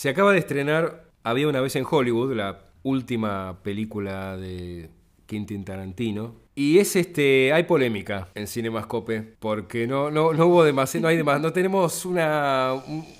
Se 0.00 0.08
acaba 0.08 0.32
de 0.32 0.38
estrenar 0.38 1.10
Había 1.24 1.46
una 1.46 1.60
vez 1.60 1.76
en 1.76 1.84
Hollywood, 1.84 2.32
la 2.32 2.70
última 2.82 3.62
película 3.62 4.38
de 4.38 4.88
Quentin 5.26 5.62
Tarantino. 5.62 6.36
Y 6.54 6.78
es 6.78 6.96
este, 6.96 7.52
hay 7.52 7.64
polémica 7.64 8.28
en 8.34 8.46
Cinemascope, 8.46 9.20
porque 9.38 9.86
no, 9.86 10.10
no, 10.10 10.32
no 10.32 10.46
hubo 10.46 10.64
demasiado, 10.64 11.02
no 11.02 11.08
hay 11.08 11.18
demás, 11.18 11.42
no 11.42 11.52
tenemos 11.52 12.06
una, 12.06 12.76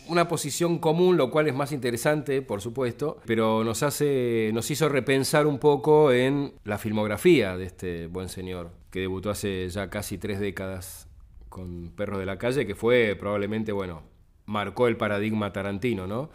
una 0.09 0.27
posición 0.27 0.79
común, 0.79 1.19
lo 1.19 1.31
cual 1.31 1.49
es 1.49 1.55
más 1.55 1.71
interesante, 1.73 2.41
por 2.41 2.63
supuesto, 2.63 3.19
pero 3.27 3.63
nos 3.63 3.83
hace, 3.83 4.51
nos 4.55 4.71
hizo 4.71 4.89
repensar 4.89 5.47
un 5.47 5.59
poco 5.59 6.13
en 6.13 6.55
la 6.65 6.79
filmografía 6.79 7.59
de 7.59 7.67
este 7.67 8.07
buen 8.07 8.31
señor, 8.31 8.71
que 8.91 9.01
debutó 9.01 9.29
hace 9.29 9.69
ya 9.69 9.91
casi 9.91 10.17
tres 10.17 10.41
décadas 10.41 11.11
con 11.51 11.91
Perros 11.91 12.21
de 12.21 12.25
la 12.25 12.39
Calle, 12.39 12.67
que 12.67 12.75
fue 12.75 13.19
probablemente, 13.21 13.71
bueno, 13.71 14.03
marcó 14.51 14.89
el 14.89 14.97
paradigma 14.97 15.53
tarantino, 15.53 16.07
¿no? 16.09 16.31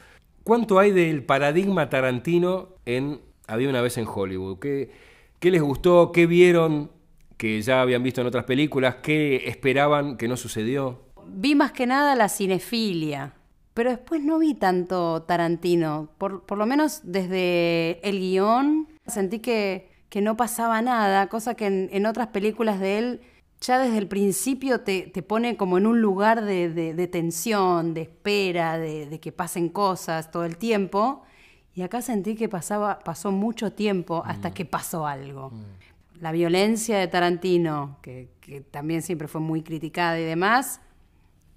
¿Cuánto 0.46 0.78
hay 0.78 0.92
del 0.92 1.24
paradigma 1.24 1.90
tarantino 1.90 2.70
en 2.86 3.20
Había 3.48 3.68
una 3.68 3.82
vez 3.82 3.98
en 3.98 4.06
Hollywood? 4.08 4.60
¿Qué, 4.60 4.92
¿Qué 5.40 5.50
les 5.50 5.60
gustó? 5.60 6.12
¿Qué 6.12 6.28
vieron 6.28 6.92
que 7.36 7.60
ya 7.64 7.82
habían 7.82 8.04
visto 8.04 8.22
en 8.22 8.28
otras 8.28 8.44
películas? 8.44 8.98
¿Qué 9.02 9.48
esperaban 9.48 10.18
que 10.18 10.28
no 10.28 10.38
sucedió? 10.38 11.02
Vi 11.26 11.56
más 11.56 11.72
que 11.72 11.88
nada 11.88 12.14
la 12.14 12.30
cinefilia, 12.30 13.34
pero 13.74 13.90
después 13.90 14.22
no 14.22 14.38
vi 14.38 14.54
tanto 14.54 15.24
Tarantino. 15.24 16.10
Por, 16.20 16.44
por 16.44 16.60
lo 16.60 16.68
menos 16.68 17.02
desde 17.04 18.08
el 18.08 18.20
guion 18.20 18.88
sentí 19.08 19.40
que, 19.40 19.90
que 20.10 20.22
no 20.22 20.38
pasaba 20.38 20.80
nada, 20.84 21.28
cosa 21.28 21.56
que 21.56 21.90
en, 21.92 22.06
otras 22.06 22.28
películas 22.28 22.80
de 22.80 23.00
él 23.00 23.22
ya 23.66 23.80
desde 23.80 23.98
el 23.98 24.08
principio 24.08 24.82
te, 24.82 25.04
te 25.04 25.24
pone 25.24 25.58
como 25.58 25.78
en 25.78 25.88
un 25.88 26.02
lugar 26.02 26.44
de, 26.44 26.70
de, 26.70 26.94
de 26.94 27.08
tensión, 27.08 27.94
de 27.94 28.04
espera, 28.04 28.78
de, 28.78 29.08
de 29.08 29.20
que 29.20 29.32
pasen 29.32 29.70
cosas 29.70 30.32
todo 30.32 30.46
el 30.46 30.58
tiempo. 30.58 31.24
Y 31.74 31.82
acá 31.82 32.02
sentí 32.02 32.36
que 32.36 32.48
pasaba, 32.48 33.00
pasó 33.00 33.32
mucho 33.32 33.74
tiempo 33.74 34.24
hasta 34.26 34.50
mm. 34.50 34.54
que 34.54 34.66
pasó 34.66 35.08
algo. 35.08 35.50
Mm. 35.50 36.22
La 36.22 36.32
violencia 36.32 36.98
de 36.98 37.08
Tarantino, 37.08 37.98
que, 38.02 38.30
que, 38.40 38.62
también 38.62 39.02
siempre 39.02 39.28
fue 39.28 39.42
muy 39.42 39.62
criticada 39.62 40.20
y 40.20 40.24
demás, 40.24 40.80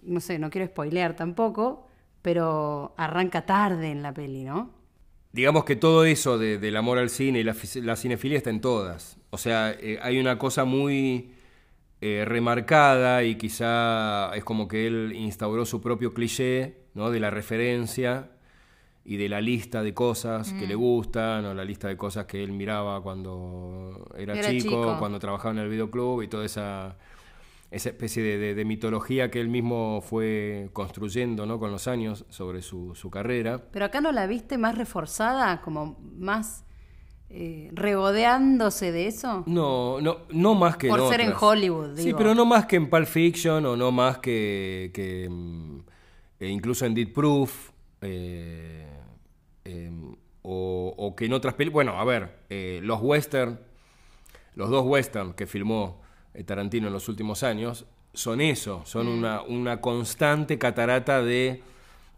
no 0.02 0.20
sé, 0.20 0.38
no 0.38 0.50
quiero 0.50 0.66
spoilear 0.66 1.14
tampoco, 1.14 1.86
pero 2.22 2.94
arranca 2.96 3.46
tarde 3.46 3.90
en 3.90 4.02
la 4.02 4.12
peli, 4.12 4.44
¿no? 4.44 4.70
Digamos 5.32 5.64
que 5.64 5.76
todo 5.76 6.04
eso 6.04 6.38
de, 6.38 6.58
del 6.58 6.76
amor 6.76 6.98
al 6.98 7.10
cine 7.10 7.40
y 7.40 7.44
la, 7.44 7.54
la, 7.82 7.96
cinefilia 7.96 8.38
está 8.38 8.50
en 8.50 8.60
todas. 8.60 9.18
O 9.30 9.38
sea, 9.38 9.70
eh, 9.70 9.98
hay 10.02 10.18
una 10.18 10.38
cosa 10.38 10.64
muy 10.64 11.32
eh, 12.00 12.24
remarcada 12.24 13.24
y 13.24 13.34
quizá 13.34 14.30
es 14.34 14.44
como 14.44 14.68
que 14.68 14.86
él 14.86 15.12
instauró 15.16 15.66
su 15.66 15.80
propio 15.80 16.14
cliché, 16.14 16.84
¿no? 16.94 17.10
De 17.10 17.18
la 17.18 17.30
referencia 17.30 18.30
y 19.04 19.16
de 19.16 19.28
la 19.28 19.40
lista 19.40 19.82
de 19.82 19.94
cosas 19.94 20.52
mm. 20.52 20.58
que 20.60 20.66
le 20.66 20.76
mm. 20.76 20.78
gustan, 20.78 21.44
o 21.46 21.54
la 21.54 21.64
lista 21.64 21.88
de 21.88 21.96
cosas 21.96 22.26
que 22.26 22.44
él 22.44 22.52
miraba 22.52 23.02
cuando 23.02 24.06
era, 24.16 24.34
era 24.34 24.50
chico, 24.50 24.68
chico, 24.68 24.96
cuando 24.98 25.18
trabajaba 25.18 25.52
en 25.52 25.58
el 25.58 25.68
videoclub 25.70 26.22
y 26.22 26.28
toda 26.28 26.44
esa, 26.44 26.98
esa 27.70 27.88
especie 27.88 28.22
de, 28.22 28.38
de, 28.38 28.54
de, 28.54 28.64
mitología 28.64 29.30
que 29.30 29.40
él 29.40 29.48
mismo 29.48 30.00
fue 30.00 30.68
construyendo 30.72 31.46
¿no? 31.46 31.58
con 31.58 31.70
los 31.72 31.88
años 31.88 32.26
sobre 32.28 32.62
su, 32.62 32.94
su, 32.94 33.10
carrera. 33.10 33.62
Pero 33.72 33.86
acá 33.86 34.00
no 34.00 34.12
la 34.12 34.26
viste 34.26 34.56
más 34.56 34.76
reforzada, 34.76 35.62
como 35.62 35.98
más 36.16 36.64
eh, 37.30 37.70
regodeándose 37.72 38.92
de 38.92 39.06
eso. 39.06 39.44
No, 39.46 40.00
no, 40.00 40.18
no 40.30 40.54
más 40.54 40.76
que 40.76 40.88
Por 40.88 41.00
en 41.00 41.08
ser 41.08 41.20
otras. 41.20 41.28
en 41.28 41.36
Hollywood. 41.38 41.88
Digo. 41.90 42.08
Sí, 42.08 42.14
pero 42.16 42.34
no 42.34 42.44
más 42.46 42.66
que 42.66 42.76
en 42.76 42.88
Pulp 42.88 43.06
Fiction 43.06 43.66
o 43.66 43.76
no 43.76 43.92
más 43.92 44.18
que, 44.18 44.90
que 44.94 45.28
eh, 46.40 46.48
incluso 46.48 46.86
en 46.86 46.94
Dead 46.94 47.12
Proof. 47.12 47.70
Eh, 48.00 48.86
eh, 49.64 49.90
o, 50.42 50.94
o, 50.96 51.14
que 51.14 51.26
en 51.26 51.34
otras 51.34 51.54
películas. 51.54 51.74
Bueno, 51.74 52.00
a 52.00 52.04
ver, 52.04 52.38
eh, 52.48 52.80
los 52.82 53.00
western, 53.02 53.60
los 54.54 54.70
dos 54.70 54.86
western 54.86 55.34
que 55.34 55.46
filmó 55.46 56.00
eh, 56.32 56.42
Tarantino 56.42 56.86
en 56.86 56.92
los 56.94 57.08
últimos 57.08 57.42
años, 57.42 57.84
son 58.14 58.40
eso, 58.40 58.82
son 58.86 59.06
mm. 59.06 59.18
una, 59.18 59.42
una, 59.42 59.80
constante 59.82 60.58
catarata 60.58 61.22
de, 61.22 61.62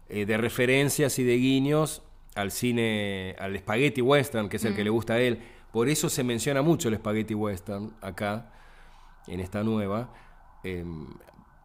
de, 0.07 0.37
referencias 0.37 1.19
y 1.19 1.23
de 1.25 1.35
guiños 1.35 2.03
al 2.35 2.51
cine, 2.51 3.35
al 3.39 3.57
spaghetti 3.57 4.01
western, 4.01 4.49
que 4.49 4.57
es 4.57 4.65
el 4.65 4.73
mm. 4.73 4.75
que 4.75 4.83
le 4.83 4.89
gusta 4.89 5.13
a 5.13 5.19
él. 5.19 5.39
Por 5.71 5.89
eso 5.89 6.09
se 6.09 6.23
menciona 6.23 6.61
mucho 6.61 6.89
el 6.89 6.95
spaghetti 6.95 7.33
western 7.33 7.93
acá, 8.01 8.51
en 9.27 9.39
esta 9.39 9.63
nueva. 9.63 10.13
Eh, 10.63 10.83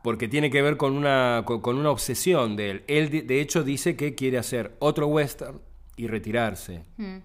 porque 0.03 0.29
tiene 0.29 0.51
que 0.51 0.63
ver 0.63 0.77
con 0.77 0.93
una, 0.93 1.43
con, 1.45 1.61
con 1.61 1.77
una 1.77 1.91
obsesión 1.91 2.55
de 2.55 2.71
él. 2.71 2.85
Él, 2.87 3.11
de, 3.11 3.23
de, 3.23 3.41
hecho, 3.41 3.65
dice 3.65 3.97
que 3.97 4.15
quiere 4.15 4.39
hacer 4.39 4.77
otro 4.79 5.09
western 5.09 5.61
y 5.97 6.07
retirarse. 6.07 6.85
Mm. 6.97 7.17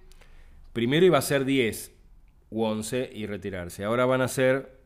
Primero 0.73 1.05
iba 1.05 1.17
a 1.17 1.21
ser 1.21 1.45
10 1.45 1.91
u 2.49 2.63
11 2.63 3.11
y 3.13 3.25
retirarse. 3.25 3.83
Ahora 3.83 4.05
van 4.05 4.21
a 4.21 4.27
ser, 4.27 4.79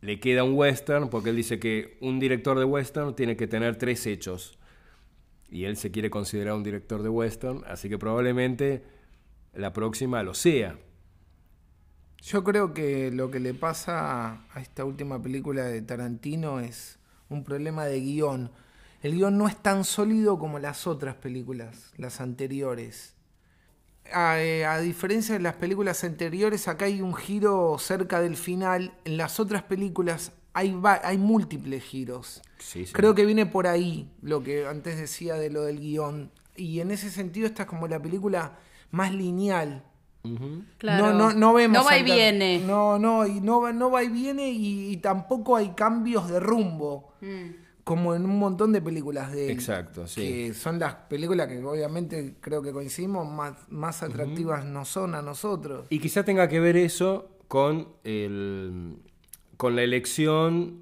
le 0.00 0.18
queda 0.20 0.44
un 0.44 0.54
western, 0.54 1.10
porque 1.10 1.30
él 1.30 1.36
dice 1.36 1.58
que 1.58 1.96
un 2.00 2.18
director 2.18 2.58
de 2.58 2.64
western 2.64 3.14
tiene 3.14 3.36
que 3.36 3.46
tener 3.46 3.76
tres 3.76 4.06
hechos. 4.06 4.58
Y 5.52 5.66
él 5.66 5.76
se 5.76 5.90
quiere 5.90 6.08
considerar 6.08 6.54
un 6.54 6.62
director 6.62 7.02
de 7.02 7.10
western, 7.10 7.62
así 7.66 7.90
que 7.90 7.98
probablemente 7.98 8.82
la 9.52 9.74
próxima 9.74 10.22
lo 10.22 10.32
sea. 10.32 10.78
Yo 12.22 12.42
creo 12.42 12.72
que 12.72 13.10
lo 13.10 13.30
que 13.30 13.38
le 13.38 13.52
pasa 13.52 14.46
a 14.50 14.60
esta 14.62 14.86
última 14.86 15.20
película 15.20 15.64
de 15.64 15.82
Tarantino 15.82 16.58
es 16.60 16.98
un 17.28 17.44
problema 17.44 17.84
de 17.84 18.00
guion. 18.00 18.50
El 19.02 19.12
guion 19.12 19.36
no 19.36 19.46
es 19.46 19.62
tan 19.62 19.84
sólido 19.84 20.38
como 20.38 20.58
las 20.58 20.86
otras 20.86 21.16
películas, 21.16 21.92
las 21.98 22.22
anteriores. 22.22 23.14
A, 24.10 24.40
eh, 24.40 24.64
a, 24.64 24.78
diferencia 24.78 25.34
de 25.34 25.42
las 25.42 25.56
películas 25.56 26.02
anteriores, 26.02 26.66
acá 26.66 26.86
hay 26.86 27.02
un 27.02 27.14
giro 27.14 27.76
cerca 27.78 28.22
del 28.22 28.36
final. 28.36 28.94
En 29.04 29.18
las 29.18 29.38
otras 29.38 29.64
películas 29.64 30.32
hay, 30.54 30.78
hay 31.02 31.18
múltiples 31.18 31.82
giros. 31.82 32.42
Sí, 32.58 32.86
sí. 32.86 32.92
Creo 32.92 33.14
que 33.14 33.24
viene 33.24 33.46
por 33.46 33.66
ahí 33.66 34.10
lo 34.22 34.42
que 34.42 34.66
antes 34.66 34.98
decía 34.98 35.34
de 35.34 35.50
lo 35.50 35.62
del 35.62 35.80
guion. 35.80 36.30
Y 36.56 36.80
en 36.80 36.90
ese 36.90 37.10
sentido 37.10 37.46
esta 37.46 37.62
es 37.62 37.68
como 37.68 37.88
la 37.88 38.00
película 38.00 38.58
más 38.90 39.14
lineal. 39.14 39.84
Uh 40.24 40.28
-huh. 40.28 40.64
claro. 40.78 41.06
no, 41.06 41.12
no, 41.14 41.32
no, 41.32 41.52
vemos 41.52 41.78
no 41.78 41.84
va 41.84 41.98
y 41.98 42.04
viene. 42.04 42.60
No, 42.60 42.98
no, 42.98 43.26
y 43.26 43.40
no, 43.40 43.72
no 43.72 43.90
va 43.90 44.04
y 44.04 44.08
viene 44.08 44.50
y, 44.50 44.90
y 44.90 44.96
tampoco 44.98 45.56
hay 45.56 45.70
cambios 45.70 46.30
de 46.30 46.38
rumbo. 46.38 47.14
Mm. 47.20 47.62
Como 47.82 48.14
en 48.14 48.24
un 48.24 48.38
montón 48.38 48.72
de 48.72 48.80
películas 48.80 49.32
de 49.32 49.46
él. 49.46 49.50
Exacto, 49.50 50.06
sí. 50.06 50.20
Que 50.20 50.54
son 50.54 50.78
las 50.78 50.94
películas 50.94 51.48
que 51.48 51.58
obviamente 51.64 52.36
creo 52.40 52.62
que 52.62 52.70
coincidimos, 52.70 53.28
más, 53.28 53.54
más 53.70 54.04
atractivas 54.04 54.62
uh 54.62 54.68
-huh. 54.68 54.72
no 54.72 54.84
son 54.84 55.16
a 55.16 55.22
nosotros. 55.22 55.86
Y 55.90 55.98
quizá 55.98 56.24
tenga 56.24 56.48
que 56.48 56.60
ver 56.60 56.76
eso 56.76 57.38
con, 57.48 57.88
el, 58.04 59.02
con 59.62 59.76
la 59.76 59.84
elección 59.84 60.80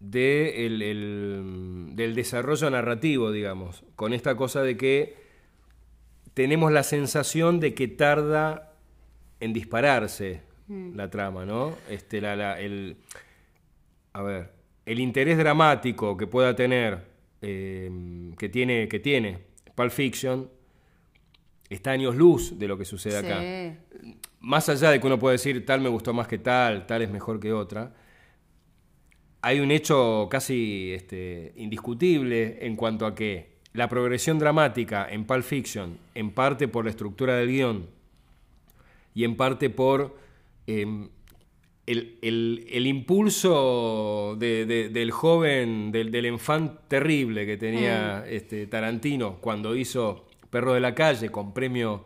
de 0.00 0.66
el, 0.66 0.82
el, 0.82 1.90
del 1.92 2.16
desarrollo 2.16 2.68
narrativo, 2.68 3.30
digamos. 3.30 3.84
Con 3.94 4.12
esta 4.12 4.34
cosa 4.34 4.62
de 4.62 4.76
que 4.76 5.14
tenemos 6.34 6.72
la 6.72 6.82
sensación 6.82 7.60
de 7.60 7.72
que 7.72 7.86
tarda 7.86 8.72
en 9.38 9.52
dispararse 9.52 10.42
mm. 10.66 10.96
la 10.96 11.08
trama, 11.08 11.46
¿no? 11.46 11.76
Este, 11.88 12.20
la, 12.20 12.34
la, 12.34 12.60
el, 12.60 12.96
a 14.12 14.22
ver, 14.22 14.50
el 14.86 14.98
interés 14.98 15.38
dramático 15.38 16.16
que 16.16 16.26
pueda 16.26 16.56
tener, 16.56 17.04
eh, 17.42 18.32
que, 18.36 18.48
tiene, 18.48 18.88
que 18.88 18.98
tiene 18.98 19.38
Pulp 19.76 19.92
Fiction, 19.92 20.50
está 21.68 21.92
años 21.92 22.16
luz 22.16 22.58
de 22.58 22.66
lo 22.66 22.76
que 22.76 22.84
sucede 22.84 23.20
sí. 23.20 23.24
acá. 23.24 23.40
Más 24.40 24.68
allá 24.68 24.90
de 24.90 24.98
que 24.98 25.06
uno 25.06 25.20
puede 25.20 25.34
decir 25.34 25.64
tal 25.64 25.80
me 25.80 25.88
gustó 25.88 26.12
más 26.12 26.26
que 26.26 26.38
tal, 26.38 26.88
tal 26.88 27.02
es 27.02 27.10
mejor 27.10 27.38
que 27.38 27.52
otra, 27.52 27.99
hay 29.42 29.60
un 29.60 29.70
hecho 29.70 30.28
casi 30.30 30.92
este, 30.92 31.52
indiscutible 31.56 32.58
en 32.60 32.76
cuanto 32.76 33.06
a 33.06 33.14
que 33.14 33.50
la 33.72 33.88
progresión 33.88 34.38
dramática 34.38 35.06
en 35.08 35.24
Pulp 35.24 35.44
Fiction, 35.44 35.98
en 36.14 36.30
parte 36.32 36.68
por 36.68 36.84
la 36.84 36.90
estructura 36.90 37.36
del 37.36 37.48
guion 37.48 37.86
y 39.14 39.24
en 39.24 39.36
parte 39.36 39.70
por 39.70 40.16
eh, 40.66 41.08
el, 41.86 42.18
el, 42.22 42.66
el, 42.70 42.86
impulso 42.86 44.36
de, 44.38 44.66
de, 44.66 44.88
del 44.88 45.10
joven, 45.10 45.90
del, 45.92 46.10
del 46.10 46.26
enfant 46.26 46.78
terrible 46.88 47.46
que 47.46 47.56
tenía 47.56 48.24
mm. 48.24 48.32
este, 48.32 48.66
Tarantino 48.66 49.36
cuando 49.40 49.74
hizo 49.74 50.26
Perro 50.50 50.74
de 50.74 50.80
la 50.80 50.94
Calle 50.94 51.30
con 51.30 51.54
premio 51.54 52.04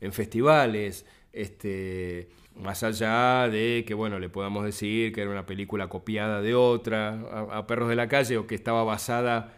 en 0.00 0.12
festivales, 0.12 1.06
este, 1.32 2.28
más 2.58 2.82
allá 2.82 3.48
de 3.48 3.84
que, 3.86 3.94
bueno, 3.94 4.18
le 4.18 4.28
podamos 4.28 4.64
decir 4.64 5.12
que 5.12 5.22
era 5.22 5.30
una 5.30 5.46
película 5.46 5.88
copiada 5.88 6.42
de 6.42 6.54
otra, 6.54 7.20
a, 7.32 7.58
a 7.58 7.66
Perros 7.66 7.88
de 7.88 7.96
la 7.96 8.08
Calle, 8.08 8.36
o 8.36 8.46
que 8.46 8.54
estaba 8.54 8.84
basada 8.84 9.54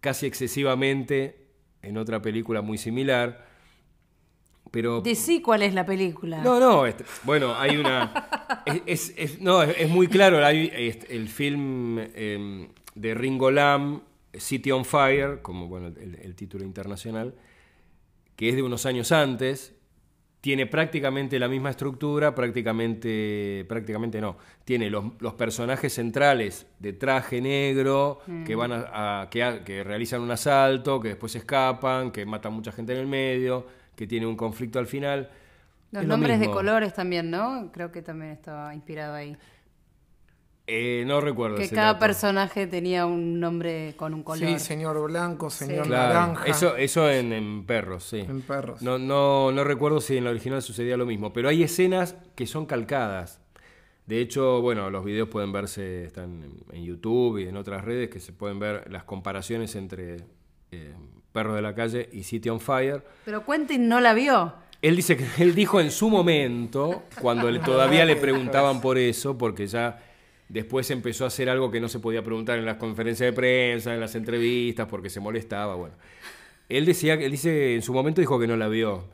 casi 0.00 0.26
excesivamente 0.26 1.46
en 1.82 1.96
otra 1.96 2.20
película 2.20 2.62
muy 2.62 2.78
similar. 2.78 3.46
Pero, 4.70 5.00
Decí 5.00 5.40
cuál 5.40 5.62
es 5.62 5.72
la 5.72 5.86
película. 5.86 6.42
No, 6.42 6.60
no, 6.60 6.86
este, 6.86 7.04
bueno, 7.24 7.54
hay 7.56 7.76
una... 7.76 8.12
es, 8.66 8.82
es, 8.86 9.14
es, 9.16 9.40
no, 9.40 9.62
es, 9.62 9.88
muy 9.88 10.08
claro, 10.08 10.44
hay 10.44 10.70
este, 10.74 11.16
el 11.16 11.28
film 11.28 11.98
eh, 11.98 12.68
de 12.94 13.14
Ringo 13.14 13.50
Lam 13.50 14.02
City 14.34 14.70
on 14.70 14.84
Fire, 14.84 15.40
como 15.40 15.68
bueno, 15.68 15.86
el, 15.86 16.16
el 16.16 16.34
título 16.34 16.64
internacional, 16.64 17.34
que 18.36 18.50
es 18.50 18.56
de 18.56 18.62
unos 18.62 18.84
años 18.84 19.10
antes, 19.10 19.74
tiene 20.40 20.66
prácticamente 20.66 21.38
la 21.38 21.48
misma 21.48 21.70
estructura, 21.70 22.34
prácticamente, 22.34 23.64
prácticamente 23.68 24.20
no. 24.20 24.36
Tiene 24.64 24.88
los, 24.90 25.04
los 25.20 25.34
personajes 25.34 25.92
centrales 25.92 26.66
de 26.78 26.92
traje 26.92 27.40
negro 27.40 28.20
que 28.46 28.54
van 28.54 28.72
a, 28.72 29.22
a- 29.22 29.30
que, 29.30 29.82
realizan 29.84 30.20
un 30.20 30.30
asalto, 30.30 31.00
que 31.00 31.08
después 31.08 31.34
escapan, 31.34 32.10
que 32.12 32.24
matan 32.24 32.52
mucha 32.52 32.72
gente 32.72 32.92
en 32.92 33.00
el 33.00 33.06
medio, 33.06 33.66
que 33.96 34.06
tiene 34.06 34.26
un 34.26 34.36
conflicto 34.36 34.78
al 34.78 34.86
final. 34.86 35.30
Los 35.90 36.02
Es 36.02 36.08
lo 36.08 36.14
nombres 36.16 36.38
de 36.38 36.46
colores 36.50 36.94
también, 36.94 37.30
¿no? 37.30 37.70
Creo 37.72 37.90
que 37.90 38.02
también 38.02 38.32
estaba 38.32 38.74
inspirado 38.74 39.14
ahí. 39.14 39.36
Eh, 40.70 41.02
no 41.06 41.20
recuerdo. 41.22 41.56
Que 41.56 41.64
ese 41.64 41.74
cada 41.74 41.94
dato. 41.94 42.00
personaje 42.00 42.66
tenía 42.66 43.06
un 43.06 43.40
nombre 43.40 43.94
con 43.96 44.12
un 44.12 44.22
color. 44.22 44.46
Sí, 44.46 44.58
señor 44.58 45.02
blanco, 45.10 45.48
señor 45.48 45.86
Claro, 45.86 46.12
naranja. 46.14 46.44
Eso, 46.44 46.76
eso 46.76 47.10
en, 47.10 47.32
en 47.32 47.64
perros, 47.64 48.04
sí. 48.04 48.18
En 48.18 48.42
perros. 48.42 48.82
No, 48.82 48.98
no, 48.98 49.50
no 49.50 49.64
recuerdo 49.64 50.00
si 50.02 50.18
en 50.18 50.24
la 50.24 50.30
original 50.30 50.60
sucedía 50.60 50.98
lo 50.98 51.06
mismo, 51.06 51.32
pero 51.32 51.48
hay 51.48 51.62
escenas 51.62 52.16
que 52.34 52.46
son 52.46 52.66
calcadas. 52.66 53.40
De 54.04 54.20
hecho, 54.20 54.60
bueno, 54.60 54.90
los 54.90 55.04
videos 55.04 55.28
pueden 55.28 55.52
verse, 55.52 56.04
están 56.04 56.42
en, 56.42 56.76
en 56.76 56.84
YouTube 56.84 57.38
y 57.38 57.48
en 57.48 57.56
otras 57.56 57.84
redes, 57.84 58.10
que 58.10 58.20
se 58.20 58.32
pueden 58.32 58.58
ver 58.58 58.90
las 58.90 59.04
comparaciones 59.04 59.74
entre 59.74 60.16
eh, 60.70 60.92
Perros 61.32 61.56
de 61.56 61.62
la 61.62 61.74
Calle 61.74 62.08
y 62.12 62.24
City 62.24 62.50
on 62.50 62.60
Fire. 62.60 63.02
Pero 63.24 63.44
Quentin 63.46 63.88
no 63.88 64.00
la 64.00 64.12
vio. 64.12 64.52
Él 64.80 64.96
dice 64.96 65.16
que 65.16 65.26
él 65.42 65.54
dijo 65.54 65.80
en 65.80 65.90
su 65.90 66.08
momento, 66.10 67.02
cuando 67.20 67.50
le- 67.50 67.58
todavía 67.60 68.04
le 68.04 68.16
preguntaban 68.16 68.80
por 68.80 68.96
eso, 68.96 69.36
porque 69.36 69.66
ya 69.66 69.98
después 70.48 70.90
empezó 70.90 71.24
a 71.24 71.28
hacer 71.28 71.48
algo 71.48 71.70
que 71.70 71.80
no 71.80 71.88
se 71.88 72.00
podía 72.00 72.22
preguntar 72.22 72.58
en 72.58 72.64
las 72.64 72.76
conferencias 72.76 73.30
de 73.30 73.32
prensa, 73.32 73.94
en 73.94 74.00
las 74.00 74.14
entrevistas, 74.14 74.86
porque 74.88 75.10
se 75.10 75.20
molestaba, 75.20 75.74
bueno. 75.74 75.94
Él 76.68 76.84
decía, 76.84 77.14
él 77.14 77.30
dice, 77.30 77.74
en 77.74 77.82
su 77.82 77.92
momento 77.92 78.20
dijo 78.20 78.38
que 78.38 78.46
no 78.46 78.56
la 78.56 78.68
vio. 78.68 79.08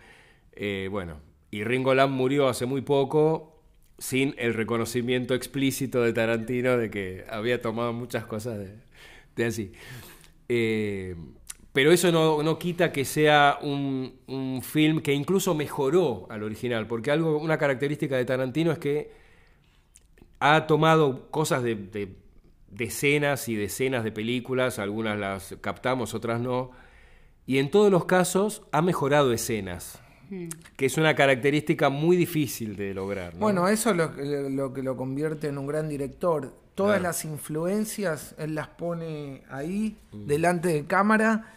Eh, 0.52 0.88
bueno, 0.90 1.20
y 1.50 1.64
Ringo 1.64 1.94
murió 2.08 2.48
hace 2.48 2.66
muy 2.66 2.80
poco 2.80 3.62
sin 3.98 4.34
el 4.38 4.54
reconocimiento 4.54 5.34
explícito 5.34 6.02
de 6.02 6.12
Tarantino 6.12 6.76
de 6.76 6.90
que 6.90 7.24
había 7.30 7.62
tomado 7.62 7.92
muchas 7.92 8.24
cosas 8.26 8.58
de, 8.58 8.74
de 9.36 9.44
así. 9.44 9.72
Eh, 10.48 11.14
pero 11.72 11.90
eso 11.90 12.12
no, 12.12 12.42
no 12.42 12.58
quita 12.58 12.92
que 12.92 13.04
sea 13.04 13.58
un, 13.62 14.20
un 14.26 14.62
film 14.62 15.00
que 15.00 15.12
incluso 15.12 15.54
mejoró 15.54 16.26
al 16.30 16.42
original, 16.42 16.86
porque 16.86 17.10
algo, 17.10 17.38
una 17.38 17.58
característica 17.58 18.16
de 18.16 18.24
Tarantino 18.24 18.72
es 18.72 18.78
que 18.78 19.23
ha 20.52 20.66
tomado 20.66 21.30
cosas 21.30 21.62
de, 21.62 21.74
de 21.74 22.16
decenas 22.70 23.48
y 23.48 23.54
decenas 23.56 24.04
de 24.04 24.12
películas, 24.12 24.78
algunas 24.78 25.18
las 25.18 25.54
captamos, 25.60 26.12
otras 26.14 26.40
no, 26.40 26.70
y 27.46 27.58
en 27.58 27.70
todos 27.70 27.90
los 27.90 28.04
casos 28.04 28.62
ha 28.72 28.82
mejorado 28.82 29.32
escenas, 29.32 30.00
que 30.76 30.86
es 30.86 30.96
una 30.98 31.14
característica 31.14 31.88
muy 31.88 32.16
difícil 32.16 32.76
de 32.76 32.92
lograr. 32.94 33.34
¿no? 33.34 33.40
Bueno, 33.40 33.68
eso 33.68 33.90
es 33.90 33.96
lo, 33.96 34.14
que- 34.14 34.48
lo 34.50 34.72
que 34.74 34.82
lo 34.82 34.96
convierte 34.96 35.48
en 35.48 35.58
un 35.58 35.66
gran 35.66 35.88
director. 35.88 36.52
Todas 36.74 37.00
las 37.00 37.24
influencias 37.24 38.34
él 38.36 38.54
las 38.56 38.66
pone 38.68 39.44
ahí, 39.48 39.96
Mm. 40.12 40.26
delante 40.26 40.68
de 40.68 40.84
cámara. 40.86 41.54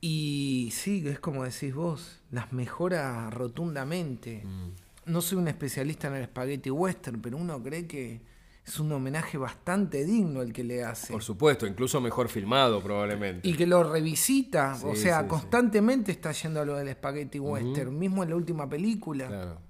Y 0.00 0.68
sí, 0.72 1.02
es 1.08 1.18
como 1.18 1.44
decís 1.44 1.74
vos, 1.74 2.20
las 2.30 2.52
mejora 2.52 3.30
rotundamente. 3.30 4.42
Mm. 4.44 4.70
No 5.08 5.20
soy 5.20 5.38
un 5.38 5.48
especialista 5.48 6.08
en 6.08 6.14
el 6.14 6.24
spaghetti 6.26 6.70
western, 6.70 7.20
pero 7.20 7.36
uno 7.36 7.62
cree 7.62 7.86
que 7.86 8.20
es 8.68 8.78
un 8.78 8.92
homenaje 8.92 9.38
bastante 9.38 10.04
digno 10.04 10.42
el 10.42 10.52
que 10.52 10.62
le 10.62 10.84
hace. 10.84 11.12
Por 11.12 11.22
supuesto, 11.22 11.66
incluso 11.66 12.00
mejor 12.00 12.28
filmado 12.28 12.82
probablemente. 12.82 13.48
Y 13.48 13.54
que 13.54 13.66
lo 13.66 13.90
revisita, 13.90 14.78
o 14.84 14.94
sea, 14.94 15.18
sí, 15.18 15.22
sí. 15.22 15.28
constantemente 15.28 16.12
está 16.12 16.32
yendo 16.32 16.60
a 16.60 16.64
lo 16.64 16.76
del 16.76 16.92
spaghetti 16.92 17.38
western, 17.38 17.98
mismo 17.98 18.22
en 18.22 18.30
la 18.30 18.36
última 18.36 18.68
película. 18.68 19.26
Claro. 19.26 19.60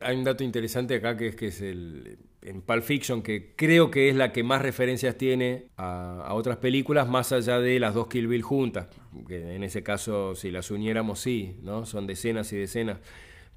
Hay 0.00 0.16
un 0.16 0.24
dato 0.24 0.42
interesante 0.42 0.96
acá 0.96 1.16
que 1.16 1.28
es 1.28 1.36
que 1.36 1.46
es 1.48 1.60
el 1.60 2.18
en 2.44 2.60
Pulp 2.60 2.82
Fiction, 2.82 3.22
que 3.22 3.54
creo 3.56 3.90
que 3.90 4.10
es 4.10 4.16
la 4.16 4.30
que 4.32 4.42
más 4.42 4.60
referencias 4.60 5.16
tiene 5.16 5.68
a, 5.76 6.22
a 6.26 6.34
otras 6.34 6.58
películas, 6.58 7.08
más 7.08 7.32
allá 7.32 7.58
de 7.58 7.80
las 7.80 7.94
dos 7.94 8.06
Kill 8.08 8.26
Bill 8.26 8.42
juntas. 8.42 8.88
Que 9.26 9.54
en 9.54 9.64
ese 9.64 9.82
caso, 9.82 10.34
si 10.34 10.50
las 10.50 10.70
uniéramos, 10.70 11.20
sí, 11.20 11.56
¿no? 11.62 11.86
Son 11.86 12.06
decenas 12.06 12.52
y 12.52 12.56
decenas. 12.56 12.98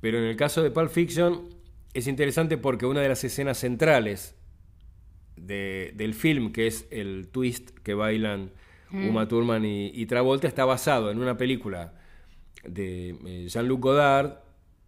Pero 0.02 0.18
en 0.20 0.26
el 0.26 0.36
caso 0.36 0.62
de 0.64 0.72
Pulp 0.72 0.90
Fiction, 0.90 1.50
es 1.94 2.08
interesante 2.08 2.58
porque 2.58 2.86
una 2.86 3.02
de 3.02 3.10
las 3.10 3.24
escenas 3.24 3.58
centrales 3.60 4.36
de- 5.36 5.92
del 5.96 6.14
film, 6.14 6.52
que 6.52 6.68
es 6.68 6.88
el 6.92 7.30
twist 7.32 7.70
que 7.84 7.94
bailan 7.94 8.52
Uma 8.92 9.28
Thurman 9.28 9.66
y, 9.66 9.88
y 9.94 10.06
Travolta, 10.06 10.48
está 10.48 10.64
basado 10.64 11.12
en 11.12 11.20
una 11.20 11.38
película 11.38 11.94
de 12.64 13.10
eh, 13.26 13.48
Jean-Luc 13.50 13.82
Godard, 13.82 14.36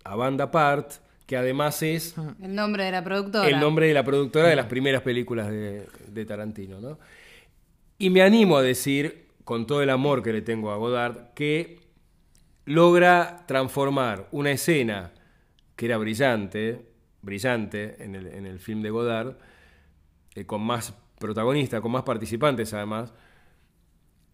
A 0.06 0.16
Banda 0.16 0.46
Apart, 0.46 0.92
que 1.26 1.36
además 1.36 1.84
es 1.84 2.16
El 2.42 2.56
nombre 2.56 2.86
de 2.86 2.92
la 2.92 3.04
productora. 3.04 3.48
el 3.50 3.60
nombre 3.60 3.88
de 3.88 3.94
la 3.94 4.04
productora 4.04 4.48
de 4.48 4.56
las 4.56 4.68
primeras 4.68 5.02
películas 5.02 5.50
de, 5.50 5.86
de 6.08 6.26
Tarantino. 6.26 6.80
¿no? 6.80 6.98
Y 7.98 8.10
me 8.10 8.22
animo 8.22 8.58
a 8.58 8.62
decir, 8.64 9.28
con 9.44 9.68
todo 9.68 9.82
el 9.84 9.90
amor 9.90 10.24
que 10.24 10.32
le 10.34 10.42
tengo 10.42 10.72
a 10.72 10.78
Godard, 10.78 11.34
que 11.36 11.79
logra 12.70 13.44
transformar 13.48 14.28
una 14.32 14.52
escena 14.52 15.12
que 15.76 15.88
era 15.88 15.98
brillante, 15.98 16.86
brillante 17.24 18.04
en 18.04 18.14
el, 18.14 18.28
en 18.28 18.46
el 18.46 18.60
film 18.60 18.84
de 18.84 18.92
Godard, 18.92 19.38
eh, 20.36 20.46
con 20.46 20.62
más 20.62 20.94
protagonistas, 21.20 21.82
con 21.82 21.92
más 21.92 22.04
participantes 22.04 22.72
además, 22.76 23.12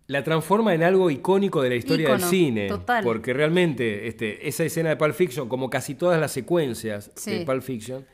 la 0.08 0.22
transforma 0.24 0.74
en 0.74 0.84
algo 0.84 1.10
icónico 1.10 1.62
de 1.62 1.70
la 1.70 1.76
historia 1.76 2.10
del 2.10 2.22
cine. 2.22 2.68
total. 2.68 3.04
Porque 3.06 3.34
realmente 3.34 4.08
este, 4.08 4.48
esa 4.48 4.66
escena 4.66 4.90
de 4.90 4.98
Pulp 4.98 5.14
Fiction, 5.16 5.48
como 5.48 5.70
casi 5.70 5.96
todas 5.96 6.20
las 6.20 6.32
secuencias 6.32 7.12
Sí. 7.16 7.40
de 7.40 7.46
Pulp 7.46 7.62
Fiction, 7.64 8.06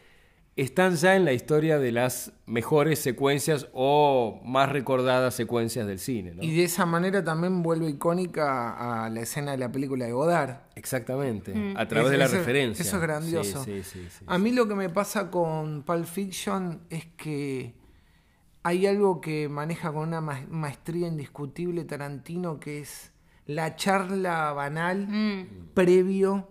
están 0.58 0.96
ya 0.98 1.16
en 1.16 1.24
la 1.26 1.32
historia 1.34 1.80
de 1.80 1.92
las 1.94 2.34
mejores 2.46 3.00
secuencias 3.00 3.68
o 3.74 4.42
más 4.44 4.70
recordadas 4.70 5.34
secuencias 5.34 5.88
del 5.88 5.98
cine. 5.98 6.36
¿no? 6.36 6.44
Y 6.44 6.54
de 6.56 6.64
esa 6.66 6.86
manera 6.86 7.24
también 7.24 7.64
vuelve 7.64 7.90
icónica 7.90 9.06
a 9.06 9.10
la 9.10 9.22
escena 9.22 9.52
de 9.52 9.58
la 9.58 9.72
película 9.72 10.06
de 10.06 10.12
Godard. 10.12 10.58
Exactamente, 10.76 11.54
Mm. 11.56 11.78
a 11.78 11.88
través 11.88 12.12
de 12.12 12.18
la 12.18 12.26
Eso- 12.26 12.36
referencia. 12.38 12.84
Eso 12.84 12.96
es 12.98 13.02
grandioso. 13.02 13.64
Sí, 13.64 13.82
sí, 13.84 14.02
sí, 14.02 14.08
sí. 14.20 14.26
A 14.28 14.38
mí 14.38 14.52
lo 14.52 14.68
que 14.68 14.76
me 14.76 14.90
pasa 14.90 15.32
con 15.32 15.84
Pulp 15.84 16.06
Fiction 16.06 16.82
es 16.90 17.06
que 17.18 17.74
hay 18.64 18.86
algo 18.86 19.22
que 19.22 19.48
maneja 19.50 19.92
con 19.94 20.10
una 20.10 20.22
ma- 20.22 20.46
maestría 20.50 21.08
indiscutible 21.08 21.86
Tarantino, 21.86 22.60
que 22.60 22.80
es 22.82 23.12
la 23.48 23.76
charla 23.78 24.52
banal 24.54 25.08
Mm. 25.08 25.70
previo 25.74 26.48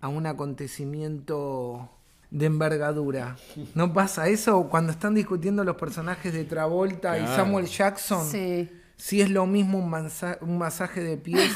a 0.00 0.08
un 0.08 0.26
acontecimiento 0.26 1.90
de 2.30 2.46
envergadura. 2.46 3.36
¿No 3.74 3.92
pasa 3.92 4.28
eso 4.28 4.68
cuando 4.68 4.92
están 4.92 5.14
discutiendo 5.14 5.64
los 5.64 5.76
personajes 5.76 6.32
de 6.32 6.44
Travolta 6.44 7.18
y. 7.18 7.26
Samuel 7.26 7.66
Jackson? 7.66 8.26
Sí. 8.30 8.70
Si 8.96 9.20
es 9.20 9.30
lo 9.30 9.46
mismo 9.46 9.78
un, 9.78 9.88
mansa- 9.90 10.38
un 10.42 10.58
masaje 10.58 11.00
de 11.02 11.16
pies 11.16 11.50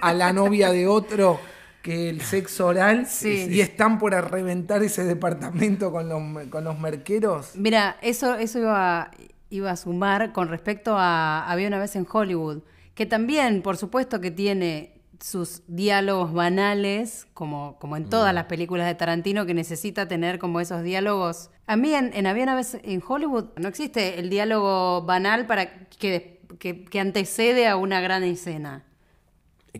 a 0.00 0.12
la 0.14 0.32
novia 0.32 0.70
de 0.72 0.86
otro 0.86 1.38
que 1.82 2.08
el 2.08 2.20
sexo 2.20 2.68
oral 2.68 3.06
Sí. 3.06 3.48
y 3.50 3.60
están 3.60 3.98
por 3.98 4.12
reventar 4.12 4.82
ese 4.82 5.04
departamento 5.04 5.90
con 5.92 6.08
los, 6.08 6.48
con 6.48 6.64
los 6.64 6.78
merqueros. 6.78 7.50
Mira, 7.56 7.96
eso, 8.02 8.36
eso 8.36 8.60
iba, 8.60 9.10
iba 9.50 9.70
a 9.72 9.76
sumar 9.76 10.32
con 10.32 10.48
respecto 10.48 10.94
a 10.96 11.44
Había 11.50 11.66
una 11.68 11.78
vez 11.80 11.94
en 11.96 12.06
Hollywood, 12.10 12.62
que 12.94 13.04
también, 13.06 13.62
por 13.62 13.76
supuesto, 13.76 14.20
que 14.20 14.30
tiene 14.30 14.94
sus 15.22 15.62
diálogos 15.68 16.32
banales, 16.32 17.26
como, 17.32 17.78
como 17.78 17.96
en 17.96 18.08
todas 18.08 18.34
las 18.34 18.44
películas 18.46 18.86
de 18.86 18.94
Tarantino, 18.94 19.46
que 19.46 19.54
necesita 19.54 20.08
tener 20.08 20.38
como 20.38 20.60
esos 20.60 20.82
diálogos. 20.82 21.50
A 21.66 21.76
mí 21.76 21.94
en, 21.94 22.12
en 22.14 22.26
Había 22.26 22.42
una 22.42 22.54
vez 22.54 22.76
en 22.82 23.02
Hollywood 23.06 23.46
no 23.56 23.68
existe 23.68 24.18
el 24.18 24.30
diálogo 24.30 25.02
banal 25.02 25.46
para 25.46 25.86
que, 25.88 26.40
que, 26.58 26.84
que 26.84 27.00
antecede 27.00 27.68
a 27.68 27.76
una 27.76 28.00
gran 28.00 28.24
escena. 28.24 28.84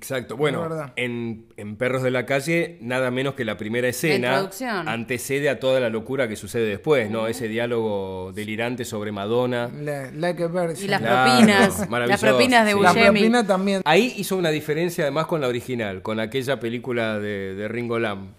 Exacto. 0.02 0.36
Bueno, 0.36 0.68
en, 0.96 1.46
en 1.56 1.76
Perros 1.76 2.02
de 2.02 2.10
la 2.10 2.26
Calle, 2.26 2.76
nada 2.80 3.12
menos 3.12 3.34
que 3.34 3.44
la 3.44 3.56
primera 3.56 3.86
escena 3.86 4.50
antecede 4.86 5.48
a 5.48 5.60
toda 5.60 5.78
la 5.78 5.90
locura 5.90 6.26
que 6.26 6.34
sucede 6.34 6.66
después, 6.66 7.08
¿no? 7.08 7.28
Ese 7.28 7.46
diálogo 7.46 8.32
delirante 8.34 8.84
sobre 8.84 9.12
Madonna. 9.12 9.70
La- 9.80 10.10
like 10.10 10.42
a. 10.42 10.46
Y 10.76 10.88
las 10.88 11.00
Claro, 11.00 11.30
propinas, 11.36 11.88
las 12.08 12.20
propinas 12.20 12.66
de 12.66 12.72
sí. 12.72 12.80
La 12.80 12.88
Buscemi. 12.92 13.06
propina 13.20 13.46
también. 13.46 13.82
Ahí 13.84 14.12
hizo 14.16 14.36
una 14.36 14.50
diferencia 14.50 15.04
además 15.04 15.26
con 15.26 15.40
la 15.40 15.46
original, 15.46 16.02
con 16.02 16.18
aquella 16.18 16.58
película 16.58 17.20
de, 17.20 17.54
de 17.54 17.68
Ringo 17.68 18.00
Lam, 18.00 18.34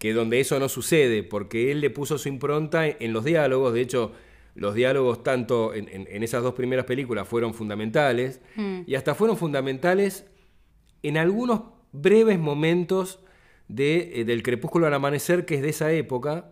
que 0.00 0.12
donde 0.12 0.40
eso 0.40 0.58
no 0.58 0.68
sucede, 0.68 1.22
porque 1.22 1.70
él 1.70 1.80
le 1.80 1.90
puso 1.90 2.18
su 2.18 2.28
impronta 2.28 2.88
en, 2.88 2.96
en 2.98 3.12
los 3.12 3.24
diálogos, 3.24 3.72
de 3.72 3.80
hecho, 3.82 4.12
los 4.56 4.74
diálogos 4.74 5.22
tanto 5.22 5.74
en, 5.74 5.88
en- 5.88 6.08
en 6.10 6.22
esas 6.24 6.42
dos 6.42 6.54
primeras 6.54 6.84
películas 6.86 7.26
fueron 7.28 7.54
fundamentales, 7.54 8.40
y 8.86 8.94
hasta 8.96 9.14
fueron 9.14 9.36
fundamentales 9.36 10.26
en 11.08 11.16
algunos 11.18 11.62
breves 11.92 12.38
momentos 12.38 13.20
de, 13.68 14.20
eh, 14.20 14.24
del 14.24 14.42
crepúsculo 14.42 14.86
al 14.86 14.94
amanecer, 14.94 15.44
que 15.46 15.54
es 15.56 15.62
de 15.62 15.68
esa 15.70 15.92
época, 15.92 16.50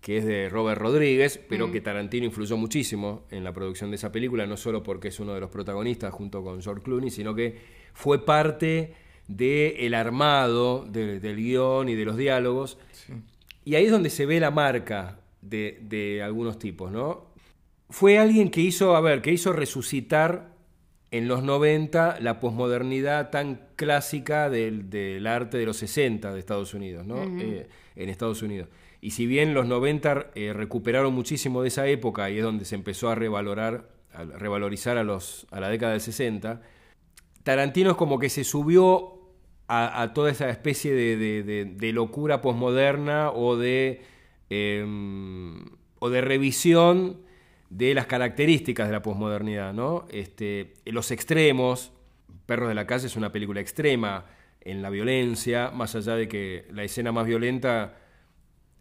que 0.00 0.16
es 0.16 0.24
de 0.24 0.48
Robert 0.48 0.80
Rodríguez, 0.80 1.38
pero 1.48 1.70
que 1.70 1.80
Tarantino 1.82 2.24
influyó 2.24 2.56
muchísimo 2.56 3.24
en 3.30 3.44
la 3.44 3.52
producción 3.52 3.90
de 3.90 3.96
esa 3.96 4.10
película, 4.10 4.46
no 4.46 4.56
solo 4.56 4.82
porque 4.82 5.08
es 5.08 5.20
uno 5.20 5.34
de 5.34 5.40
los 5.40 5.50
protagonistas 5.50 6.12
junto 6.14 6.42
con 6.42 6.62
George 6.62 6.82
Clooney, 6.82 7.10
sino 7.10 7.34
que 7.34 7.58
fue 7.92 8.24
parte 8.24 8.94
del 9.28 9.92
armado 9.94 10.86
de- 10.90 11.20
del 11.20 11.36
guion 11.36 11.88
y 11.90 11.94
de 11.94 12.04
los 12.06 12.16
diálogos. 12.16 12.78
Y 13.64 13.74
ahí 13.74 13.84
es 13.84 13.90
donde 13.90 14.08
se 14.10 14.24
ve 14.26 14.40
la 14.40 14.50
marca 14.50 15.20
de, 15.42 15.78
de 15.82 16.22
algunos 16.22 16.58
tipos, 16.58 16.90
¿no? 16.90 17.26
Fue 17.90 18.18
alguien 18.18 18.50
que 18.50 18.60
hizo, 18.62 18.96
a 18.96 19.00
ver, 19.02 19.20
que 19.20 19.32
hizo 19.32 19.52
resucitar 19.52 20.54
en 21.12 21.26
los 21.28 21.42
90 21.42 22.18
la 22.20 22.38
posmodernidad 22.40 23.30
tan 23.30 23.60
clásica 23.76 24.48
del, 24.48 24.90
del 24.90 25.26
arte 25.26 25.58
de 25.58 25.66
los 25.66 25.76
60 25.78 26.32
de 26.32 26.38
Estados 26.38 26.72
Unidos, 26.74 27.06
¿no? 27.06 27.16
Eh, 27.40 27.68
en 27.96 28.08
Estados 28.08 28.42
Unidos. 28.42 28.68
Y 29.00 29.10
si 29.12 29.26
bien 29.26 29.52
los 29.54 29.66
90 29.66 30.28
eh, 30.34 30.52
recuperaron 30.52 31.12
muchísimo 31.14 31.62
de 31.62 31.68
esa 31.68 31.86
época 31.88 32.30
y 32.30 32.38
es 32.38 32.44
donde 32.44 32.64
se 32.64 32.74
empezó 32.76 33.08
a 33.08 33.14
revalorar, 33.14 33.88
a 34.12 34.24
revalorizar 34.24 34.98
a, 34.98 35.02
los, 35.04 35.46
a 35.50 35.58
la 35.60 35.68
década 35.68 35.92
del 35.92 36.00
60, 36.00 36.60
Tarantino 37.42 37.90
es 37.90 37.96
como 37.96 38.18
que 38.18 38.28
se 38.28 38.44
subió 38.44 39.18
a, 39.66 40.02
a 40.02 40.12
toda 40.12 40.30
esa 40.30 40.48
especie 40.50 40.92
de, 40.94 41.16
de- 41.16 41.42
de- 41.42 41.64
de 41.64 41.92
locura 41.92 42.40
posmoderna 42.42 43.30
o 43.30 43.56
de, 43.56 44.02
em, 44.50 45.64
o 45.98 46.10
de 46.10 46.20
revisión 46.20 47.22
de 47.70 47.94
las 47.94 48.06
características 48.06 48.88
de 48.88 48.92
la 48.92 49.00
posmodernidad, 49.02 49.72
¿no? 49.72 50.04
Este, 50.10 50.74
los 50.86 51.10
extremos, 51.10 51.92
Perros 52.46 52.68
de 52.68 52.74
la 52.74 52.86
Calle 52.86 53.06
es 53.06 53.16
una 53.16 53.30
película 53.32 53.60
extrema 53.60 54.26
en 54.60 54.82
la 54.82 54.90
violencia, 54.90 55.70
más 55.70 55.94
allá 55.94 56.16
de 56.16 56.28
que 56.28 56.66
la 56.72 56.82
escena 56.82 57.12
más 57.12 57.26
violenta 57.26 57.94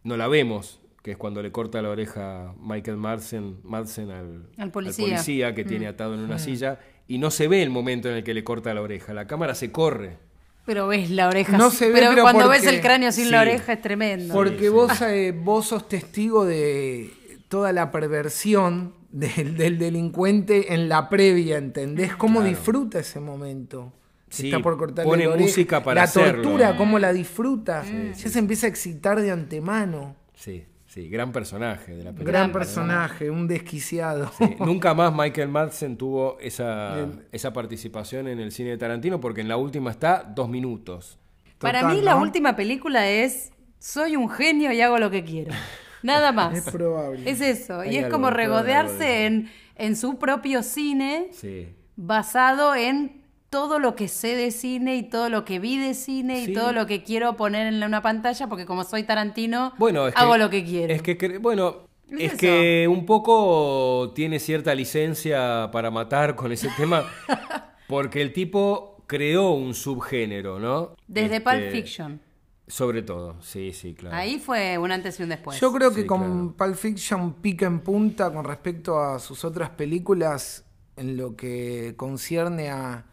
no 0.04 0.18
la 0.18 0.28
vemos, 0.28 0.80
que 1.04 1.12
es 1.12 1.18
cuando 1.18 1.42
le 1.44 1.52
corta 1.52 1.82
la 1.82 1.90
oreja 1.90 2.54
Michael 2.60 2.98
Madsen, 2.98 3.58
Madsen 3.64 4.10
al, 4.12 4.48
Al 4.58 4.72
policía. 4.72 5.54
que 5.54 5.64
tiene 5.64 5.88
atado 5.88 6.16
en 6.16 6.22
una 6.22 6.40
silla, 6.40 6.80
y 7.08 7.20
no 7.20 7.32
se 7.32 7.48
ve 7.48 7.62
el 7.64 7.70
momento 7.70 8.10
en 8.10 8.16
el 8.16 8.24
que 8.24 8.34
le 8.34 8.44
corta 8.44 8.74
la 8.74 8.82
oreja, 8.82 9.14
la 9.14 9.28
cámara 9.28 9.54
se 9.56 9.72
corre. 9.72 10.18
Pero 10.66 10.88
ves 10.88 11.10
la 11.10 11.28
oreja. 11.28 11.58
No 11.58 11.72
se 11.72 11.88
ve, 11.88 11.94
pero, 11.94 12.10
pero 12.10 12.22
cuando 12.24 12.46
porque- 12.46 12.60
ves 12.60 12.68
el 12.68 12.82
cráneo 12.82 13.12
sin 13.12 13.32
la 13.32 13.42
oreja 13.42 13.74
es 13.74 13.82
tremendo. 13.82 14.34
Porque 14.34 14.60
sí. 14.60 14.68
vos, 14.70 15.02
eh, 15.02 15.32
vos 15.32 15.68
sos 15.68 15.88
testigo 15.88 16.46
de 16.46 17.10
toda 17.50 17.74
la 17.74 17.92
perversión 17.92 18.94
del, 19.12 19.58
del 19.58 19.78
delincuente 19.78 20.74
en 20.74 20.88
la 20.88 21.10
previa, 21.10 21.58
¿entendés? 21.58 22.16
Cómo 22.16 22.40
Claro. 22.40 22.50
disfruta 22.50 23.00
ese 23.00 23.20
momento. 23.20 23.92
Sí, 24.30 24.46
Está 24.50 24.62
por 24.62 24.78
cortarle 24.78 25.10
pone 25.10 25.28
música 25.28 25.84
para 25.84 26.02
La 26.02 26.04
hacerlo. 26.04 26.44
tortura, 26.44 26.78
cómo 26.78 27.00
la 27.00 27.12
disfruta. 27.12 27.84
Ya 27.84 28.30
se 28.30 28.38
empieza 28.40 28.68
a 28.68 28.70
excitar 28.70 29.20
de 29.20 29.32
antemano. 29.32 30.16
Sí, 30.36 30.66
sí, 30.86 31.10
gran 31.10 31.32
personaje 31.32 31.94
de 31.94 32.04
la 32.04 32.12
película. 32.12 32.32
Gran 32.32 32.52
personaje, 32.52 33.32
un 33.32 33.48
desquiciado. 33.48 34.32
Sí, 34.38 34.56
nunca 34.60 34.94
más 34.94 35.12
Michael 35.16 35.50
Madsen 35.50 35.98
tuvo 35.98 36.38
esa, 36.40 37.08
esa 37.32 37.52
participación 37.54 38.28
en 38.28 38.40
el 38.40 38.52
cine 38.52 38.70
de 38.70 38.78
Tarantino 38.78 39.20
porque 39.20 39.42
en 39.42 39.48
la 39.48 39.58
última 39.58 39.90
está 39.90 40.24
dos 40.24 40.48
minutos. 40.48 41.18
Para 41.58 41.90
mí 41.90 42.00
la 42.02 42.16
última 42.16 42.56
película 42.56 43.10
es 43.10 43.52
Soy 43.80 44.16
un 44.16 44.30
genio 44.30 44.72
y 44.72 44.82
hago 44.82 45.00
lo 45.00 45.10
que 45.10 45.24
quiero. 45.24 45.52
Nada 46.04 46.32
más. 46.32 46.58
Es 46.58 46.72
probable. 46.74 47.30
Es 47.30 47.42
eso. 47.42 47.80
Hay 47.82 47.94
y 47.94 47.98
es 47.98 48.06
algo, 48.06 48.16
como 48.18 48.30
regodearse 48.30 49.26
en, 49.26 49.50
en 49.76 49.96
su 49.96 50.18
propio 50.20 50.64
cine 50.64 51.28
Sí. 51.32 51.68
basado 51.96 52.76
en 52.76 53.20
todo 53.50 53.80
lo 53.80 53.96
que 53.96 54.08
sé 54.08 54.36
de 54.36 54.52
cine 54.52 54.96
y 54.98 55.04
todo 55.04 55.30
lo 55.30 55.44
que 55.44 55.60
vi 55.60 55.78
de 55.78 55.94
cine 55.96 56.46
Sí. 56.46 56.52
y 56.52 56.54
todo 56.54 56.72
lo 56.72 56.86
que 56.86 57.04
quiero 57.04 57.36
poner 57.36 57.68
en 57.74 57.84
una 57.84 58.02
pantalla 58.02 58.48
porque 58.48 58.66
como 58.66 58.84
soy 58.84 59.04
Tarantino 59.04 59.74
Bueno, 59.78 60.08
es 60.08 60.16
hago 60.16 60.34
que, 60.34 60.38
lo 60.40 60.50
que 60.50 60.64
quiero. 60.64 60.94
Es 60.94 61.02
que, 61.02 61.38
bueno, 61.40 61.88
Es 62.18 62.36
que 62.36 62.88
un 62.88 63.06
poco 63.06 64.12
tiene 64.16 64.40
cierta 64.40 64.74
licencia 64.76 65.70
para 65.72 65.90
matar 65.92 66.36
con 66.36 66.52
ese 66.52 66.70
tema 66.78 67.04
porque 67.88 68.22
el 68.22 68.34
tipo 68.34 69.04
creó 69.08 69.52
un 69.52 69.74
subgénero, 69.74 70.60
¿no? 70.60 70.96
Desde 71.08 71.38
Este, 71.38 71.42
Pulp 71.50 71.72
Fiction. 71.72 72.22
Sobre 72.70 73.02
todo, 73.02 73.36
sí, 73.42 73.74
sí, 73.74 73.94
claro. 73.96 74.16
Ahí 74.16 74.40
fue 74.40 74.78
un 74.78 74.92
antes 74.92 75.20
y 75.20 75.24
un 75.24 75.30
después. 75.30 75.60
Yo 75.60 75.74
creo 75.74 75.92
que 75.94 76.02
Sí, 76.02 76.08
con 76.08 76.54
Pulp 76.54 76.76
Fiction 76.76 77.34
pica 77.42 77.66
en 77.66 77.80
punta 77.82 78.32
con 78.32 78.46
respecto 78.46 79.00
a 79.02 79.20
sus 79.20 79.44
otras 79.44 79.72
películas 79.72 80.64
en 80.96 81.18
lo 81.18 81.36
que 81.36 81.96
concierne 81.98 82.70
a 82.70 83.06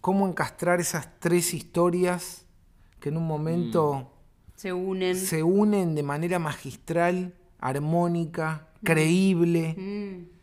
cómo 0.00 0.26
encastrar 0.28 0.80
esas 0.80 1.08
tres 1.20 1.54
historias 1.54 2.44
que 3.00 3.10
en 3.10 3.16
un 3.16 3.26
momento 3.26 4.12
Se 4.56 4.72
unen. 4.72 5.14
se 5.16 5.42
unen 5.44 5.94
de 5.94 6.02
manera 6.02 6.38
magistral, 6.40 7.34
armónica, 7.60 8.68
creíble. 8.82 9.74
Mm. 9.78 10.38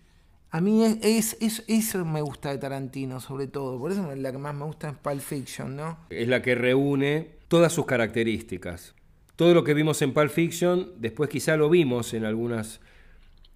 A 0.52 0.62
mí 0.62 0.86
es, 0.86 0.98
es- 1.02 1.38
es- 1.42 1.64
eso 1.68 2.06
me 2.06 2.22
gusta 2.22 2.50
de 2.52 2.58
Tarantino, 2.58 3.20
sobre 3.20 3.48
todo. 3.48 3.78
Por 3.78 3.92
eso 3.92 4.16
la 4.16 4.32
que 4.32 4.38
más 4.38 4.56
me 4.56 4.64
gusta 4.66 4.90
es 4.90 4.96
Pulp 4.98 5.20
Fiction, 5.20 5.76
¿no? 5.76 5.98
Es 6.10 6.28
la 6.30 6.42
que 6.42 6.56
reúne 6.56 7.35
todas 7.48 7.72
sus 7.74 7.86
características. 7.86 8.94
Todo 9.36 9.54
lo 9.54 9.64
que 9.64 9.74
vimos 9.74 10.02
en 10.02 10.14
Pulp 10.14 10.30
Fiction, 10.32 10.92
después 10.98 11.30
quizá 11.30 11.58
lo 11.58 11.70
vimos 11.70 12.14
en 12.14 12.26
algunas 12.26 12.80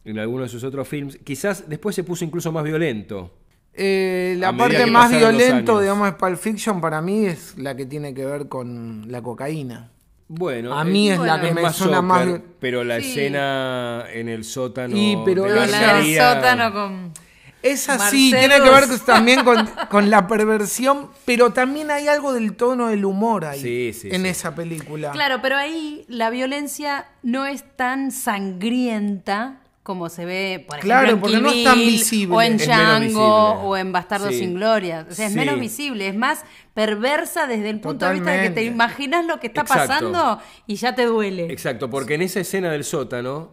en 0.06 0.18
algunos 0.18 0.48
de 0.48 0.50
sus 0.50 0.64
otros 0.64 0.88
films. 0.88 1.18
Quizás 1.24 1.70
después 1.70 1.96
se 1.96 2.04
puso 2.04 2.24
incluso 2.26 2.52
más 2.52 2.64
violento. 2.64 3.36
Eh, 3.74 4.36
la 4.40 4.56
parte 4.56 4.86
más 4.88 5.12
años. 5.14 5.38
digamos, 5.38 6.06
de 6.08 6.14
Pulp 6.14 6.38
Fiction 6.38 6.82
para 6.82 7.02
mí 7.02 7.26
es 7.26 7.58
la 7.58 7.76
que 7.76 7.86
tiene 7.86 8.14
que 8.14 8.26
ver 8.26 8.48
con 8.48 9.06
la 9.12 9.22
cocaína. 9.22 9.92
Bueno, 10.28 10.74
A 10.78 10.84
mí 10.84 11.10
eh, 11.10 11.14
es 11.14 11.20
la 11.20 11.26
bueno. 11.38 11.42
que 11.42 11.50
es 11.50 11.56
me 11.56 11.62
más 11.62 11.76
suena 11.76 12.02
más... 12.02 12.26
sócar, 12.26 12.42
pero 12.60 12.84
la 12.84 13.00
Sí. 13.02 13.10
escena 13.10 14.06
en 14.14 14.30
el 14.30 14.44
sótano 14.44 14.96
Y, 14.96 15.18
pero 15.26 15.44
de 15.44 15.50
la 15.56 15.66
ella- 15.66 15.82
la 15.82 15.94
del 16.02 16.16
sótano 16.18 16.74
con... 16.74 17.14
Es 17.62 17.90
así, 17.90 18.32
Marcelos. 18.32 18.40
tiene 18.40 18.64
que 18.64 18.70
ver 18.70 18.88
con- 18.88 19.00
también 19.06 19.44
con, 19.44 19.68
con 19.90 20.10
la 20.10 20.28
perversión, 20.28 21.10
pero 21.26 21.52
también 21.52 21.92
hay 21.92 22.08
algo 22.08 22.32
del 22.34 22.56
tono 22.56 22.88
del 22.88 23.04
humor 23.04 23.44
ahí, 23.46 23.60
Sí, 23.62 23.94
sí, 23.94 24.10
en 24.12 24.22
sí. 24.24 24.28
esa 24.30 24.56
película. 24.56 25.12
Claro, 25.12 25.40
pero 25.42 25.58
ahí 25.58 26.06
la 26.08 26.30
violencia 26.30 27.08
no 27.22 27.46
es 27.46 27.64
tan 27.76 28.12
sangrienta 28.12 29.58
como 29.84 30.08
se 30.10 30.24
ve, 30.24 30.64
por 30.68 30.78
ejemplo, 30.78 30.88
Claro, 30.96 31.12
en 31.14 31.20
porque 31.20 31.34
Kill 31.36 31.44
no 31.44 31.50
es 31.52 31.64
tan 31.64 31.80
visible. 31.80 32.36
o 32.36 32.42
en 32.44 32.58
Django 32.58 33.54
o 33.54 33.76
en 33.76 33.92
Bastardo 33.92 34.30
Sí. 34.30 34.38
sin 34.40 34.54
Gloria. 34.54 35.08
O 35.10 35.14
sea, 35.14 35.26
es 35.26 35.34
Sí. 35.34 35.40
menos 35.40 35.60
visible, 35.60 36.08
es 36.08 36.16
más 36.16 36.44
perversa 36.76 37.48
desde 37.48 37.72
el 37.72 37.80
punto 37.80 38.06
de 38.06 38.14
vista 38.14 38.32
de 38.32 38.42
que 38.44 38.50
te 38.52 38.64
imaginas 38.66 39.26
lo 39.26 39.40
que 39.40 39.48
está 39.48 39.62
Exacto. 39.62 39.88
pasando 39.88 40.40
y 40.68 40.76
ya 40.76 40.94
te 40.94 41.06
duele. 41.06 41.52
Exacto, 41.52 41.90
porque 41.90 42.14
en 42.14 42.22
esa 42.22 42.40
escena 42.40 42.70
del 42.72 42.84
sótano, 42.84 43.52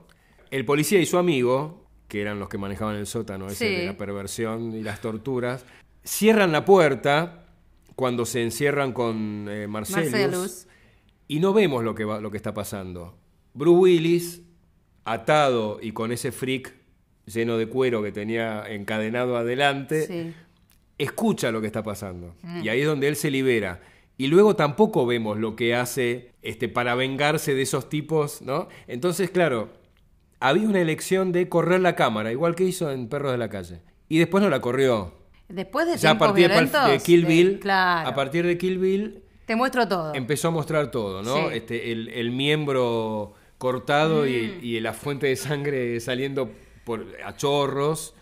el 0.51 0.65
policía 0.67 1.01
y 1.01 1.07
su 1.07 1.17
amigo, 1.17 1.86
que 2.09 2.21
eran 2.23 2.39
los 2.39 2.49
que 2.49 2.59
manejaban 2.59 2.97
el 2.97 3.07
sótano, 3.07 3.47
ese 3.49 3.69
Sí. 3.69 3.75
de 3.81 3.87
la 3.87 3.97
perversión 3.97 4.75
y 4.75 4.83
las 4.83 5.01
torturas, 5.01 5.65
cierran 6.05 6.53
la 6.53 6.65
puerta 6.65 7.45
cuando 7.97 8.25
se 8.27 8.43
encierran 8.43 8.93
con 8.93 9.47
eh, 9.49 9.67
Marcellus, 9.67 10.13
Marcellus. 10.13 10.67
y 11.29 11.41
no 11.41 11.53
vemos 11.53 11.83
lo 11.83 11.95
que, 11.95 12.05
va, 12.05 12.21
lo 12.21 12.31
que 12.31 12.37
está 12.37 12.55
pasando. 12.55 13.17
Bruce 13.55 13.79
Willis, 13.81 14.43
atado 15.05 15.79
y 15.81 15.93
con 15.93 16.13
ese 16.13 16.33
freak 16.33 16.75
lleno 17.27 17.57
de 17.59 17.67
cuero 17.69 18.03
que 18.03 18.13
tenía 18.13 18.65
encadenado 18.69 19.37
adelante, 19.37 20.07
Sí. 20.07 20.35
escucha 20.99 21.51
lo 21.51 21.61
que 21.61 21.67
está 21.67 21.83
pasando. 21.83 22.35
Y 22.63 22.69
ahí 22.69 22.81
es 22.81 22.87
donde 22.87 23.09
él 23.09 23.17
se 23.17 23.31
libera. 23.31 23.81
Y 24.19 24.29
luego 24.29 24.57
tampoco 24.57 25.05
vemos 25.07 25.39
lo 25.39 25.57
que 25.57 25.75
hace 25.75 26.31
este, 26.43 26.69
para 26.69 26.95
vengarse 26.95 27.55
de 27.55 27.63
esos 27.63 27.89
tipos, 27.89 28.41
¿no? 28.43 28.69
Entonces, 28.87 29.31
claro, 29.31 29.69
había 30.40 30.69
una 30.69 30.81
elección 30.81 31.33
de 31.33 31.49
correr 31.49 31.81
la 31.81 31.95
cámara, 31.97 32.31
igual 32.33 32.55
que 32.55 32.64
hizo 32.64 32.90
en 32.90 33.09
Perros 33.09 33.33
de 33.33 33.38
la 33.38 33.49
Calle. 33.49 33.81
Y 34.09 34.19
después 34.19 34.43
no 34.43 34.50
la 34.50 34.61
corrió. 34.61 35.12
Después 35.49 35.87
de 35.87 35.97
Ya 35.97 36.11
a 36.12 36.19
partir 36.19 36.49
de, 36.49 36.55
violentos, 36.55 36.88
de 36.88 36.99
Kill 36.99 37.25
Bill, 37.26 37.59
claro, 37.61 38.09
a 38.09 38.14
partir 38.14 38.45
de 38.47 38.59
Kill 38.59 38.78
Bill, 38.78 39.23
te 39.47 39.55
muestro 39.57 39.87
todo. 39.87 40.14
empezó 40.14 40.49
a 40.49 40.50
mostrar 40.50 40.90
todo, 40.90 41.23
¿no? 41.23 41.35
Sí. 41.50 41.55
Este, 41.55 41.93
el, 41.93 42.09
el 42.09 42.31
miembro 42.33 43.35
cortado 43.59 44.25
Mm. 44.25 44.28
y, 44.28 44.31
y 44.76 44.81
la 44.81 44.93
fuente 44.93 45.28
de 45.28 45.37
sangre 45.37 46.00
saliendo 46.00 46.50
por, 46.85 47.07
a 47.25 47.37
chorros. 47.37 48.14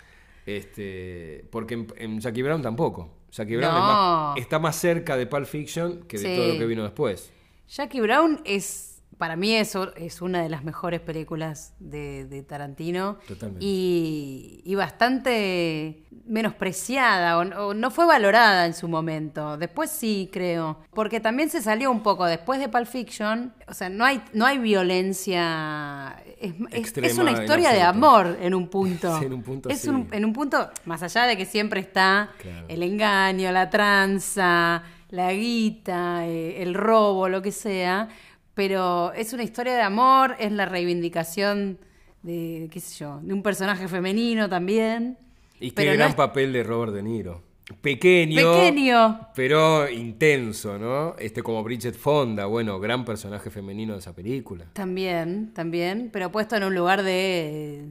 Este, 0.46 1.44
porque 1.50 1.74
en, 1.74 1.86
en 1.96 2.20
Jackie 2.20 2.42
Brown 2.42 2.62
tampoco. 2.62 3.10
Jackie 3.32 3.56
Brown 3.56 3.72
es 3.74 3.80
No. 3.80 3.86
más- 3.86 4.36
está 4.38 4.58
más 4.58 4.76
cerca 4.76 5.16
de 5.16 5.26
Pulp 5.26 5.46
Fiction 5.46 6.02
que 6.06 6.18
de 6.18 6.22
Sí. 6.28 6.36
todo 6.36 6.52
lo 6.52 6.58
que 6.58 6.66
vino 6.66 6.82
después. 6.84 7.32
Jackie 7.68 8.00
Brown 8.00 8.40
es, 8.44 8.93
para 9.18 9.36
mí, 9.36 9.54
es, 9.54 9.76
es 9.96 10.22
una 10.22 10.42
de 10.42 10.48
las 10.48 10.64
mejores 10.64 11.00
películas 11.00 11.74
de, 11.78 12.24
de 12.26 12.42
Tarantino. 12.42 13.18
Totalmente. 13.28 13.64
Y, 13.64 14.60
y 14.64 14.74
bastante 14.74 16.00
menospreciada 16.26 17.38
o, 17.38 17.68
o 17.68 17.74
no 17.74 17.90
fue 17.90 18.06
valorada 18.06 18.66
en 18.66 18.74
su 18.74 18.88
momento. 18.88 19.56
Después 19.56 19.90
sí, 19.90 20.28
creo. 20.32 20.78
Porque 20.94 21.20
también 21.20 21.50
se 21.50 21.60
salió 21.62 21.90
un 21.90 22.02
poco 22.02 22.24
después 22.26 22.58
de 22.60 22.68
Pulp 22.68 22.86
Fiction. 22.86 23.52
O 23.68 23.74
sea, 23.74 23.88
no 23.88 24.04
hay, 24.04 24.22
no 24.32 24.46
hay 24.46 24.58
violencia. 24.58 26.16
Es, 26.40 26.52
es- 26.70 26.74
Extrema 26.78 27.08
es 27.08 27.18
una 27.18 27.32
historia 27.32 27.70
de 27.72 27.82
amor 27.82 28.38
en 28.40 28.54
un 28.54 28.68
punto. 28.68 29.18
Sí, 29.18 29.26
en 29.26 29.32
un 29.34 29.42
punto 29.42 29.68
es 29.68 29.80
sí. 29.80 29.88
un- 29.88 30.08
en 30.12 30.24
un 30.24 30.32
punto, 30.32 30.70
más 30.86 31.02
allá 31.02 31.24
de 31.24 31.36
que 31.36 31.44
siempre 31.46 31.80
está 31.80 32.30
Claro. 32.38 32.66
el 32.68 32.82
engaño, 32.82 33.52
la 33.52 33.70
tranza, 33.70 34.82
la 35.10 35.32
guita, 35.32 36.26
eh, 36.26 36.62
el 36.62 36.74
robo, 36.74 37.28
lo 37.28 37.42
que 37.42 37.52
sea, 37.52 38.08
pero 38.54 39.12
es 39.12 39.32
una 39.32 39.42
historia 39.42 39.74
de 39.74 39.82
amor, 39.82 40.36
es 40.38 40.52
la 40.52 40.66
reivindicación 40.66 41.78
de, 42.22 42.68
qué 42.70 42.80
sé 42.80 42.96
yo, 43.04 43.20
de 43.22 43.34
un 43.34 43.42
personaje 43.42 43.88
femenino 43.88 44.48
también. 44.48 45.18
Y 45.60 45.70
qué 45.72 45.86
no 45.86 45.92
gran 45.92 46.10
es- 46.10 46.14
papel 46.16 46.52
de 46.52 46.62
Robert 46.62 46.92
De 46.92 47.02
Niro. 47.02 47.42
Pequeño, 47.80 48.36
Pequeño. 48.36 49.28
pero 49.34 49.88
intenso, 49.88 50.78
¿no? 50.78 51.16
Este 51.18 51.42
como 51.42 51.62
Bridget 51.62 51.94
Fonda, 51.94 52.44
bueno, 52.44 52.78
gran 52.78 53.06
personaje 53.06 53.48
femenino 53.48 53.94
de 53.94 54.00
esa 54.00 54.14
película. 54.14 54.66
También, 54.74 55.50
también, 55.54 56.10
pero 56.12 56.30
puesto 56.30 56.56
en 56.56 56.64
un 56.64 56.74
lugar 56.74 57.02
de 57.02 57.84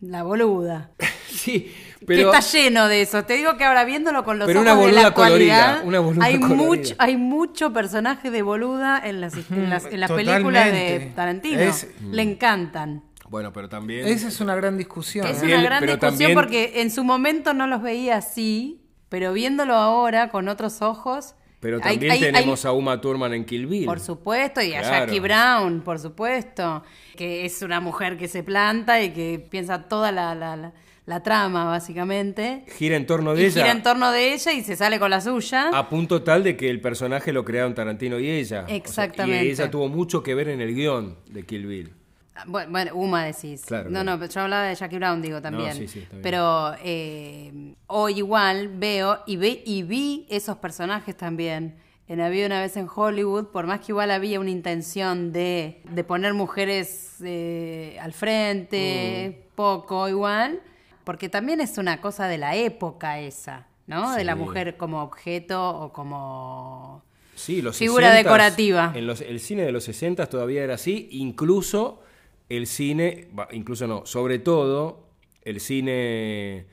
la 0.00 0.22
boluda. 0.22 0.90
Sí, 1.28 1.70
que 2.06 2.20
está 2.22 2.40
lleno 2.40 2.88
de 2.88 3.02
eso. 3.02 3.24
Te 3.24 3.34
digo 3.34 3.56
que 3.56 3.64
ahora 3.64 3.84
viéndolo 3.84 4.24
con 4.24 4.38
los 4.38 4.46
Pero 4.46 4.60
ojos 4.60 4.72
una 4.72 4.86
de 4.86 4.92
la 4.92 5.14
colorida, 5.14 5.82
una 5.84 6.00
boluda 6.00 6.24
hay 6.24 6.38
colorida. 6.40 6.56
mucho, 6.64 6.94
hay 6.98 7.16
mucho 7.16 7.72
personaje 7.72 8.30
de 8.30 8.42
boluda 8.42 9.00
en 9.04 9.20
las, 9.20 9.34
en 9.50 9.70
las, 9.70 9.84
en 9.86 10.00
las 10.00 10.10
películas 10.10 10.66
de. 10.72 11.12
Tarantino. 11.14 11.60
Es- 11.60 11.88
Le 12.10 12.22
encantan. 12.22 13.02
bueno, 13.28 13.52
pero 13.52 13.68
también 13.68 14.06
Esa 14.06 14.28
es 14.28 14.40
una 14.40 14.54
gran 14.54 14.78
discusión. 14.78 15.26
Es 15.26 15.42
¿eh? 15.42 15.46
Una 15.46 15.62
gran 15.62 15.80
pero 15.80 15.92
discusión 15.94 16.10
también- 16.18 16.34
porque 16.34 16.80
en 16.80 16.90
su 16.90 17.04
momento 17.04 17.52
no 17.54 17.66
los 17.66 17.82
veía 17.82 18.16
así, 18.16 18.80
pero 19.08 19.32
viéndolo 19.32 19.74
ahora 19.74 20.28
con 20.30 20.48
otros 20.48 20.80
ojos. 20.82 21.34
pero 21.60 21.80
también 21.80 22.12
hay- 22.12 22.22
hay- 22.24 22.32
tenemos 22.32 22.64
a 22.64 22.70
Uma 22.72 23.00
Thurman 23.00 23.34
en 23.34 23.44
Kill 23.44 23.66
Bill. 23.66 23.84
Por 23.86 23.98
supuesto, 23.98 24.62
y 24.62 24.74
a 24.74 24.80
Claro. 24.82 25.06
Jackie 25.06 25.18
Brown, 25.18 25.80
por 25.80 25.98
supuesto, 25.98 26.84
que 27.16 27.44
es 27.44 27.62
una 27.62 27.80
mujer 27.80 28.16
que 28.16 28.28
se 28.28 28.44
planta 28.44 29.02
y 29.02 29.10
que 29.12 29.44
piensa 29.50 29.88
toda 29.88 30.12
la, 30.12 30.36
la- 30.36 30.54
la- 30.56 30.72
la 31.08 31.22
trama, 31.22 31.64
básicamente. 31.64 32.64
Gira 32.76 32.96
en 32.96 33.06
torno 33.06 33.34
de 33.34 33.42
Y 33.42 33.44
ella 33.46 33.62
gira 33.62 33.72
en 33.72 33.82
torno 33.82 34.12
de 34.12 34.34
ella 34.34 34.52
y 34.52 34.62
se 34.62 34.76
sale 34.76 34.98
con 35.00 35.10
la 35.10 35.20
suya. 35.20 35.70
a 35.72 35.88
punto 35.88 36.22
tal 36.22 36.44
de 36.44 36.56
que 36.56 36.68
el 36.70 36.80
personaje 36.80 37.32
lo 37.32 37.44
crearon 37.44 37.74
Tarantino 37.74 38.18
y 38.20 38.28
ella. 38.30 38.64
O 38.64 38.66
sea, 38.68 38.76
Exactamente. 38.76 39.46
y 39.46 39.50
ella 39.50 39.70
tuvo 39.70 39.88
mucho 39.88 40.22
que 40.22 40.34
ver 40.34 40.48
en 40.48 40.60
el 40.60 40.74
guion 40.74 41.16
de 41.30 41.44
Kill 41.44 41.66
Bill. 41.66 41.92
Ah, 42.36 42.44
Bueno, 42.46 42.70
bueno, 42.70 42.94
Uma 42.94 43.24
decís. 43.24 43.64
Claro, 43.66 43.90
no, 43.90 44.02
claro. 44.02 44.18
no, 44.18 44.26
yo 44.26 44.40
hablaba 44.42 44.64
de 44.68 44.74
Jackie 44.76 44.96
Brown, 44.98 45.20
digo 45.22 45.40
también. 45.42 45.72
sí, 45.74 45.88
sí, 45.88 46.06
bien. 46.10 46.22
Pero 46.22 46.74
eh, 46.84 47.74
hoy 47.88 48.18
igual 48.18 48.68
veo 48.68 49.18
y, 49.26 49.36
ve, 49.36 49.62
y 49.64 49.82
vi 49.82 50.26
esos 50.30 50.58
personajes 50.58 51.16
también. 51.16 51.74
En 52.06 52.20
Había 52.22 52.46
una 52.46 52.60
vez 52.60 52.76
en 52.78 52.86
Hollywood, 52.94 53.46
por 53.48 53.66
más 53.66 53.80
que 53.80 53.92
igual 53.92 54.10
había 54.10 54.40
una 54.40 54.48
intención 54.50 55.32
de, 55.32 55.82
de 55.90 56.04
poner 56.04 56.32
mujeres 56.32 57.16
eh, 57.24 57.98
al 58.00 58.12
frente, 58.14 59.42
Mm. 59.44 59.54
poco 59.56 60.08
igual, 60.08 60.60
porque 61.08 61.30
también 61.30 61.62
es 61.62 61.78
una 61.78 62.02
cosa 62.02 62.28
de 62.28 62.36
la 62.36 62.54
época 62.54 63.18
esa, 63.18 63.66
¿no? 63.86 64.14
De 64.14 64.24
la 64.24 64.36
mujer 64.36 64.76
como 64.76 65.00
objeto 65.02 65.58
o 65.66 65.90
como... 65.90 67.02
Sí, 67.34 67.62
los 67.62 67.78
Figura 67.78 68.10
60s, 68.12 68.16
decorativa. 68.24 68.92
En 68.94 69.06
los, 69.06 69.22
el 69.22 69.40
cine 69.40 69.62
de 69.62 69.72
los 69.72 69.84
60 69.84 70.26
todavía 70.26 70.62
era 70.62 70.74
así, 70.74 71.08
incluso 71.12 72.02
el 72.50 72.66
cine, 72.66 73.28
incluso 73.52 73.86
no, 73.86 74.04
sobre 74.04 74.38
todo 74.38 75.08
el 75.44 75.60
cine 75.60 76.66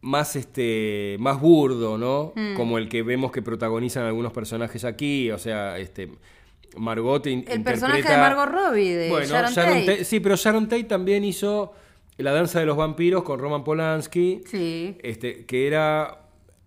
más 0.00 0.34
este 0.34 1.14
más 1.20 1.40
burdo, 1.40 1.96
¿no? 1.96 2.32
Mm. 2.34 2.56
Como 2.56 2.78
el 2.78 2.88
que 2.88 3.04
vemos 3.04 3.30
que 3.30 3.40
protagonizan 3.40 4.04
algunos 4.04 4.32
personajes 4.32 4.84
aquí, 4.84 5.30
o 5.30 5.38
sea, 5.38 5.78
este 5.78 6.10
Margot 6.76 7.24
in- 7.28 7.44
El 7.46 7.58
interpreta- 7.58 7.64
personaje 7.70 8.02
de 8.02 8.16
Margot 8.16 8.48
Robbie, 8.48 8.94
de 8.96 9.10
bueno, 9.10 9.26
Sharon 9.48 9.54
Tate. 9.86 10.04
Sí, 10.04 10.18
pero 10.18 10.34
Sharon 10.34 10.68
Tate 10.68 10.84
también 10.84 11.22
hizo 11.22 11.72
La 12.18 12.32
danza 12.32 12.60
de 12.60 12.66
los 12.66 12.76
vampiros 12.76 13.22
con 13.24 13.38
Roman 13.38 13.62
Polanski 13.64 14.40
Sí. 14.46 14.96
este, 15.02 15.44
que 15.44 15.66
era 15.66 16.22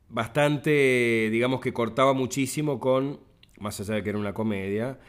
bastante, 0.10 1.30
digamos 1.32 1.62
que 1.62 1.74
cortaba 1.74 2.14
muchísimo 2.14 2.80
con, 2.80 3.20
más 3.60 3.80
allá 3.80 3.96
de 3.96 4.04
que 4.04 4.10
era 4.10 4.20
una 4.20 4.34
comedia, 4.34 5.00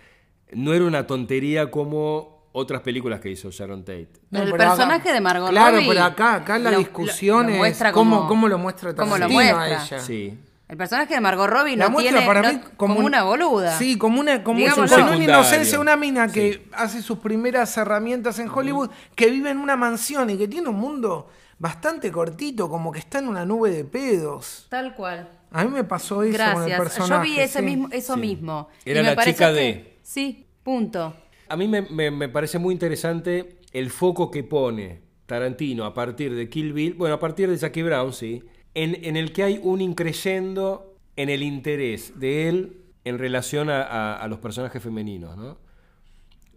no 0.53 0.73
era 0.75 0.85
una 0.85 1.07
tontería 1.07 1.71
como 1.71 2.49
otras 2.53 2.81
películas 2.83 3.21
que 3.21 3.31
hizo 3.31 3.51
Sharon 3.51 3.85
Tate. 3.85 4.09
Pero 4.31 4.45
el 4.45 4.55
acá- 4.55 4.69
personaje 4.71 5.13
de 5.13 5.21
Margot 5.21 5.51
Claro, 5.51 5.77
Robbie 5.77 5.89
pero 5.89 6.03
acá, 6.05 6.35
acá 6.37 6.59
la 6.59 6.71
lo- 6.73 6.79
discusión 6.79 7.47
lo- 7.51 7.59
lo 7.59 7.65
es 7.65 7.79
cómo, 7.93 8.17
como- 8.17 8.29
cómo 8.29 8.49
lo 8.49 8.59
muestra 8.59 8.95
cómo 8.95 9.17
lo 9.19 9.29
Tarantino 9.29 9.41
a 9.41 9.55
muestra. 9.67 9.97
ella. 9.97 10.05
Sí. 10.05 10.39
El 10.71 10.77
personaje 10.77 11.15
de 11.15 11.21
Margot 11.21 11.49
Robbie 11.51 11.77
La 11.77 11.87
no 11.87 11.91
muestra 11.91 12.13
tiene 12.21 12.27
para 12.27 12.43
no- 12.43 12.53
mí 12.53 12.61
como, 12.77 12.95
un- 13.01 13.05
una 13.07 13.25
boluda. 13.25 13.77
Sí, 13.77 13.99
como 13.99 14.21
una, 14.21 14.45
como 14.45 14.65
con 14.73 14.85
una 14.93 15.17
inocencia, 15.17 15.81
una 15.81 15.97
mina 15.97 16.29
que 16.31 16.53
Sí. 16.53 16.63
hace 16.73 17.03
sus 17.03 17.19
primeras 17.19 17.77
herramientas 17.77 18.39
en 18.39 18.49
Hollywood, 18.49 18.89
que 19.17 19.31
vive 19.31 19.51
en 19.51 19.59
una 19.59 19.77
mansión 19.77 20.31
y 20.31 20.39
que 20.39 20.47
tiene 20.47 20.69
un 20.69 20.77
mundo 20.77 21.29
bastante 21.59 22.13
cortito, 22.13 22.69
como 22.71 22.93
que 22.93 23.01
está 23.01 23.19
en 23.19 23.27
una 23.29 23.45
nube 23.45 23.71
de 23.73 23.85
pedos. 23.85 24.67
Tal 24.71 24.95
cual. 24.95 25.29
A 25.51 25.65
mí 25.65 25.71
me 25.71 25.83
pasó 25.83 26.23
eso 26.23 26.39
con 26.39 26.63
el 26.63 26.69
Gracias. 26.69 26.79
personaje. 26.79 27.29
Yo 27.29 27.35
vi 27.35 27.41
ese 27.41 27.59
sí. 27.59 27.65
mismo, 27.65 27.89
eso 27.91 28.15
Sí. 28.15 28.21
mismo. 28.21 28.69
Era 28.85 29.01
Y 29.01 29.03
me 29.03 29.09
la 29.11 29.17
parece 29.17 29.33
chica 29.35 29.49
que- 29.49 29.55
de- 29.55 29.99
Sí, 30.05 30.47
punto. 30.63 31.15
A 31.49 31.57
mí 31.57 31.67
me, 31.67 31.83
me- 31.83 32.13
me 32.13 32.29
parece 32.29 32.61
muy 32.61 32.73
interesante 32.73 33.59
el 33.73 33.91
foco 33.91 34.31
que 34.31 34.45
pone 34.45 35.03
Tarantino 35.27 35.85
a 35.85 35.95
partir 35.95 36.35
de 36.35 36.49
Kill 36.49 36.73
Bill, 36.73 36.95
bueno, 36.95 37.17
a 37.17 37.19
partir 37.19 37.51
de 37.51 37.57
Jackie 37.57 37.83
Brown, 37.83 38.13
sí, 38.13 38.43
en, 38.75 39.05
en 39.05 39.17
el 39.17 39.33
que 39.33 39.43
hay 39.43 39.61
un 39.63 39.81
increyendo 39.81 40.97
en 41.17 41.29
el 41.29 41.43
interés 41.43 42.19
de 42.19 42.49
él 42.49 42.77
en 43.05 43.19
relación 43.19 43.69
a, 43.71 43.83
a- 43.83 44.17
a 44.17 44.29
los 44.29 44.39
personajes 44.39 44.83
femeninos, 44.83 45.37
¿no? 45.37 45.59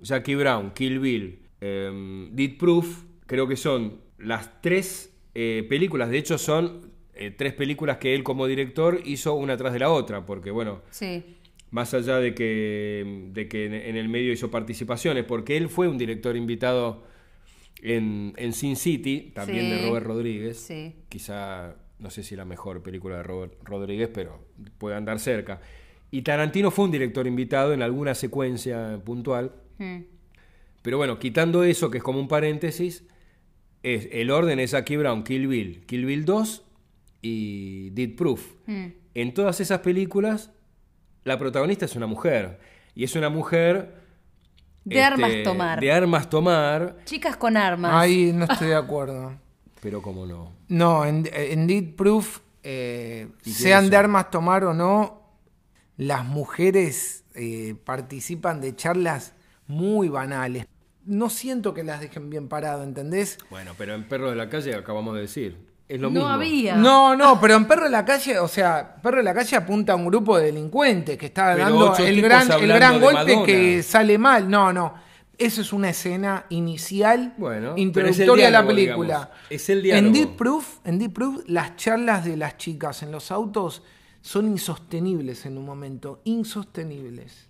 Jackie 0.01 0.35
Brown, 0.35 0.71
Kill 0.73 0.99
Bill, 0.99 1.39
eh, 1.61 2.27
Deed 2.31 2.57
Proof, 2.57 3.03
creo 3.25 3.47
que 3.47 3.55
son 3.55 4.01
las 4.17 4.61
tres 4.61 5.13
eh, 5.33 5.65
películas, 5.69 6.09
de 6.09 6.17
hecho 6.17 6.37
son 6.37 6.91
eh, 7.15 7.31
tres 7.31 7.53
películas 7.53 7.97
que 7.97 8.13
él 8.15 8.23
como 8.23 8.45
director 8.47 8.99
hizo 9.05 9.33
una 9.35 9.55
tras 9.57 9.71
de 9.73 9.79
la 9.79 9.89
otra, 9.91 10.25
porque 10.25 10.51
bueno, 10.51 10.81
Sí. 10.91 11.23
más 11.71 11.93
allá 11.93 12.17
de 12.17 12.33
que, 12.35 13.29
de 13.31 13.47
que 13.47 13.65
en, 13.65 13.73
en 13.73 13.95
el 13.97 14.09
medio 14.09 14.33
hizo 14.33 14.51
participaciones, 14.51 15.23
porque 15.23 15.55
él 15.57 15.69
fue 15.69 15.87
un 15.87 15.97
director 15.97 16.35
invitado 16.35 17.03
en, 17.81 18.33
en 18.37 18.53
Sin 18.53 18.75
City, 18.75 19.31
también 19.33 19.65
Sí. 19.65 19.71
de 19.71 19.87
Robert 19.87 20.05
Rodríguez. 20.05 20.57
Sí. 20.57 20.93
Quizá, 21.09 21.75
no 22.03 22.09
sé 22.09 22.21
si 22.21 22.35
la 22.35 22.43
mejor 22.43 22.83
película 22.83 23.17
de 23.17 23.23
Robert 23.23 23.53
Rodríguez, 23.63 24.09
pero 24.13 24.45
puede 24.77 24.97
andar 24.97 25.19
cerca. 25.19 25.61
Y 26.11 26.21
Tarantino 26.21 26.69
fue 26.69 26.85
un 26.85 26.91
director 26.91 27.25
invitado 27.25 27.73
en 27.73 27.81
alguna 27.81 28.13
secuencia 28.13 28.99
puntual. 29.03 29.53
Mm. 29.77 30.01
Pero 30.81 30.97
bueno, 30.97 31.17
quitando 31.17 31.63
eso, 31.63 31.89
que 31.89 31.99
es 31.99 32.03
como 32.03 32.19
un 32.19 32.27
paréntesis, 32.27 33.05
es, 33.83 34.09
el 34.11 34.31
orden 34.31 34.59
es 34.59 34.71
Jackie 34.71 34.97
Brown, 34.97 35.23
Kill 35.23 35.47
Bill, 35.47 35.85
Kill 35.85 36.05
Bill 36.05 36.25
2 36.25 36.65
y 37.21 37.89
Deed 37.91 38.17
Proof. 38.17 38.51
Mm. 38.65 38.87
En 39.13 39.33
todas 39.33 39.61
esas 39.61 39.79
películas, 39.79 40.51
la 41.23 41.37
protagonista 41.39 41.85
es 41.85 41.95
una 41.95 42.05
mujer. 42.05 42.59
Y 42.95 43.05
es 43.05 43.15
una 43.15 43.29
mujer... 43.29 44.03
De 44.83 44.95
este, 44.95 45.05
armas 45.05 45.31
tomar. 45.43 45.79
De 45.79 45.91
armas 45.91 46.29
tomar, 46.29 46.97
Chicas 47.05 47.37
con 47.37 47.55
armas. 47.55 47.93
Ahí 47.93 48.33
no 48.33 48.43
estoy 48.43 48.67
de 48.67 48.75
acuerdo. 48.75 49.39
Pero 49.83 50.01
como 50.01 50.25
no. 50.25 50.53
No, 50.69 51.05
en, 51.05 51.29
en 51.33 51.67
Deed 51.67 51.95
Proof, 51.95 52.39
eh, 52.63 53.27
¿Y 53.43 53.51
sean 53.51 53.89
de 53.89 53.97
armas 53.97 54.31
tomar 54.31 54.63
o 54.63 54.73
no, 54.73 55.21
las 55.97 56.23
mujeres 56.25 57.25
eh, 57.35 57.75
participan 57.83 58.61
de 58.61 58.75
charlas 58.75 59.33
muy 59.67 60.07
banales. 60.07 60.65
No 61.05 61.29
siento 61.29 61.73
que 61.73 61.83
las 61.83 61.99
dejen 61.99 62.29
bien 62.29 62.47
parado, 62.47 62.83
¿entendés? 62.83 63.37
Bueno, 63.49 63.73
pero 63.77 63.93
en 63.93 64.07
Perro 64.07 64.29
de 64.29 64.37
la 64.37 64.47
Calle 64.49 64.73
acabamos 64.73 65.15
de 65.15 65.21
decir. 65.21 65.57
Es 65.89 65.99
lo 65.99 66.07
no 66.07 66.13
mismo. 66.21 66.27
había. 66.29 66.75
No, 66.77 67.13
no, 67.15 67.41
pero 67.41 67.55
en 67.55 67.65
Perro 67.67 67.83
de 67.83 67.89
la 67.89 68.05
Calle, 68.05 68.39
o 68.39 68.47
sea, 68.47 68.95
Perro 69.03 69.17
de 69.17 69.23
la 69.23 69.33
Calle 69.33 69.57
apunta 69.57 69.91
a 69.93 69.95
un 69.97 70.05
grupo 70.05 70.37
de 70.37 70.45
delincuentes 70.45 71.17
que 71.17 71.25
está 71.25 71.53
Pero 71.53 71.65
dando 71.65 71.97
el 71.97 72.21
gran, 72.21 72.49
el 72.53 72.67
gran 72.73 73.01
golpe 73.01 73.17
Madonna. 73.25 73.45
que 73.45 73.83
sale 73.83 74.17
mal. 74.17 74.49
No, 74.49 74.71
no. 74.71 74.93
Eso 75.37 75.61
es 75.61 75.73
una 75.73 75.89
escena 75.89 76.45
inicial, 76.49 77.33
Bueno, 77.37 77.73
introductoria 77.75 78.49
a 78.49 78.51
la 78.51 78.67
película. 78.67 79.15
digamos. 79.15 79.29
Es 79.49 79.69
el 79.69 79.81
diálogo. 79.81 80.07
En 80.07 80.13
Deep 80.13 80.35
Proof, 80.37 80.77
en 80.85 80.99
Deep 80.99 81.13
Proof, 81.13 81.43
las 81.47 81.75
charlas 81.75 82.23
de 82.23 82.37
las 82.37 82.57
chicas 82.57 83.01
en 83.03 83.11
los 83.11 83.31
autos 83.31 83.81
son 84.21 84.47
insostenibles 84.47 85.45
en 85.45 85.57
un 85.57 85.65
momento, 85.65 86.21
insostenibles. 86.23 87.47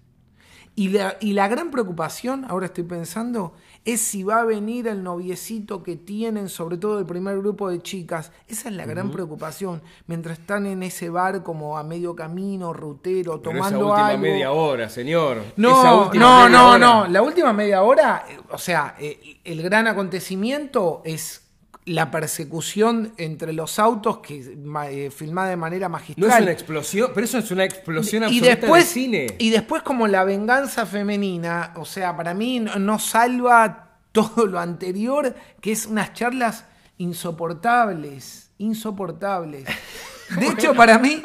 Y 0.76 0.89
la, 0.89 1.17
y 1.19 1.34
la 1.34 1.48
gran 1.48 1.69
preocupación, 1.69 2.46
ahora 2.48 2.65
estoy 2.67 2.86
pensando, 2.86 3.54
es 3.86 4.00
si 4.02 4.24
va 4.24 4.39
a 4.41 4.46
venir 4.46 4.88
el 4.88 5.04
noviecito 5.04 5.84
que 5.84 5.96
tienen, 5.96 6.48
sobre 6.48 6.78
todo 6.78 7.00
el 7.00 7.06
primer 7.06 7.38
grupo 7.39 7.69
de 7.69 7.82
chicas. 7.82 8.32
Esa 8.48 8.69
es 8.69 8.76
la 8.76 8.86
gran 8.86 9.12
preocupación. 9.12 9.82
Mientras 10.08 10.39
están 10.39 10.65
en 10.65 10.84
ese 10.84 11.10
bar 11.10 11.43
como 11.43 11.78
a 11.78 11.84
medio 11.84 12.15
camino, 12.15 12.72
rutero, 12.74 13.41
Pero 13.41 13.52
tomando 13.52 13.78
esa 13.80 13.86
última 13.88 14.08
algo. 14.08 14.22
media 14.22 14.52
hora, 14.54 14.89
señor. 14.89 15.41
No, 15.58 16.12
no, 16.13 16.50
no, 16.50 16.69
hora. 16.69 16.78
no. 16.80 17.08
La 17.08 17.22
última 17.22 17.52
media 17.52 17.84
hora, 17.84 18.26
eh, 18.30 18.38
o 18.52 18.58
sea, 18.58 18.96
eh, 19.00 19.39
el 19.43 19.62
gran 19.62 19.88
acontecimiento 19.88 21.02
es 21.04 21.42
la 21.86 22.10
persecución 22.12 23.13
entre 23.17 23.52
los 23.54 23.78
autos 23.80 24.19
que 24.19 24.56
eh, 24.89 25.12
filmada 25.12 25.50
de 25.50 25.58
manera 25.58 25.88
No 25.88 25.93
magistral. 25.93 26.32
es 26.32 26.41
una 26.41 26.52
explosión, 26.52 27.12
pero 27.13 27.26
eso 27.26 27.38
es 27.38 27.52
una 27.52 27.65
explosión 27.65 28.24
y 28.24 28.26
absoluta 28.28 28.56
después, 28.56 28.84
de 28.86 28.89
cine. 28.89 29.28
y 29.38 29.50
después 29.50 29.82
como 29.84 30.08
la 30.08 30.24
venganza 30.24 30.86
femenina, 30.86 31.74
o 31.76 31.86
sea, 31.86 32.15
para 32.15 32.34
mí 32.34 32.60
no, 32.60 32.76
no 32.78 33.00
salva 33.00 33.98
todo 34.12 34.46
lo 34.46 34.60
anterior, 34.60 35.36
que 35.60 35.72
es 35.74 35.86
unas 35.86 36.13
charlas 36.13 36.65
insoportables, 36.98 38.50
insoportables. 38.58 39.65
De 40.39 40.48
hecho, 40.48 40.74
para 40.74 40.98
mí, 40.98 41.22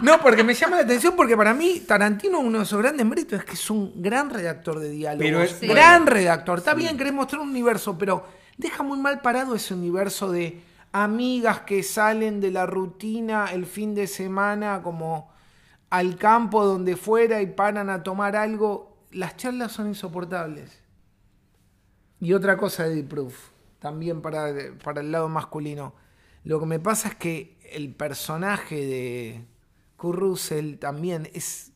No, 0.00 0.20
porque 0.20 0.42
me 0.42 0.54
llama 0.54 0.76
la 0.76 0.82
atención 0.82 1.14
porque 1.14 1.36
para 1.36 1.54
mí 1.54 1.80
Tarantino 1.86 2.40
uno 2.40 2.60
de 2.60 2.64
sus 2.64 2.78
grandes 2.78 3.06
méritos 3.06 3.38
es 3.38 3.44
que 3.44 3.52
es 3.52 3.70
un 3.70 3.92
gran 4.02 4.30
redactor 4.30 4.80
de 4.80 4.90
diálogos. 4.90 5.24
Pero 5.24 5.42
es-. 5.42 5.60
Gran 5.60 6.06
redactor. 6.06 6.58
Está 6.58 6.74
bien, 6.74 6.96
querés 6.96 7.12
mostrar 7.12 7.40
un 7.42 7.50
universo, 7.50 7.96
pero 7.96 8.24
deja 8.56 8.82
muy 8.82 8.98
mal 8.98 9.20
parado 9.20 9.54
ese 9.54 9.74
universo 9.74 10.30
de 10.30 10.62
amigas 10.92 11.60
que 11.60 11.82
salen 11.82 12.40
de 12.40 12.50
la 12.50 12.66
rutina 12.66 13.46
el 13.52 13.66
fin 13.66 13.94
de 13.94 14.06
semana 14.06 14.82
como 14.82 15.30
al 15.90 16.16
campo 16.16 16.64
donde 16.64 16.96
fuera 16.96 17.42
y 17.42 17.46
paran 17.46 17.90
a 17.90 18.02
tomar 18.02 18.36
algo. 18.36 18.96
Las 19.10 19.36
charlas 19.36 19.72
son 19.72 19.88
insoportables. 19.88 20.80
Y 22.20 22.34
otra 22.34 22.56
cosa 22.56 22.84
de 22.88 23.02
Proof, 23.02 23.50
también 23.78 24.22
para, 24.22 24.54
para 24.82 25.00
el 25.00 25.10
lado 25.10 25.28
masculino. 25.28 25.94
Lo 26.44 26.60
que 26.60 26.66
me 26.66 26.78
pasa 26.78 27.08
es 27.08 27.14
que 27.16 27.58
el 27.72 27.94
personaje 27.94 28.76
de 28.76 29.44
Kurt 29.96 30.18
Russell 30.18 30.76
también 30.78 31.28
es 31.34 31.72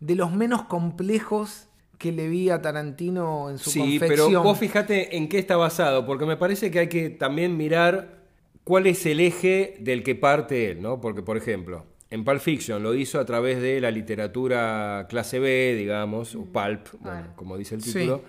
de 0.00 0.14
los 0.14 0.32
menos 0.32 0.64
complejos 0.64 1.68
que 1.98 2.12
le 2.12 2.28
vi 2.28 2.50
a 2.50 2.60
Tarantino 2.62 3.50
en 3.50 3.58
su 3.58 3.70
Sí, 3.70 3.78
confección. 3.80 4.28
pero 4.30 4.42
vos 4.42 4.58
fíjate 4.58 5.16
en 5.16 5.28
qué 5.28 5.38
está 5.38 5.56
basado, 5.56 6.04
porque 6.06 6.26
me 6.26 6.36
parece 6.36 6.70
que 6.70 6.78
hay 6.80 6.88
que 6.88 7.10
también 7.10 7.56
mirar 7.56 8.22
cuál 8.64 8.86
es 8.86 9.04
el 9.06 9.20
eje 9.20 9.76
del 9.80 10.02
que 10.02 10.14
parte 10.14 10.70
él, 10.72 10.82
¿no? 10.82 11.00
Porque, 11.00 11.22
por 11.22 11.36
ejemplo, 11.36 11.86
en 12.10 12.24
Pulp 12.24 12.40
Fiction 12.40 12.82
lo 12.82 12.94
hizo 12.94 13.18
a 13.20 13.24
través 13.24 13.60
de 13.60 13.80
la 13.80 13.90
literatura 13.90 15.06
clase 15.08 15.38
B, 15.38 15.74
digamos, 15.76 16.34
o 16.34 16.44
pulp, 16.44 16.88
bueno, 17.00 17.28
como 17.36 17.56
dice 17.58 17.74
el 17.74 17.82
Sí. 17.82 17.92
título. 17.92 18.22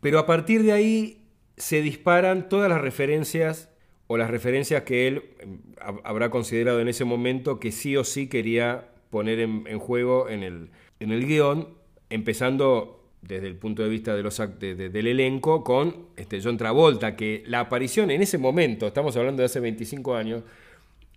Pero 0.00 0.18
a 0.18 0.26
partir 0.26 0.62
de 0.62 0.72
ahí 0.72 1.22
se 1.56 1.80
disparan 1.82 2.48
todas 2.48 2.68
las 2.68 2.80
referencias 2.80 3.70
o 4.06 4.16
las 4.18 4.30
referencias 4.30 4.82
que 4.82 5.06
él 5.08 5.22
eh, 5.40 5.46
hab- 5.80 6.00
habrá 6.04 6.30
considerado 6.30 6.80
en 6.80 6.88
ese 6.88 7.04
momento 7.04 7.58
que 7.60 7.72
sí 7.72 7.96
o 7.96 8.04
sí 8.04 8.26
quería 8.28 8.88
poner 9.10 9.40
en, 9.40 9.64
en 9.66 9.78
juego 9.78 10.28
en 10.28 10.42
el, 10.42 10.70
en 11.00 11.10
el 11.12 11.26
guion, 11.26 11.68
empezando 12.14 13.00
desde 13.22 13.46
el 13.46 13.56
punto 13.56 13.82
de 13.82 13.88
vista 13.88 14.14
de 14.14 14.22
los 14.22 14.36
de- 14.58 14.74
del 14.90 15.06
elenco 15.06 15.64
con 15.64 16.08
este, 16.16 16.40
John 16.42 16.56
Travolta, 16.58 17.16
que 17.16 17.42
la 17.46 17.60
aparición 17.60 18.10
en 18.10 18.20
ese 18.22 18.36
momento, 18.38 18.86
estamos 18.86 19.16
hablando 19.16 19.40
de 19.40 19.46
hace 19.46 19.60
25 19.60 20.14
años, 20.14 20.42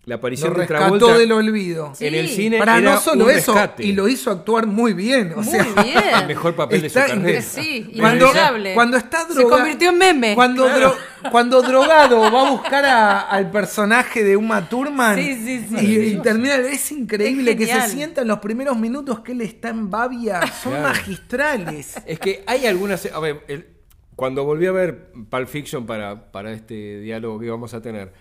la 0.08 0.16
Lo 0.16 0.20
aparición 0.20 0.54
de 0.54 0.60
rescató 0.60 0.98
Travolta 0.98 1.18
del 1.20 1.32
olvido. 1.34 1.88
en 1.88 1.96
Sí. 1.96 2.06
el 2.06 2.30
cine 2.30 2.58
Para 2.60 2.78
era 2.78 2.94
no 2.94 3.00
solo 3.02 3.26
un 3.26 3.32
eso, 3.32 3.54
rescate. 3.54 3.84
y 3.86 3.92
lo 3.92 4.08
hizo 4.08 4.32
actuar 4.32 4.66
muy 4.66 4.94
bien. 4.94 5.34
O 5.34 5.42
Muy 5.42 5.46
sea, 5.52 5.64
bien. 5.84 5.98
el 6.22 6.28
mejor 6.28 6.56
papel 6.56 6.82
de 6.82 6.90
su 6.90 6.98
Está 6.98 7.14
carrera. 7.14 7.42
Sí, 7.42 7.92
Cuando, 8.00 8.32
cuando 8.74 8.96
está 8.96 9.28
Se 9.28 9.34
drogado. 9.34 9.58
convirtió 9.64 9.90
en 9.90 9.98
meme. 9.98 10.34
Cuando, 10.34 10.66
dro- 10.70 10.96
cuando 11.30 11.62
drogado 11.62 12.22
va 12.32 12.48
a 12.48 12.52
buscar 12.52 12.86
a- 12.86 13.20
al 13.20 13.52
personaje 13.52 14.24
de 14.24 14.38
Uma 14.38 14.70
Thurman. 14.70 15.18
Sí, 15.18 15.36
sí, 15.46 15.68
sí. 15.78 15.86
Y, 15.86 15.98
y 16.14 16.22
termina. 16.22 16.56
Es 16.56 16.90
increíble 16.94 17.52
Es 17.52 17.58
que 17.58 17.66
se 17.66 17.72
genial. 17.74 17.90
sienta 17.92 18.22
en 18.22 18.30
los 18.30 18.40
primeros 18.40 18.78
minutos 18.80 19.20
que 19.20 19.34
él 19.34 19.42
está 19.42 19.68
en 19.70 19.90
Babia. 19.90 20.40
Son 20.64 20.72
Claro. 20.72 20.88
magistrales. 20.88 21.96
Es 22.08 22.18
que 22.20 22.44
hay 22.48 22.66
algunas. 22.66 23.06
A 23.12 23.20
ver, 23.20 23.44
el- 23.50 23.68
cuando 24.16 24.46
volví 24.46 24.66
a 24.68 24.72
ver 24.72 25.12
Pulp 25.30 25.48
Fiction 25.50 25.86
para, 25.86 26.32
para 26.32 26.54
este 26.54 27.02
diálogo 27.02 27.40
que 27.40 27.48
íbamos 27.48 27.74
a 27.74 27.82
tener, 27.82 28.14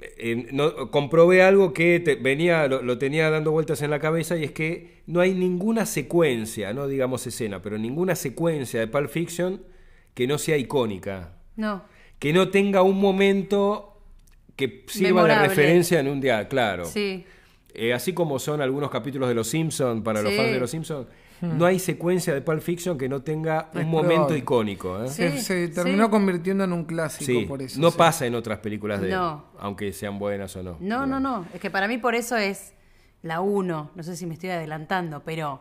eh, 0.00 0.46
no- 0.52 0.90
comprobé 0.90 1.42
algo 1.42 1.72
que 1.72 2.00
te- 2.00 2.14
venía, 2.16 2.68
lo, 2.68 2.82
lo 2.82 2.98
tenía 2.98 3.30
dando 3.30 3.50
vueltas 3.52 3.82
en 3.82 3.90
la 3.90 3.98
cabeza 3.98 4.36
y 4.36 4.44
es 4.44 4.52
que 4.52 4.98
no 5.06 5.20
hay 5.20 5.34
ninguna 5.34 5.86
secuencia, 5.86 6.72
no 6.72 6.86
digamos 6.86 7.26
escena, 7.26 7.60
pero 7.62 7.78
ninguna 7.78 8.14
secuencia 8.14 8.78
de 8.80 8.86
Pulp 8.86 9.08
Fiction 9.10 9.62
que 10.14 10.26
no 10.26 10.38
sea 10.38 10.56
icónica. 10.56 11.34
No. 11.56 11.82
Que 12.18 12.32
no 12.32 12.48
tenga 12.50 12.82
un 12.82 13.00
momento 13.00 14.00
que 14.56 14.84
sirva 14.88 15.08
Memorable. 15.22 15.42
de 15.42 15.48
referencia 15.48 16.00
en 16.00 16.08
un 16.08 16.20
día, 16.20 16.48
claro. 16.48 16.84
Sí. 16.84 17.24
Eh, 17.74 17.92
así 17.92 18.12
como 18.12 18.38
son 18.40 18.60
algunos 18.60 18.90
capítulos 18.90 19.28
de 19.28 19.34
Los 19.36 19.48
Simpsons 19.48 20.02
para 20.02 20.20
los 20.22 20.34
fans 20.34 20.50
de 20.52 20.58
Los 20.58 20.70
Simpsons, 20.70 21.06
no 21.40 21.66
hay 21.66 21.78
secuencia 21.78 22.34
de 22.34 22.40
Pulp 22.40 22.60
Fiction 22.60 22.96
que 22.98 23.08
no 23.08 23.22
tenga 23.22 23.70
un 23.74 23.88
momento 23.88 24.14
probable. 24.14 24.38
icónico. 24.38 25.04
¿eh? 25.04 25.08
Se, 25.08 25.32
Sí, 25.32 25.38
se 25.40 25.68
terminó 25.68 26.04
sí. 26.06 26.10
convirtiendo 26.10 26.64
en 26.64 26.72
un 26.72 26.84
clásico 26.84 27.24
Sí, 27.24 27.44
por 27.46 27.62
eso. 27.62 27.80
no 27.80 27.90
sí. 27.90 27.98
pasa 27.98 28.26
en 28.26 28.34
otras 28.34 28.58
películas 28.58 29.00
de 29.00 29.08
él, 29.08 29.14
No. 29.14 29.44
aunque 29.58 29.92
sean 29.92 30.18
buenas 30.18 30.54
o 30.56 30.62
no. 30.62 30.76
No, 30.80 31.06
no, 31.06 31.20
no. 31.20 31.46
Es 31.54 31.60
que 31.60 31.70
para 31.70 31.86
mí 31.88 31.98
por 31.98 32.14
eso 32.14 32.36
es 32.36 32.72
la 33.22 33.40
1. 33.40 33.90
No 33.94 34.02
sé 34.02 34.16
si 34.16 34.26
me 34.26 34.34
estoy 34.34 34.50
adelantando, 34.50 35.22
pero 35.24 35.60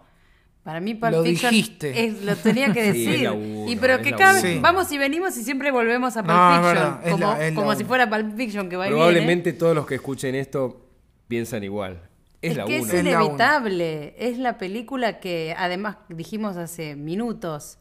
para 0.63 0.79
mí 0.81 0.95
Pulp 0.95 1.11
Lo 1.13 1.23
Fiction 1.23 1.51
dijiste. 1.51 2.05
es- 2.05 2.23
lo 2.25 2.35
tenía 2.35 2.73
que 2.73 2.81
Sí, 2.91 3.05
decir. 3.05 3.15
es 3.15 3.21
la 3.21 3.31
uno, 3.31 3.71
y 3.71 3.75
pero 3.77 3.93
es 3.95 4.01
que 4.01 4.11
cada 4.11 4.33
vez 4.33 4.41
Sí. 4.41 4.59
vamos 4.61 4.91
y 4.91 4.97
venimos 4.97 5.37
y 5.37 5.43
siempre 5.43 5.71
volvemos 5.71 6.17
a 6.17 6.23
Pulp 6.23 6.33
No, 6.35 6.49
es 6.51 6.57
Fiction. 6.57 6.73
verdad, 6.75 6.99
es 7.05 7.11
como 7.11 7.25
la- 7.25 7.45
es 7.47 7.53
la 7.53 7.55
como 7.61 7.75
si 7.75 7.83
fuera 7.85 8.09
Pulp 8.09 8.35
Fiction 8.35 8.67
que 8.69 8.75
va 8.75 8.83
viene. 8.85 8.97
Probablemente 8.97 9.53
todos 9.53 9.73
los 9.75 9.85
que 9.87 9.95
escuchen 9.95 10.35
esto 10.35 10.81
piensan 11.27 11.63
igual. 11.63 12.01
Es, 12.41 12.52
Es 12.52 12.58
la 12.58 12.65
que 12.65 12.80
una. 12.82 12.93
es 12.93 13.00
uno. 13.02 13.10
inevitable. 13.12 14.15
Es 14.17 14.38
la 14.38 14.58
película 14.58 15.19
que, 15.19 15.56
además, 15.58 15.97
dijimos 16.10 16.56
hace 16.58 16.95
minutos, 16.95 17.80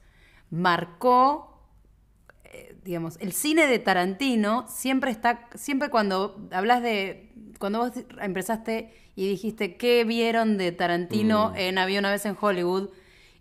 marcó, 0.50 1.60
eh, 2.44 2.76
digamos, 2.84 3.16
el 3.20 3.32
cine 3.32 3.66
de 3.66 3.78
Tarantino 3.78 4.64
siempre 4.68 5.10
está, 5.10 5.48
siempre 5.54 5.90
cuando 5.90 6.48
hablas 6.52 6.82
de, 6.82 7.32
cuando 7.58 7.80
vos 7.80 7.92
empezaste 8.20 8.92
y 9.14 9.28
dijiste 9.28 9.76
qué 9.76 10.04
vieron 10.04 10.56
de 10.58 10.72
Tarantino 10.72 11.50
Mm. 11.50 11.56
en 11.56 11.78
Había 11.78 11.98
una 12.00 12.10
vez 12.10 12.24
en 12.26 12.36
Hollywood, 12.40 12.90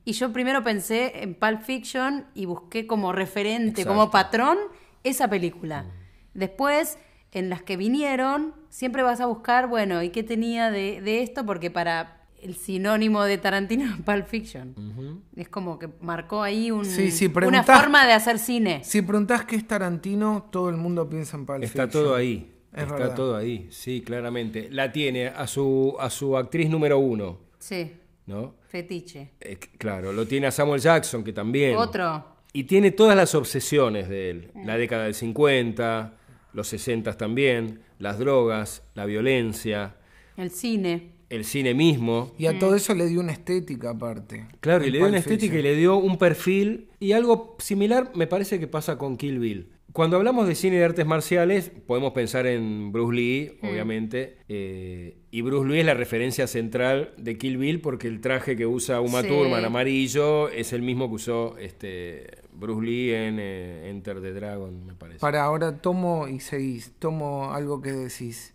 y 0.03 0.11
yo 0.13 0.31
primero 0.31 0.63
pensé 0.63 1.23
en 1.23 1.33
Pulp 1.33 1.61
Fiction 1.61 2.27
y 2.35 2.45
busqué 2.45 2.85
como 2.87 3.11
referente, 3.11 3.81
Exacto. 3.81 3.89
como 3.89 4.11
patrón, 4.11 4.57
esa 5.03 5.27
película. 5.27 5.85
Después, 6.33 6.97
en 7.35 7.49
las 7.49 7.61
que 7.61 7.77
vinieron, 7.77 8.53
siempre 8.69 9.03
vas 9.03 9.19
a 9.21 9.25
buscar, 9.27 9.67
bueno, 9.67 10.01
¿y 10.01 10.09
qué 10.09 10.23
tenía 10.23 10.71
de, 10.71 11.01
de 11.01 11.21
esto? 11.21 11.45
Porque 11.45 11.69
para 11.69 12.21
el 12.41 12.55
sinónimo 12.55 13.23
de 13.23 13.37
Tarantino 13.37 13.85
es 13.85 14.01
Pulp 14.05 14.27
Fiction. 14.27 15.21
Es 15.35 15.49
como 15.49 15.77
que 15.79 15.89
marcó 16.01 16.41
ahí 16.43 16.71
un- 16.71 16.85
Sí, 16.85 17.11
sí, 17.11 17.31
una 17.45 17.63
forma 17.63 18.05
de 18.05 18.13
hacer 18.13 18.39
cine. 18.39 18.81
Si 18.83 19.01
preguntás 19.01 19.45
qué 19.45 19.55
es 19.55 19.67
Tarantino, 19.67 20.47
todo 20.51 20.69
el 20.69 20.77
mundo 20.77 21.09
piensa 21.09 21.37
en 21.37 21.45
Pulp 21.45 21.63
Está 21.63 21.83
Fiction. 21.83 22.03
todo 22.03 22.15
ahí. 22.15 22.51
Es 22.73 22.83
Está 22.83 22.95
verdad. 22.95 23.15
todo 23.15 23.35
ahí, 23.37 23.67
sí, 23.71 24.01
claramente. 24.05 24.67
La 24.69 24.91
tiene 24.91 25.27
a 25.27 25.47
su, 25.47 25.95
a 25.99 26.09
su 26.09 26.35
actriz 26.37 26.69
número 26.69 26.99
uno, 26.99 27.37
Sí, 27.57 27.93
¿no? 28.25 28.55
fetiche. 28.67 29.31
Eh, 29.39 29.57
claro, 29.77 30.11
lo 30.11 30.27
tiene 30.27 30.47
a 30.47 30.51
Samuel 30.51 30.81
Jackson, 30.81 31.23
que 31.23 31.31
también. 31.31 31.77
Otro. 31.77 32.25
Y 32.51 32.65
tiene 32.65 32.91
todas 32.91 33.15
las 33.15 33.33
obsesiones 33.33 34.09
de 34.09 34.29
él. 34.29 34.51
La 34.65 34.77
década 34.77 35.05
del 35.05 35.13
50, 35.15 36.13
los 36.55 36.69
60 36.69 37.17
también, 37.17 37.81
las 37.99 38.17
drogas, 38.17 38.81
la 38.95 39.05
violencia, 39.05 39.97
El 40.37 40.49
cine. 40.51 41.11
el 41.29 41.43
cine 41.43 41.73
mismo. 41.73 42.33
Y 42.37 42.45
a 42.45 42.57
todo 42.57 42.75
eso 42.75 42.95
le 42.95 43.07
dio 43.07 43.19
una 43.19 43.33
estética 43.33 43.89
aparte. 43.91 44.47
Claro, 44.61 44.85
y 44.85 44.89
le 44.89 44.99
dio 44.99 45.07
una 45.07 45.17
estética 45.17 45.57
y 45.59 45.61
le 45.61 45.75
dio 45.75 45.97
un 45.97 46.17
perfil. 46.17 46.87
Y 46.99 47.11
algo 47.11 47.57
similar 47.59 48.11
me 48.15 48.25
parece 48.25 48.57
que 48.59 48.67
pasa 48.67 48.97
con 48.97 49.17
Kill 49.17 49.37
Bill. 49.39 49.69
Cuando 49.95 50.17
hablamos 50.17 50.45
de 50.45 50.55
cine 50.55 50.75
de 50.75 50.83
artes 50.83 51.05
marciales, 51.05 51.71
podemos 51.87 52.11
pensar 52.11 52.47
en 52.47 52.91
Bruce 52.91 53.15
Lee, 53.15 53.57
obviamente. 53.63 54.39
eh, 54.49 55.19
y 55.31 55.41
Bruce 55.41 55.69
Lee 55.69 55.79
es 55.79 55.85
la 55.85 55.93
referencia 55.93 56.47
central 56.47 57.13
de 57.17 57.37
Kill 57.37 57.55
Bill 57.57 57.79
porque 57.79 58.09
el 58.09 58.19
traje 58.19 58.57
que 58.57 58.65
usa 58.65 58.99
Uma 58.99 59.21
Sí. 59.21 59.29
Thurman 59.29 59.63
amarillo 59.63 60.49
es 60.49 60.73
el 60.73 60.81
mismo 60.81 61.07
que 61.07 61.15
usó 61.15 61.57
este, 61.59 62.27
Bruce 62.51 62.85
Lee 62.85 63.13
en 63.13 63.37
eh, 63.39 63.89
Enter 63.89 64.19
the 64.21 64.33
Dragon, 64.33 64.85
me 64.85 64.95
parece. 64.95 65.19
Para 65.19 65.45
ahora 65.45 65.77
tomo 65.77 66.27
y 66.27 66.41
seguís, 66.41 66.91
tomo 66.99 67.53
algo 67.53 67.81
que 67.81 67.93
decís. 67.93 68.53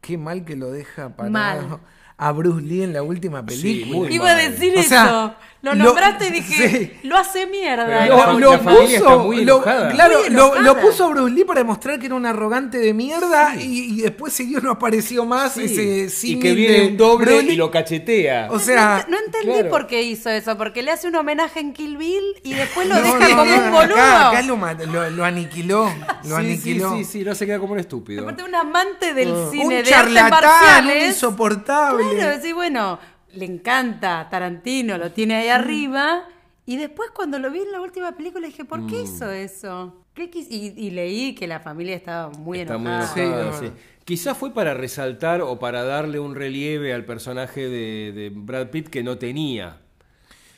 Qué 0.00 0.16
mal 0.16 0.46
que 0.46 0.56
lo 0.56 0.70
deja 0.70 1.14
parado 1.14 1.30
Mal. 1.68 1.80
a 2.20 2.32
Bruce 2.32 2.62
Lee 2.66 2.82
en 2.82 2.92
la 2.92 3.02
última 3.02 3.44
película. 3.46 3.96
muy 3.96 4.12
Iba 4.14 4.30
a 4.30 4.34
decir 4.34 4.74
O 4.76 4.80
eso. 4.80 4.88
sea, 4.88 5.36
lo 5.60 5.74
lo- 5.74 5.84
nombraste 5.86 6.28
y 6.28 6.30
dije, 6.30 6.68
sí. 7.02 7.08
lo 7.08 7.16
hace 7.16 7.46
mierda. 7.46 8.06
Lo- 8.06 8.58
puso, 8.62 9.18
muy 9.20 9.44
lo- 9.44 9.60
claro, 9.62 10.20
Muy 10.20 10.62
lo, 10.64 10.80
puso 10.80 11.08
Bruce 11.10 11.32
Lee 11.34 11.44
para 11.44 11.60
demostrar 11.60 11.98
que 11.98 12.06
era 12.06 12.14
un 12.14 12.26
arrogante 12.26 12.78
de 12.78 12.94
mierda 12.94 13.56
y, 13.56 13.98
y 13.98 14.00
después 14.02 14.32
siguió 14.32 14.60
no 14.60 14.70
apareció 14.72 15.24
más 15.24 15.54
Sí, 15.54 15.64
ese 15.64 16.26
y 16.28 16.38
que 16.38 16.54
viene 16.54 16.74
de 16.80 16.86
un 16.88 16.96
doble 16.96 17.40
y 17.42 17.56
lo 17.56 17.70
cachetea. 17.72 18.48
O 18.50 18.58
sea, 18.60 19.04
no, 19.08 19.16
entendí 19.18 19.52
claro. 19.54 19.70
por 19.70 19.86
qué 19.88 20.02
hizo 20.02 20.30
eso, 20.30 20.56
porque 20.56 20.82
le 20.82 20.92
hace 20.92 21.08
un 21.08 21.16
homenaje 21.16 21.58
en 21.60 21.72
Kill 21.72 21.96
Bill 21.96 22.22
y 22.44 22.54
después 22.54 22.86
lo 22.88 22.94
no, 22.96 23.02
deja 23.02 23.18
no, 23.28 23.36
como 23.36 23.44
no, 23.44 23.56
un 23.64 23.70
boludo. 23.72 23.94
Acá, 23.96 24.28
acá 24.30 24.42
lo, 24.42 24.56
ma- 24.56 24.74
lo- 24.74 25.10
lo 25.10 25.24
aniquiló, 25.24 25.84
lo 26.24 26.28
sí, 26.36 26.42
aniquiló. 26.42 26.90
sí, 26.96 27.04
sí, 27.04 27.10
sí, 27.18 27.24
no 27.24 27.34
se 27.34 27.46
queda 27.46 27.58
como 27.58 27.72
un 27.72 27.80
estúpido. 27.80 28.22
Aparte 28.22 28.42
un 28.44 28.54
amante 28.54 29.12
del 29.12 29.28
un 29.32 29.50
cine 29.50 29.82
de 29.82 29.92
artes 29.94 30.14
charlatán, 30.14 30.86
un 30.86 31.02
insoportable. 31.08 32.07
Claro, 32.16 32.40
sí, 32.42 32.52
bueno, 32.52 32.98
le 33.34 33.44
encanta 33.44 34.28
Tarantino, 34.30 34.98
lo 34.98 35.12
tiene 35.12 35.36
ahí 35.36 35.48
arriba. 35.48 36.24
Y 36.66 36.76
después 36.76 37.10
cuando 37.14 37.38
lo 37.38 37.50
vi 37.50 37.60
en 37.60 37.72
la 37.72 37.80
última 37.80 38.12
película 38.16 38.46
dije, 38.46 38.64
¿por 38.64 38.80
Mm. 38.82 38.86
qué 38.88 39.02
hizo 39.02 39.30
eso? 39.30 40.04
¿Qué 40.14 40.30
quis-? 40.30 40.48
y, 40.50 40.74
y 40.76 40.90
leí 40.90 41.34
que 41.34 41.46
la 41.46 41.60
familia 41.60 41.96
estaba 41.96 42.28
muy 42.30 42.60
Está 42.60 42.76
muy 42.76 42.88
enojada. 42.92 43.52
sí. 43.54 43.60
verdad. 43.64 43.72
Quizás 44.04 44.36
fue 44.36 44.52
para 44.54 44.74
resaltar 44.74 45.40
o 45.42 45.58
para 45.58 45.82
darle 45.84 46.18
un 46.18 46.34
relieve 46.34 46.92
al 46.94 47.04
personaje 47.04 47.68
de, 47.68 48.12
de 48.12 48.30
Brad 48.34 48.68
Pitt 48.68 48.88
que 48.88 49.02
no 49.02 49.18
tenía. 49.18 49.78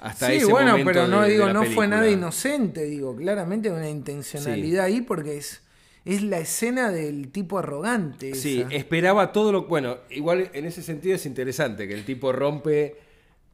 Hasta 0.01 0.29
sí, 0.29 0.35
ese 0.37 0.47
bueno, 0.47 0.71
momento 0.73 0.91
pero 0.93 1.09
no 1.09 1.21
de- 1.23 1.31
digo, 1.31 1.53
no 1.53 1.65
fue 1.65 1.87
nada 1.87 2.09
inocente, 2.09 2.85
digo, 2.85 3.15
claramente 3.15 3.71
una 3.71 3.89
intencionalidad 3.91 4.85
ahí 4.87 5.01
porque 5.03 5.37
es 5.37 5.63
es 6.05 6.23
la 6.23 6.39
escena 6.39 6.91
del 6.91 7.31
tipo 7.31 7.59
arrogante. 7.59 8.35
Sí, 8.35 8.61
esa. 8.61 8.75
esperaba 8.75 9.33
todo 9.33 9.53
lo... 9.53 9.67
Bueno, 9.67 9.99
igual 10.11 10.51
en 10.55 10.65
ese 10.65 10.83
sentido 10.83 11.17
es 11.17 11.27
interesante 11.27 11.87
que 11.87 11.95
el 11.95 12.05
tipo 12.05 12.33
rompe 12.33 12.97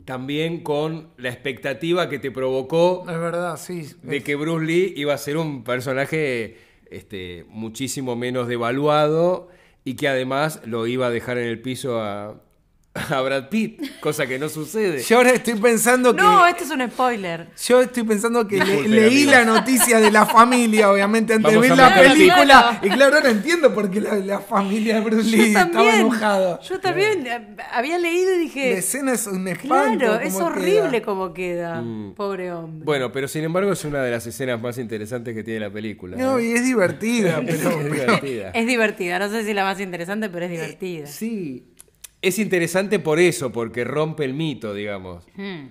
también 0.05 0.63
con 0.63 1.09
la 1.17 1.31
expectativa 1.31 2.09
que 2.09 2.19
te 2.19 2.31
provocó 2.31 3.05
Es 3.09 3.19
verdad, 3.19 3.57
sí. 3.57 3.87
de 4.03 4.23
que 4.23 4.37
Bruce 4.37 4.65
Lee 4.65 4.95
iba 4.97 5.15
a 5.15 5.19
ser 5.19 5.37
un 5.37 5.65
personaje 5.65 6.59
este, 6.91 7.45
muchísimo 7.49 8.15
menos 8.15 8.47
devaluado 8.47 9.49
y 9.85 9.95
que 9.95 10.09
además 10.09 10.61
lo 10.65 10.87
iba 10.87 11.07
a 11.07 11.11
dejar 11.11 11.39
en 11.39 11.49
el 11.49 11.61
piso 11.61 12.01
a, 12.01 12.41
a 13.11 13.21
Brad 13.21 13.49
Pitt, 13.49 14.01
cosa 14.01 14.27
que 14.27 14.39
no 14.39 14.49
sucede. 14.49 15.03
Yo 15.03 15.17
ahora 15.19 15.31
estoy 15.31 15.55
pensando 15.55 16.15
que. 16.15 16.23
No, 16.23 16.47
este 16.47 16.65
es 16.65 16.71
un 16.71 16.89
spoiler. 16.91 17.49
Yo 17.67 17.81
estoy 17.83 18.03
pensando 18.05 18.47
que 18.49 18.59
le- 18.59 18.89
leí 18.89 19.23
amigo. 19.23 19.31
la 19.33 19.45
noticia 19.45 19.99
de 20.01 20.11
la 20.11 20.27
familia, 20.27 20.91
obviamente, 20.91 21.35
antes 21.35 21.53
de 21.53 21.59
ver 21.59 21.77
la 21.77 21.95
película. 21.95 22.81
Y 22.83 22.89
claro, 22.91 23.17
ahora 23.17 23.31
entiendo 23.31 23.75
por 23.75 23.91
qué 23.91 24.01
la, 24.01 24.15
la 24.17 24.41
familia 24.41 24.97
de 24.97 25.01
Bruce 25.03 25.29
Lee 25.31 25.55
estaba 25.55 25.95
enojada. 25.97 26.61
Yo 26.61 26.81
también 26.81 27.27
eh, 27.27 27.57
había 27.73 27.99
leído 27.99 28.33
y 28.33 28.37
La 28.37 28.41
dije. 28.43 28.73
escena 28.79 29.13
es 29.13 29.27
un 29.27 29.47
espanto. 29.49 29.99
Claro, 29.99 30.21
es 30.21 30.33
cómo 30.35 30.47
horrible 30.47 30.91
queda. 30.91 31.03
como 31.03 31.33
queda. 31.35 31.81
Mm. 31.83 32.15
Pobre 32.15 32.53
hombre. 32.53 32.85
Bueno, 32.85 33.13
pero 33.13 33.29
sin 33.29 33.45
embargo 33.45 33.73
es 33.73 33.85
una 33.85 34.03
de 34.03 34.11
las 34.11 34.27
escenas 34.27 34.61
más 34.61 34.79
interesantes 34.79 35.35
que 35.35 35.43
tiene 35.43 35.61
la 35.61 35.71
película. 35.71 36.17
No, 36.17 36.39
¿eh? 36.39 36.47
y 36.49 36.53
es 36.53 36.65
divertida, 36.65 37.43
pero. 37.45 37.57
Es 37.57 37.77
pero- 37.77 37.93
divertida. 37.93 38.51
Es 38.51 38.67
divertida, 38.67 39.19
no 39.19 39.29
sé 39.29 39.45
si 39.45 39.53
la 39.55 39.65
más 39.65 39.81
interesante, 39.81 40.29
pero 40.29 40.45
es 40.47 40.51
divertida. 40.51 41.07
Sí, 41.07 41.65
es 42.27 42.39
interesante 42.39 42.99
por 42.99 43.19
eso, 43.19 43.53
porque 43.53 43.85
rompe 43.85 44.25
el 44.25 44.35
mito, 44.35 44.75
digamos. 44.75 45.25
Hmm. 45.37 45.69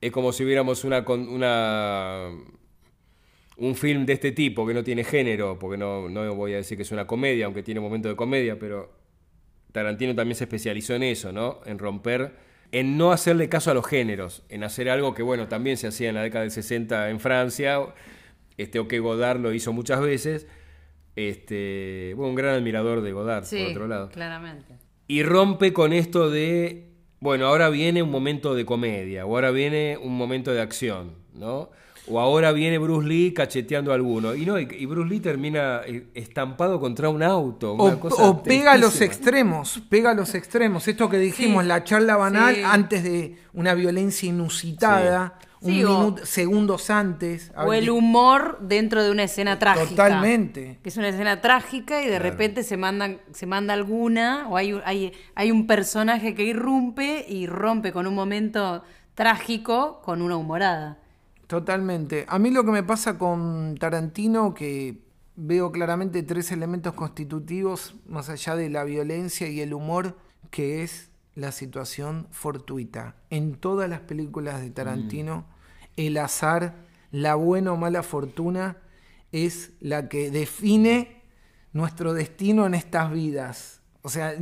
Es 0.00 0.10
como 0.10 0.32
si 0.32 0.44
hubiéramos 0.44 0.84
una, 0.84 1.04
una 1.06 2.30
un 3.56 3.74
film 3.76 4.06
de 4.06 4.14
este 4.14 4.32
tipo 4.32 4.66
que 4.66 4.74
no 4.74 4.82
tiene 4.82 5.04
género, 5.04 5.58
porque 5.58 5.76
no, 5.78 6.08
no 6.08 6.34
voy 6.34 6.54
a 6.54 6.56
decir 6.56 6.76
que 6.76 6.82
es 6.82 6.90
una 6.92 7.06
comedia, 7.06 7.46
aunque 7.46 7.62
tiene 7.62 7.80
momentos 7.80 8.10
de 8.10 8.16
comedia, 8.16 8.58
pero 8.58 8.92
Tarantino 9.70 10.14
también 10.14 10.36
se 10.36 10.44
especializó 10.44 10.94
en 10.94 11.04
eso, 11.04 11.32
¿no? 11.32 11.60
En 11.64 11.78
romper, 11.78 12.34
en 12.72 12.96
no 12.96 13.12
hacerle 13.12 13.48
caso 13.48 13.70
a 13.70 13.74
los 13.74 13.86
géneros, 13.86 14.42
en 14.48 14.64
hacer 14.64 14.88
algo 14.90 15.14
que, 15.14 15.22
bueno, 15.22 15.48
también 15.48 15.76
se 15.76 15.86
hacía 15.86 16.08
en 16.08 16.16
la 16.16 16.22
década 16.22 16.42
del 16.42 16.50
60 16.50 17.10
en 17.10 17.20
Francia, 17.20 17.78
este, 18.56 18.78
o 18.78 18.88
que 18.88 18.98
Godard 18.98 19.40
lo 19.40 19.52
hizo 19.52 19.72
muchas 19.72 20.00
veces. 20.00 20.46
Este, 21.14 22.14
bueno, 22.16 22.30
un 22.30 22.34
gran 22.34 22.54
admirador 22.54 23.02
de 23.02 23.12
Godard, 23.12 23.44
Sí, 23.44 23.58
por 23.58 23.70
otro 23.70 23.88
lado. 23.88 24.08
claramente. 24.10 24.74
Y 25.08 25.22
rompe 25.22 25.72
con 25.72 25.92
esto 25.92 26.30
de, 26.30 26.88
bueno, 27.20 27.46
ahora 27.46 27.68
viene 27.68 28.02
un 28.02 28.10
momento 28.10 28.54
de 28.54 28.64
comedia, 28.64 29.26
o 29.26 29.34
ahora 29.34 29.50
viene 29.50 29.98
un 30.00 30.16
momento 30.16 30.52
de 30.52 30.60
acción, 30.60 31.12
¿no? 31.34 31.70
O 32.08 32.18
ahora 32.18 32.50
viene 32.50 32.78
Bruce 32.78 33.06
Lee 33.06 33.32
cacheteando 33.32 33.92
a 33.92 33.94
alguno. 33.94 34.34
Y 34.34 34.44
no, 34.44 34.58
y, 34.58 34.86
Bruce 34.86 35.08
Lee 35.08 35.20
termina 35.20 35.82
eh, 35.86 36.08
estampado 36.14 36.80
contra 36.80 37.08
un 37.08 37.22
auto. 37.22 37.74
O, 37.74 37.84
Una 37.86 38.00
cosa 38.00 38.28
o 38.28 38.42
pega 38.42 38.72
a 38.72 38.76
los 38.76 39.00
extremos, 39.00 39.80
pega 39.88 40.10
a 40.10 40.14
los 40.14 40.34
extremos. 40.34 40.88
Esto 40.88 41.08
que 41.08 41.18
dijimos, 41.18 41.62
Sí. 41.62 41.68
la 41.68 41.84
charla 41.84 42.16
banal 42.16 42.56
Sí. 42.56 42.62
antes 42.64 43.04
de 43.04 43.36
una 43.52 43.74
violencia 43.74 44.28
inusitada, 44.28 45.38
Sí, 45.40 45.46
un 45.62 45.72
minuto, 45.72 46.26
segundos 46.26 46.90
antes. 46.90 47.50
A 47.54 47.64
O 47.66 47.72
el 47.72 47.88
humor 47.90 48.58
dentro 48.60 49.02
de 49.02 49.10
una 49.10 49.22
escena 49.24 49.58
trágica. 49.58 49.88
Totalmente. 49.88 50.78
Que 50.82 50.88
es 50.88 50.96
una 50.96 51.08
escena 51.08 51.40
trágica 51.40 52.02
y 52.02 52.06
de 52.08 52.18
repente 52.18 52.62
se 52.62 52.76
mandan, 52.76 53.18
se 53.32 53.46
manda 53.46 53.74
alguna, 53.74 54.48
o 54.48 54.56
hay, 54.56 54.72
un- 54.72 54.82
hay, 54.84 55.12
hay 55.34 55.50
un 55.50 55.66
personaje 55.66 56.34
que 56.34 56.44
irrumpe 56.44 57.24
y 57.28 57.46
rompe 57.46 57.92
con 57.92 58.06
un 58.06 58.14
momento 58.14 58.82
trágico 59.14 60.00
con 60.02 60.22
una 60.22 60.36
humorada. 60.36 60.98
Totalmente. 61.46 62.24
A 62.28 62.38
mí 62.38 62.50
lo 62.50 62.64
que 62.64 62.70
me 62.70 62.82
pasa 62.82 63.18
con 63.18 63.76
Tarantino, 63.78 64.54
que 64.54 65.02
veo 65.36 65.70
claramente 65.70 66.22
tres 66.22 66.50
elementos 66.50 66.94
constitutivos, 66.94 67.94
más 68.06 68.28
allá 68.30 68.56
de 68.56 68.70
la 68.70 68.84
violencia 68.84 69.48
y 69.48 69.60
el 69.60 69.74
humor, 69.74 70.16
que 70.50 70.82
es 70.82 71.10
la 71.34 71.52
situación 71.52 72.26
fortuita. 72.30 73.16
En 73.30 73.54
todas 73.54 73.88
las 73.88 74.00
películas 74.00 74.60
de 74.60 74.70
Tarantino, 74.70 75.46
el 75.96 76.16
azar, 76.18 76.74
la 77.10 77.34
buena 77.34 77.72
o 77.72 77.76
mala 77.76 78.02
fortuna, 78.02 78.76
es 79.32 79.70
la 79.80 80.08
que 80.08 80.30
define 80.30 81.22
nuestro 81.72 82.12
destino 82.12 82.66
en 82.66 82.74
estas 82.74 83.10
vidas. 83.10 83.80
O 84.02 84.08
sea, 84.08 84.34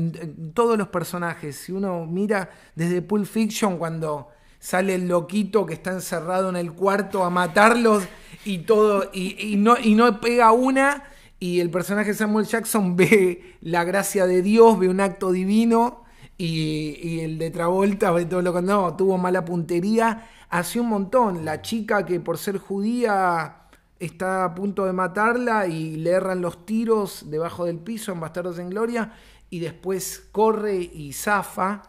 todos 0.54 0.78
los 0.78 0.88
personajes, 0.88 1.56
si 1.56 1.72
uno 1.72 2.06
mira 2.06 2.50
desde 2.74 3.02
Pulp 3.02 3.26
Fiction 3.26 3.78
cuando 3.78 4.28
sale 4.58 4.94
el 4.94 5.08
loquito 5.08 5.66
que 5.66 5.74
está 5.74 5.90
encerrado 5.90 6.48
en 6.48 6.56
el 6.56 6.72
cuarto 6.72 7.24
a 7.24 7.30
matarlos 7.30 8.04
y 8.44 8.58
todo, 8.58 9.10
y, 9.12 9.52
y 9.52 9.56
no, 9.56 9.76
y 9.78 9.94
no 9.94 10.20
pega 10.20 10.52
una, 10.52 11.04
y 11.38 11.60
el 11.60 11.70
personaje 11.70 12.14
Samuel 12.14 12.46
Jackson 12.46 12.96
ve 12.96 13.56
la 13.62 13.84
gracia 13.84 14.26
de 14.26 14.42
Dios, 14.42 14.78
ve 14.78 14.88
un 14.88 15.00
acto 15.00 15.32
divino, 15.32 16.04
y, 16.40 16.98
y 17.03 17.20
el 17.20 17.37
de 17.37 17.50
Travolta 17.50 18.14
todo 18.26 18.40
lo 18.40 18.55
que 18.55 18.62
no, 18.62 18.96
tuvo 18.96 19.18
mala 19.18 19.44
puntería, 19.44 20.26
hace 20.48 20.81
un 20.81 20.88
montón. 20.88 21.44
La 21.44 21.61
chica 21.61 22.07
que 22.07 22.18
por 22.18 22.38
ser 22.38 22.57
judía 22.57 23.57
está 23.98 24.44
a 24.44 24.55
punto 24.55 24.87
de 24.87 24.94
matarla 24.94 25.66
y 25.66 25.96
le 25.96 26.12
erran 26.12 26.40
los 26.40 26.64
tiros 26.64 27.31
debajo 27.31 27.66
del 27.66 27.79
piso 27.79 28.12
en 28.12 28.20
Bastardos 28.20 28.59
en 28.59 28.70
Gloria 28.70 29.12
y 29.50 29.59
después 29.59 30.29
corre 30.33 30.76
y 30.76 31.12
zafa 31.12 31.83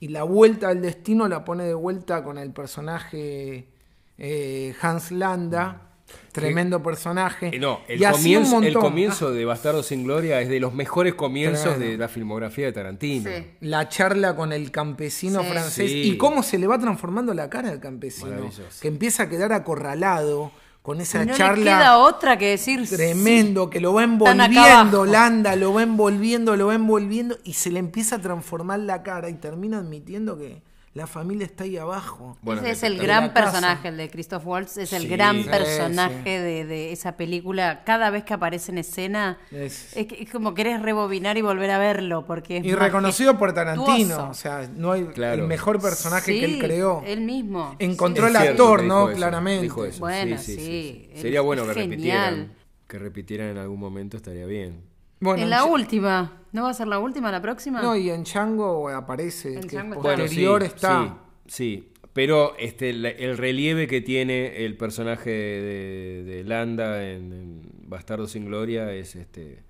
y 0.00 0.08
la 0.08 0.22
vuelta 0.22 0.68
al 0.68 0.80
destino 0.80 1.28
la 1.28 1.44
pone 1.44 1.64
de 1.64 1.74
vuelta 1.74 2.24
con 2.24 2.38
el 2.38 2.52
personaje 2.52 3.68
eh, 4.16 4.74
Hans 4.80 5.12
Landa, 5.12 5.93
tremendo 6.32 6.82
personaje. 6.82 7.50
Eh, 7.54 7.58
no, 7.58 7.80
el 7.88 8.00
Y 8.00 8.04
así 8.04 8.34
un 8.36 8.42
comienzo, 8.44 8.56
el 8.58 8.62
montón. 8.74 8.82
comienzo 8.82 9.30
de 9.32 9.44
Bastardo 9.44 9.82
sin 9.82 10.04
Gloria 10.04 10.40
es 10.40 10.48
de 10.48 10.60
los 10.60 10.74
mejores 10.74 11.14
comienzos 11.14 11.62
Tremendo. 11.62 11.86
de 11.92 11.96
la 11.98 12.08
filmografía 12.08 12.66
de 12.66 12.72
Tarantino. 12.72 13.30
Sí. 13.30 13.46
la 13.60 13.88
charla 13.88 14.34
con 14.36 14.52
el 14.52 14.70
campesino 14.70 15.42
Sí. 15.42 15.48
francés 15.50 15.90
Sí. 15.90 16.02
y 16.10 16.16
cómo 16.16 16.42
se 16.42 16.58
le 16.58 16.66
va 16.66 16.78
transformando 16.78 17.34
la 17.34 17.48
cara 17.50 17.70
al 17.70 17.80
campesino, 17.80 18.50
que 18.80 18.88
empieza 18.88 19.24
a 19.24 19.28
quedar 19.28 19.52
acorralado 19.52 20.50
con 20.82 21.00
esa 21.00 21.22
Y 21.22 21.26
no 21.26 21.34
charla. 21.34 21.56
le 21.56 21.62
queda 21.70 21.98
otra 21.98 22.36
que 22.36 22.50
decir 22.50 22.86
Tremendo, 22.86 23.70
que 23.70 23.80
lo 23.80 23.94
va 23.94 24.04
envolviendo. 24.04 25.06
Landa, 25.06 25.56
lo 25.56 25.72
va 25.72 25.82
envolviendo, 25.82 26.56
lo 26.56 26.66
va 26.66 26.74
envolviendo 26.74 27.38
y 27.44 27.54
se 27.54 27.70
le 27.70 27.78
empieza 27.78 28.16
a 28.16 28.18
transformar 28.20 28.80
la 28.80 29.02
cara 29.02 29.30
y 29.30 29.34
termina 29.34 29.78
admitiendo 29.78 30.36
que 30.36 30.62
la 30.94 31.08
familia 31.08 31.44
está 31.44 31.64
ahí 31.64 31.76
abajo. 31.76 32.38
Bueno, 32.42 32.60
Ese 32.62 32.70
es 32.70 32.82
el 32.84 32.98
gran 32.98 33.30
casa. 33.30 33.34
personaje, 33.50 33.88
el 33.88 33.96
de 33.96 34.08
Christoph 34.10 34.46
Waltz, 34.46 34.76
es 34.76 34.92
el 34.92 35.02
Sí. 35.02 35.08
gran 35.08 35.42
Sí, 35.42 35.48
personaje 35.48 36.22
sí. 36.24 36.30
De, 36.30 36.64
de 36.64 36.92
esa 36.92 37.16
película. 37.16 37.82
Cada 37.84 38.10
vez 38.10 38.22
que 38.22 38.32
aparece 38.32 38.70
en 38.70 38.78
escena, 38.78 39.38
Es- 39.50 39.96
es, 39.96 40.06
que- 40.06 40.22
es 40.22 40.30
como 40.30 40.54
querés 40.54 40.80
rebobinar 40.80 41.36
y 41.36 41.42
volver 41.42 41.72
a 41.72 41.78
verlo, 41.78 42.24
porque 42.26 42.58
es 42.58 42.64
Y 42.64 42.74
reconocido 42.76 43.36
por 43.38 43.52
Tarantino, 43.52 44.30
o 44.30 44.34
sea, 44.34 44.68
no 44.72 44.92
hay 44.92 45.06
Claro. 45.06 45.42
el 45.42 45.48
mejor 45.48 45.80
personaje 45.82 46.32
que 46.32 46.44
él 46.44 46.58
creó. 46.60 47.02
Él 47.04 47.22
mismo. 47.22 47.74
Encontró 47.80 48.28
el 48.28 48.36
actor, 48.36 48.84
¿no? 48.84 49.08
eso, 49.08 49.16
Claramente. 49.16 49.68
Bueno, 49.98 50.38
sí, 50.38 51.10
Sería 51.16 51.40
bueno 51.40 51.66
que 51.66 51.74
genial. 51.74 51.90
repitieran, 51.90 52.52
que 52.86 52.98
repitieran 53.00 53.48
en 53.48 53.58
algún 53.58 53.80
momento, 53.80 54.16
estaría 54.16 54.46
bien. 54.46 54.93
Bueno, 55.24 55.42
en 55.42 55.50
la 55.50 55.64
última. 55.64 56.32
¿No 56.52 56.62
va 56.64 56.70
a 56.70 56.74
ser 56.74 56.86
la 56.86 57.00
última, 57.00 57.32
la 57.32 57.42
próxima? 57.42 57.82
No, 57.82 57.96
y 57.96 58.10
en 58.10 58.22
Django 58.22 58.88
aparece, 58.90 59.54
En 59.54 59.62
que 59.62 59.76
Django 59.76 59.94
está. 59.94 60.02
Bueno, 60.02 60.28
sí, 60.28 60.46
está. 60.64 61.18
Sí, 61.46 61.52
sí. 61.56 61.88
Pero 62.12 62.54
este, 62.58 62.90
el 62.90 63.36
relieve 63.36 63.88
que 63.88 64.00
tiene 64.00 64.64
el 64.64 64.76
personaje 64.76 65.30
de, 65.30 66.22
de 66.24 66.44
Landa 66.44 67.02
en, 67.02 67.32
en 67.32 67.62
Bastardo 67.88 68.28
sin 68.28 68.44
Gloria 68.44 68.92
es 68.92 69.16
este. 69.16 69.64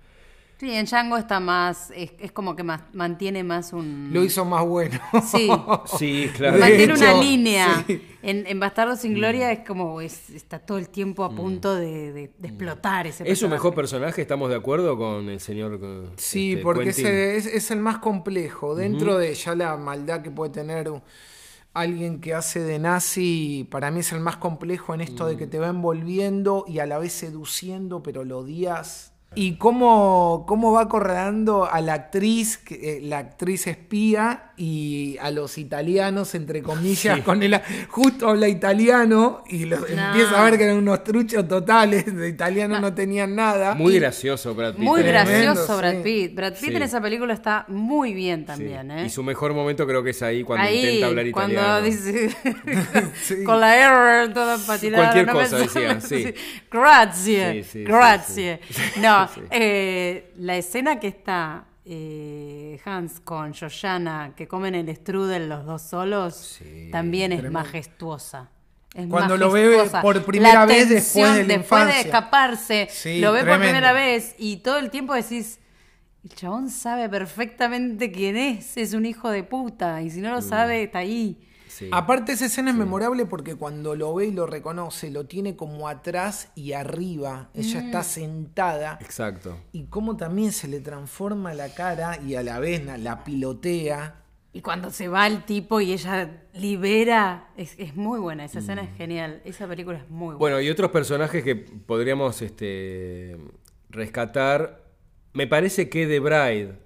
Sí, 0.57 0.71
en 0.71 0.85
Django 0.85 1.17
está 1.17 1.41
más, 1.41 1.91
es, 1.93 2.13
es 2.17 2.31
como 2.31 2.55
que 2.55 2.63
más, 2.63 2.81
mantiene 2.93 3.43
más 3.43 3.73
un... 3.73 4.09
Lo 4.13 4.23
hizo 4.23 4.45
más 4.45 4.65
bueno. 4.65 4.99
Sí, 5.25 5.49
Sí, 5.99 6.29
claro. 6.35 6.59
Mantiene 6.59 6.93
una 6.93 7.13
línea. 7.21 7.83
sí. 7.85 8.01
En, 8.21 8.47
en 8.47 8.59
Bastardo 8.59 8.95
sin 8.95 9.13
Gloria 9.15 9.51
es 9.51 9.67
como, 9.67 9.99
es- 9.99 10.29
está 10.29 10.59
todo 10.59 10.77
el 10.77 10.87
tiempo 10.89 11.25
a 11.25 11.29
punto 11.29 11.75
de, 11.75 12.13
de- 12.13 12.31
de 12.37 12.47
explotar 12.47 13.05
ese 13.05 13.29
¿Es 13.29 13.37
su 13.39 13.49
mejor 13.49 13.75
personaje? 13.75 14.21
¿Estamos 14.21 14.49
de 14.49 14.55
acuerdo 14.55 14.97
con 14.97 15.27
el 15.29 15.39
señor? 15.41 15.77
Sí, 16.15 16.51
este, 16.53 16.63
porque 16.63 16.89
es, 16.89 17.45
es 17.45 17.71
el 17.71 17.79
más 17.79 17.97
complejo. 17.97 18.75
Dentro 18.75 19.17
de 19.17 19.33
ya 19.35 19.55
la 19.55 19.75
maldad 19.77 20.21
que 20.21 20.31
puede 20.31 20.51
tener 20.53 20.89
alguien 21.73 22.21
que 22.21 22.33
hace 22.33 22.61
de 22.61 22.79
nazi, 22.79 23.67
para 23.69 23.91
mí 23.91 23.99
es 23.99 24.11
el 24.13 24.21
más 24.21 24.37
complejo 24.37 24.93
en 24.93 25.01
esto 25.01 25.25
Mm. 25.25 25.27
de 25.27 25.37
que 25.37 25.47
te 25.47 25.59
va 25.59 25.67
envolviendo 25.67 26.63
y 26.67 26.79
a 26.79 26.85
la 26.85 26.97
vez 26.97 27.11
seduciendo, 27.11 28.01
pero 28.01 28.23
lo 28.23 28.39
odias. 28.39 29.11
Y 29.35 29.57
cómo, 29.57 30.45
cómo 30.47 30.71
va 30.71 30.81
acorralando 30.83 31.65
a 31.69 31.81
la 31.81 31.93
actriz, 31.93 32.57
que, 32.57 32.97
eh, 32.97 33.01
la 33.01 33.19
actriz 33.19 33.67
espía, 33.67 34.51
y 34.57 35.17
a 35.21 35.31
los 35.31 35.57
italianos, 35.57 36.33
entre 36.33 36.61
comillas, 36.63 37.19
con 37.21 37.43
él 37.43 37.59
justo 37.89 38.29
habla 38.29 38.47
italiano, 38.47 39.43
y 39.49 39.65
los, 39.65 39.81
empieza 39.89 40.39
a 40.41 40.43
ver 40.45 40.57
que 40.57 40.63
eran 40.63 40.77
unos 40.77 41.03
truchos 41.03 41.45
totales, 41.47 42.05
de 42.15 42.29
italiano 42.29 42.79
no 42.79 42.93
tenían 42.93 43.35
nada. 43.35 43.75
Muy 43.75 43.95
Y- 43.95 43.99
gracioso, 43.99 44.55
Brad 44.55 44.75
Pitt. 44.75 44.83
Muy 44.83 45.01
¿eh? 45.01 45.03
Tremendo, 45.03 45.53
gracioso 45.53 45.77
Brad. 45.77 46.01
Pitt. 46.01 46.35
Brad 46.35 46.53
Pitt 46.53 46.69
Sí. 46.69 46.75
en 46.75 46.81
esa 46.83 47.01
película 47.01 47.33
está 47.33 47.65
muy 47.67 48.13
bien 48.13 48.41
Sí. 48.41 48.45
también, 48.45 48.91
¿eh? 48.91 49.05
Y 49.05 49.09
su 49.09 49.23
mejor 49.23 49.53
momento 49.53 49.85
creo 49.85 50.01
que 50.03 50.11
es 50.11 50.21
ahí 50.23 50.43
cuando 50.43 50.65
Ahí, 50.67 50.79
intenta 50.85 51.07
hablar 51.07 51.31
cuando 51.31 51.53
italiano. 51.53 51.85
dice 51.85 52.29
Sí. 53.21 53.43
con 53.43 53.59
la 53.59 53.75
R 54.23 54.33
toda 54.33 54.57
patinada. 54.59 55.03
Cualquier 55.03 55.27
no 55.27 55.33
cosa 55.33 55.49
sale, 55.67 55.95
decía, 55.95 56.01
sí. 56.01 56.33
Grazie, 56.71 57.53
Sí, 57.53 57.63
sí, 57.63 57.69
sí, 57.79 57.83
grazie. 57.83 58.59
No, 59.01 59.24
Sí. 59.27 59.41
eh, 59.51 60.31
la 60.37 60.55
escena 60.57 60.99
que 60.99 61.07
está 61.07 61.65
eh, 61.85 62.79
Hans 62.85 63.19
con 63.19 63.53
Joshana, 63.53 64.33
que 64.35 64.47
comen 64.47 64.75
el 64.75 64.93
strudel 64.95 65.47
los 65.49 65.65
dos 65.65 65.81
solos, 65.83 66.35
Sí, 66.35 66.89
también 66.91 67.31
es 67.31 67.39
tremendo. 67.39 67.59
majestuosa. 67.59 68.49
Es 68.93 69.07
Cuando 69.07 69.35
lo 69.37 69.51
ve 69.51 69.89
por 70.01 70.23
primera 70.23 70.61
La 70.61 70.65
vez 70.65 70.89
después 70.89 71.35
de 71.35 71.43
la 71.43 71.57
después 71.57 71.85
de 71.85 71.99
escaparse, 71.99 72.87
Sí, 72.89 73.19
lo 73.19 73.33
ve 73.33 73.43
por 73.43 73.59
primera 73.59 73.91
vez 73.93 74.35
y 74.37 74.57
todo 74.57 74.79
el 74.79 74.89
tiempo 74.89 75.13
decís, 75.13 75.59
el 76.23 76.33
chabón 76.33 76.69
sabe 76.69 77.07
perfectamente 77.09 78.11
quién 78.11 78.37
es, 78.37 78.77
es 78.77 78.93
un 78.93 79.05
hijo 79.05 79.29
de 79.29 79.43
puta, 79.43 80.01
y 80.01 80.09
si 80.09 80.21
no 80.21 80.31
lo 80.31 80.41
sabe, 80.41 80.83
está 80.83 80.99
ahí. 80.99 81.37
Sí. 81.75 81.89
Aparte 81.91 82.31
esa 82.31 82.45
escena 82.45 82.69
es 82.71 82.77
memorable 82.77 83.25
porque 83.25 83.55
cuando 83.55 83.95
lo 83.95 84.13
ve 84.15 84.27
y 84.27 84.31
lo 84.31 84.45
reconoce, 84.47 85.11
lo 85.11 85.25
tiene 85.25 85.57
como 85.57 85.89
atrás 85.89 86.49
y 86.55 86.71
arriba. 86.71 87.49
Ella 87.53 87.81
Mm. 87.81 87.85
está 87.87 88.03
sentada. 88.03 88.97
Exacto. 89.01 89.57
Y 89.73 89.83
cómo 89.87 90.15
también 90.15 90.53
se 90.53 90.69
le 90.69 90.79
transforma 90.79 91.53
la 91.53 91.73
cara 91.73 92.17
y 92.25 92.35
a 92.35 92.43
la 92.43 92.59
vez 92.59 92.85
la- 92.85 92.97
la 92.97 93.25
pilotea. 93.25 94.21
Y 94.53 94.61
cuando 94.61 94.89
se 94.89 95.09
va 95.09 95.27
el 95.27 95.43
tipo 95.43 95.81
y 95.81 95.91
ella 95.91 96.43
libera, 96.53 97.49
es, 97.57 97.75
es 97.77 97.93
muy 97.97 98.19
buena, 98.21 98.45
esa 98.45 98.59
escena 98.59 98.83
Mm. 98.83 98.85
es 98.85 98.97
genial, 98.97 99.41
esa 99.43 99.67
película 99.67 99.97
es 99.97 100.09
muy 100.09 100.27
buena. 100.27 100.37
Bueno, 100.39 100.61
y 100.61 100.69
otros 100.69 100.91
personajes 100.91 101.43
que 101.43 101.55
podríamos 101.57 102.41
este, 102.41 103.37
rescatar. 103.89 104.81
Me 105.33 105.47
parece 105.47 105.89
que 105.89 106.07
The 106.07 106.19
Bride 106.21 106.84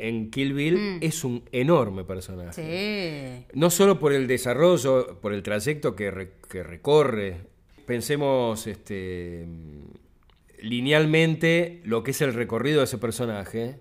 en 0.00 0.30
Kill 0.30 0.52
Bill 0.54 0.98
es 1.00 1.24
un 1.24 1.44
enorme 1.52 2.04
personaje. 2.04 3.44
Sí. 3.44 3.46
No 3.54 3.70
solo 3.70 3.98
por 3.98 4.12
el 4.12 4.26
desarrollo, 4.26 5.18
por 5.20 5.32
el 5.32 5.42
trayecto 5.42 5.94
que, 5.94 6.10
re- 6.10 6.32
que 6.50 6.62
recorre. 6.62 7.38
Pensemos 7.86 8.66
este, 8.66 9.46
linealmente 10.60 11.80
lo 11.84 12.02
que 12.02 12.10
es 12.12 12.20
el 12.20 12.34
recorrido 12.34 12.78
de 12.78 12.84
ese 12.84 12.98
personaje. 12.98 13.76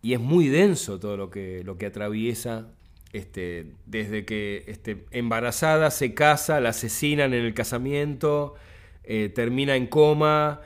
Y 0.00 0.12
es 0.14 0.20
muy 0.20 0.48
denso 0.48 1.00
todo 1.00 1.16
lo 1.16 1.30
que, 1.30 1.62
lo 1.64 1.76
que 1.76 1.86
atraviesa. 1.86 2.68
Este, 3.12 3.72
desde 3.86 4.24
que 4.24 4.64
este, 4.66 5.04
embarazada 5.10 5.90
se 5.90 6.12
casa, 6.14 6.60
la 6.60 6.68
asesinan 6.70 7.32
en 7.32 7.44
el 7.44 7.54
casamiento, 7.54 8.54
eh, 9.02 9.30
termina 9.34 9.76
en 9.76 9.86
coma, 9.86 10.60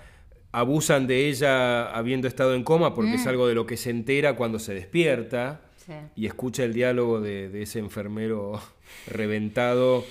abusan 0.53 1.07
de 1.07 1.29
ella 1.29 1.91
habiendo 1.91 2.29
estado 2.29 2.55
en 2.55 2.63
coma 2.63 2.95
porque 2.95 3.15
es 3.15 3.27
algo 3.27 3.49
de 3.49 3.55
lo 3.55 3.67
que 3.67 3.77
se 3.77 3.91
entera 3.91 4.37
cuando 4.37 4.59
se 4.59 4.75
despierta 4.75 5.63
Sí. 5.85 5.93
y 6.15 6.27
escucha 6.27 6.63
el 6.63 6.73
diálogo 6.75 7.21
de, 7.21 7.49
de 7.49 7.63
ese 7.63 7.81
enfermero 7.81 8.61
reventado 9.09 10.05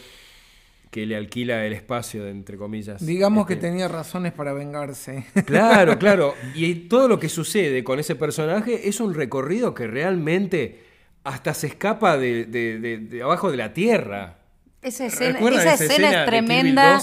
que 0.89 1.05
le 1.05 1.15
alquila 1.15 1.65
el 1.65 1.71
espacio, 1.71 2.25
de, 2.25 2.31
entre 2.31 2.57
comillas. 2.57 3.05
Digamos 3.05 3.47
que 3.47 3.53
Este, 3.53 3.67
tenía 3.67 3.87
razones 3.87 4.33
para 4.33 4.51
vengarse. 4.51 5.23
Claro, 5.45 5.97
claro. 5.97 6.33
Y 6.55 6.75
todo 6.89 7.07
lo 7.07 7.17
que 7.19 7.29
sucede 7.29 7.85
con 7.85 7.99
ese 7.99 8.15
personaje 8.15 8.89
es 8.89 8.99
un 8.99 9.13
recorrido 9.13 9.73
que 9.73 9.87
realmente 9.87 10.83
hasta 11.23 11.53
se 11.53 11.67
escapa 11.67 12.17
de, 12.17 12.43
de- 12.45 12.79
de- 12.79 12.97
de 12.97 13.21
abajo 13.23 13.49
de 13.49 13.55
la 13.57 13.73
tierra. 13.73 14.39
Esa 14.81 15.05
escena, 15.05 15.33
¿Recuerdan 15.35 15.61
esa 15.61 15.73
esa 15.75 15.83
escena 15.85 16.07
escena 16.09 16.25
es 16.25 16.25
de 16.25 16.31
Kill 16.31 16.41
Bill 16.41 16.47
tremenda. 16.49 17.01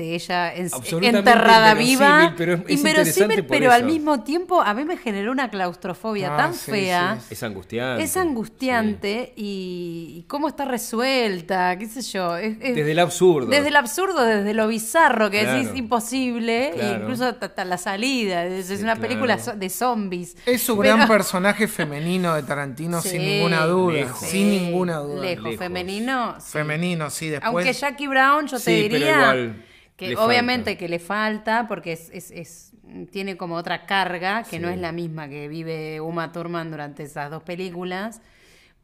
2? 0.00 0.08
De 0.08 0.14
ella 0.14 0.54
en- 0.54 0.70
enterrada 1.16 1.74
viva. 1.74 2.34
pero 2.36 2.54
es- 2.54 2.60
es 2.66 2.70
inverosímil, 2.78 3.44
pero 3.44 3.70
al 3.72 3.84
mismo 3.84 4.22
tiempo 4.22 4.60
a 4.62 4.72
mí 4.74 4.84
me 4.84 4.96
generó 4.96 5.30
una 5.32 5.50
claustrofobia 5.50 6.34
Ah, 6.34 6.36
tan 6.36 6.54
sí, 6.54 6.70
fea. 6.70 7.18
sí, 7.20 7.34
Es 7.34 7.42
angustiante. 7.42 8.02
Es 8.02 8.16
angustiante 8.16 9.32
y, 9.36 10.14
y 10.18 10.22
cómo 10.28 10.48
está 10.48 10.64
resuelta, 10.64 11.76
qué 11.78 11.86
sé 11.86 12.02
yo. 12.02 12.36
es- 12.36 12.56
es- 12.60 12.74
Desde 12.76 12.92
el 12.92 12.98
absurdo. 12.98 13.46
Desde 13.48 13.68
el 13.68 13.76
absurdo, 13.76 14.22
desde 14.24 14.54
lo 14.54 14.68
bizarro, 14.68 15.30
que 15.30 15.40
Claro. 15.42 15.58
decís 15.58 15.78
imposible, 15.78 16.72
Claro. 16.74 16.96
e 16.96 17.00
incluso 17.02 17.24
hasta, 17.26 17.64
la 17.64 17.78
salida. 17.78 18.44
Es, 18.46 18.70
es 18.70 18.78
Sí, 18.78 18.84
una 18.84 18.94
claro. 18.94 19.00
película 19.08 19.36
de 19.36 19.68
zombies. 19.70 20.36
Es 20.46 20.62
su 20.62 20.76
Pero- 20.78 20.96
gran 20.96 21.08
personaje 21.08 21.68
femenino 21.68 22.34
de 22.34 22.42
Tarantino, 22.42 23.00
sin 23.02 23.20
ninguna 23.22 23.66
duda. 23.66 23.92
lejos. 23.94 24.28
Sin 24.28 24.50
ninguna 24.50 24.96
duda. 24.98 25.20
Lejos, 25.20 25.44
Lejos. 25.44 25.58
femenino. 25.58 26.34
sí. 26.38 26.46
Femenino, 26.52 27.10
sí, 27.10 27.28
después. 27.28 27.48
Aunque 27.66 27.72
Jackie 27.72 28.06
Brown, 28.06 28.46
yo 28.46 28.58
te 28.58 28.64
pero 28.64 28.94
diría 28.94 29.12
igual 29.16 29.64
que 30.00 30.08
le 30.10 30.16
obviamente 30.16 30.70
falta. 30.72 30.78
que 30.78 30.88
le 30.88 30.98
falta, 30.98 31.68
porque 31.68 31.92
es, 31.92 32.10
es- 32.12 32.30
es- 32.30 32.72
tiene 33.12 33.36
como 33.36 33.54
otra 33.54 33.86
carga, 33.86 34.42
que 34.42 34.58
no 34.58 34.68
es 34.68 34.78
la 34.78 34.90
misma 34.92 35.28
que 35.28 35.46
vive 35.48 36.00
Uma 36.00 36.32
Thurman 36.32 36.70
durante 36.70 37.04
esas 37.04 37.30
dos 37.30 37.42
películas. 37.42 38.20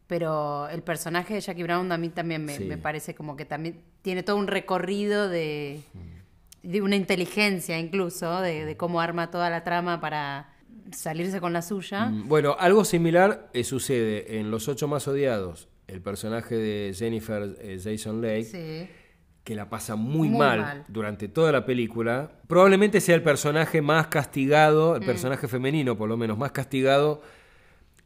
Pero 0.07 0.69
el 0.69 0.83
personaje 0.83 1.35
de 1.35 1.41
Jackie 1.41 1.65
Brown 1.65 1.91
a 1.91 1.99
mí 1.99 2.11
también 2.11 2.45
me, 2.45 2.57
Sí. 2.57 2.65
me 2.65 2.79
parece 2.79 3.15
como 3.17 3.37
que 3.37 3.45
también 3.45 3.81
tiene 4.03 4.23
todo 4.23 4.37
un 4.37 4.47
recorrido 4.47 5.29
de, 5.29 5.81
de 6.63 6.81
una 6.83 6.95
inteligencia 6.95 7.77
incluso, 7.79 8.41
de, 8.41 8.65
de 8.65 8.77
cómo 8.77 9.01
arma 9.01 9.33
toda 9.33 9.51
la 9.51 9.65
trama 9.65 10.01
para 10.01 10.53
salirse 10.93 11.41
con 11.41 11.53
la 11.53 11.63
suya. 11.63 12.07
Mm, 12.07 12.29
Bueno, 12.29 12.55
algo 12.61 12.85
similar 12.85 13.51
eh, 13.53 13.65
sucede 13.65 14.39
en 14.39 14.53
Los 14.53 14.69
Ocho 14.69 14.87
Más 14.87 15.09
Odiados. 15.09 15.69
El 15.89 16.01
personaje 16.01 16.55
de 16.55 16.95
Jennifer 16.95 17.57
eh, 17.61 17.79
Jason 17.83 18.21
Leigh, 18.21 18.45
Sí. 18.45 18.89
Que 19.47 19.55
la 19.55 19.71
pasa 19.71 19.95
muy, 19.97 20.29
Muy 20.29 20.39
mal, 20.39 20.61
mal. 20.61 20.85
durante 20.89 21.29
toda 21.29 21.53
la 21.53 21.65
película. 21.65 22.33
Probablemente 22.49 23.01
sea 23.01 23.15
el 23.15 23.23
personaje 23.23 23.81
más 23.81 24.09
castigado, 24.09 24.93
Mm. 24.93 24.97
el 24.97 25.07
personaje 25.07 25.47
femenino 25.49 25.97
por 25.97 26.09
lo 26.09 26.17
menos 26.17 26.37
más 26.37 26.51
castigado 26.51 27.23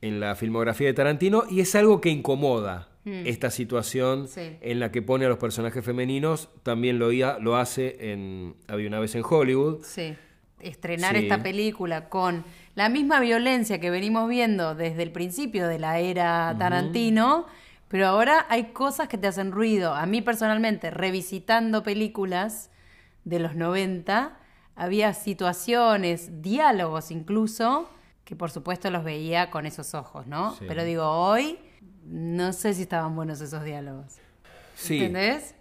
en 0.03 0.21
la 0.21 0.35
filmografía 0.37 0.87
de 0.89 0.93
Tarantino 0.93 1.45
y 1.51 1.61
es 1.61 1.75
algo 1.75 2.01
que 2.01 2.11
incomoda 2.11 2.89
esta 3.07 3.51
situación 3.51 4.25
Mm. 4.25 4.27
Sí. 4.29 4.57
en 4.61 4.79
la 4.81 4.93
que 4.93 5.01
pone 5.01 5.25
a 5.25 5.29
los 5.31 5.39
personajes 5.39 5.83
femeninos. 5.83 6.51
También 6.63 6.99
lo, 6.99 7.11
lo 7.11 7.57
hace 7.57 8.13
en 8.13 8.55
Había 8.69 8.89
una 8.89 9.01
vez 9.01 9.15
en 9.15 9.23
Hollywood. 9.29 9.83
Sí. 9.83 10.15
Estrenar 10.61 11.17
Sí. 11.17 11.23
esta 11.23 11.43
película 11.43 12.11
con 12.11 12.45
la 12.75 12.91
misma 12.91 13.19
violencia 13.19 13.81
que 13.81 13.89
venimos 13.91 14.29
viendo 14.29 14.75
desde 14.75 15.03
el 15.03 15.11
principio 15.11 15.67
de 15.69 15.79
la 15.79 15.99
era 16.01 16.55
Tarantino, 16.59 17.47
pero 17.91 18.07
ahora 18.07 18.47
hay 18.49 18.67
cosas 18.73 19.09
que 19.09 19.19
te 19.19 19.27
hacen 19.27 19.51
ruido. 19.51 19.95
A 19.95 20.07
mí 20.07 20.23
personalmente, 20.23 20.91
revisitando 20.93 21.83
películas 21.83 22.71
de 23.25 23.41
los 23.41 23.57
90, 23.57 24.39
había 24.77 25.13
situaciones, 25.13 26.41
diálogos 26.41 27.11
incluso, 27.11 27.91
que 28.25 28.37
por 28.37 28.53
supuesto 28.53 28.93
los 28.93 29.03
veía 29.03 29.51
con 29.51 29.67
esos 29.67 29.95
ojos, 29.95 30.29
¿no? 30.29 30.55
Sí. 30.55 30.67
Pero 30.69 30.85
digo, 30.85 31.05
hoy 31.05 31.59
no 32.05 32.53
sé 32.53 32.75
si 32.75 32.83
estaban 32.83 33.17
buenos 33.17 33.41
esos 33.41 33.65
diálogos. 33.65 34.19
Sí, 34.77 34.99
¿Entendés? 34.99 35.57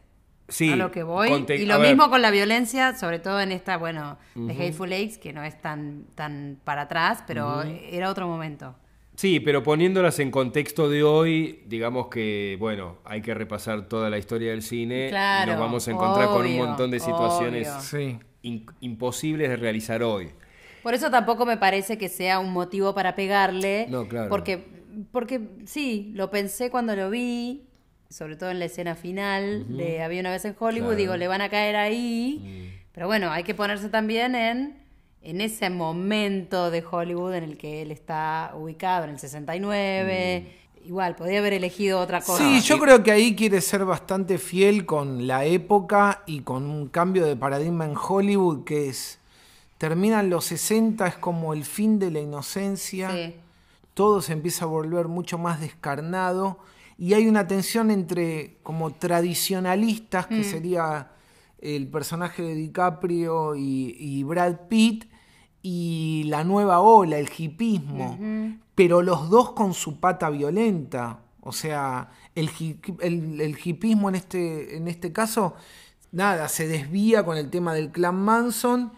sí. 0.47 0.71
a 0.71 0.75
lo 0.75 0.91
que 0.91 1.01
voy. 1.01 1.29
Conte- 1.29 1.57
y 1.57 1.65
lo 1.65 1.79
ver, 1.79 1.89
mismo 1.89 2.11
con 2.11 2.21
la 2.21 2.29
violencia, 2.29 2.95
sobre 2.95 3.17
todo 3.17 3.41
en 3.41 3.51
esta, 3.51 3.77
bueno, 3.77 4.19
de 4.35 4.53
Hateful 4.53 4.93
Eight, 4.93 5.17
que 5.19 5.33
no 5.33 5.43
es 5.43 5.59
tan, 5.59 6.05
tan 6.13 6.59
para 6.63 6.83
atrás, 6.83 7.23
pero 7.25 7.63
era 7.63 8.07
otro 8.07 8.27
momento. 8.27 8.75
Sí, 9.19 9.41
pero 9.41 9.63
poniéndolas 9.63 10.17
en 10.19 10.31
contexto 10.31 10.89
de 10.89 11.03
hoy, 11.03 11.61
digamos 11.65 12.07
que, 12.07 12.55
bueno, 12.57 12.99
hay 13.03 13.21
que 13.21 13.33
repasar 13.33 13.89
toda 13.89 14.09
la 14.09 14.17
historia 14.17 14.51
del 14.51 14.61
cine 14.61 15.09
Claro, 15.09 15.43
y 15.51 15.51
nos 15.55 15.59
vamos 15.59 15.85
a 15.89 15.91
encontrar 15.91 16.29
con 16.29 16.45
un 16.45 16.55
montón 16.55 16.89
de 16.89 17.01
situaciones 17.01 17.67
obvio. 17.67 17.81
Sí. 17.81 18.19
in- 18.43 18.65
imposibles 18.79 19.49
de 19.49 19.57
realizar 19.57 20.03
hoy. 20.03 20.29
Por 20.83 20.93
eso 20.93 21.11
tampoco 21.11 21.45
me 21.45 21.57
parece 21.57 21.97
que 21.97 22.07
sea 22.07 22.39
un 22.39 22.53
motivo 22.53 22.95
para 22.95 23.15
pegarle. 23.15 23.87
No, 23.89 24.07
claro. 24.07 24.29
Porque, 24.29 24.63
porque 25.11 25.41
sí, 25.65 26.13
lo 26.15 26.29
pensé 26.31 26.69
cuando 26.71 26.95
lo 26.95 27.09
vi, 27.09 27.63
sobre 28.09 28.37
todo 28.37 28.51
en 28.51 28.59
la 28.59 28.65
escena 28.65 28.95
final 28.95 29.65
de 29.75 30.01
Había 30.01 30.21
una 30.21 30.31
vez 30.31 30.45
en 30.45 30.55
Hollywood, 30.57 30.91
Claro. 30.91 30.95
digo, 30.97 31.17
le 31.17 31.27
van 31.27 31.41
a 31.41 31.49
caer 31.49 31.75
ahí. 31.75 32.71
Pero 32.93 33.07
bueno, 33.07 33.29
hay 33.31 33.43
que 33.43 33.53
ponerse 33.53 33.89
también 33.89 34.33
en, 34.33 34.78
en 35.21 35.41
ese 35.41 35.69
momento 35.69 36.71
de 36.71 36.83
Hollywood 36.89 37.33
en 37.33 37.43
el 37.43 37.57
que 37.57 37.81
él 37.81 37.91
está 37.91 38.53
ubicado, 38.55 39.03
en 39.05 39.11
el 39.11 39.19
69. 39.19 40.55
Igual, 40.85 41.15
podría 41.15 41.39
haber 41.39 41.53
elegido 41.53 41.99
otra 41.99 42.21
cosa. 42.21 42.37
Sí, 42.41 42.61
yo 42.61 42.79
creo 42.79 43.03
que 43.03 43.11
ahí 43.11 43.35
quiere 43.35 43.59
ser 43.61 43.83
bastante 43.85 44.37
fiel 44.37 44.85
con 44.85 45.27
la 45.27 45.43
época 45.45 46.23
y 46.25 46.39
con 46.39 46.63
un 46.63 46.87
cambio 46.87 47.25
de 47.25 47.35
paradigma 47.35 47.85
en 47.85 47.95
Hollywood 47.95 48.63
que 48.63 48.87
es, 48.87 49.19
terminan 49.77 50.29
los 50.29 50.45
60, 50.45 51.05
es 51.05 51.15
como 51.15 51.53
el 51.53 51.65
fin 51.65 51.99
de 51.99 52.11
la 52.11 52.21
inocencia, 52.21 53.11
Sí. 53.11 53.35
todo 53.93 54.21
se 54.21 54.33
empieza 54.33 54.65
a 54.65 54.67
volver 54.69 55.09
mucho 55.09 55.37
más 55.37 55.59
descarnado 55.59 56.59
y 56.97 57.13
hay 57.13 57.27
una 57.27 57.45
tensión 57.45 57.91
entre 57.91 58.55
como 58.63 58.91
tradicionalistas, 58.91 60.27
que 60.27 60.43
sería 60.45 61.11
el 61.61 61.87
personaje 61.87 62.41
de 62.41 62.55
DiCaprio 62.55 63.55
y, 63.55 63.95
y 63.99 64.23
Brad 64.23 64.67
Pitt, 64.69 65.08
y 65.61 66.23
la 66.27 66.43
nueva 66.43 66.79
ola, 66.79 67.17
el 67.17 67.29
hipismo, 67.37 68.17
pero 68.75 69.01
los 69.01 69.29
dos 69.29 69.51
con 69.51 69.73
su 69.73 69.99
pata 69.99 70.29
violenta. 70.29 71.19
O 71.41 71.51
sea, 71.51 72.09
el, 72.35 72.49
el, 73.01 73.41
el 73.41 73.57
hipismo 73.63 74.09
en 74.09 74.15
este, 74.15 74.75
en 74.77 74.87
este 74.87 75.11
caso, 75.11 75.55
nada, 76.11 76.47
se 76.49 76.67
desvía 76.67 77.23
con 77.23 77.37
el 77.37 77.49
tema 77.49 77.73
del 77.73 77.91
clan 77.91 78.15
Manson 78.15 78.91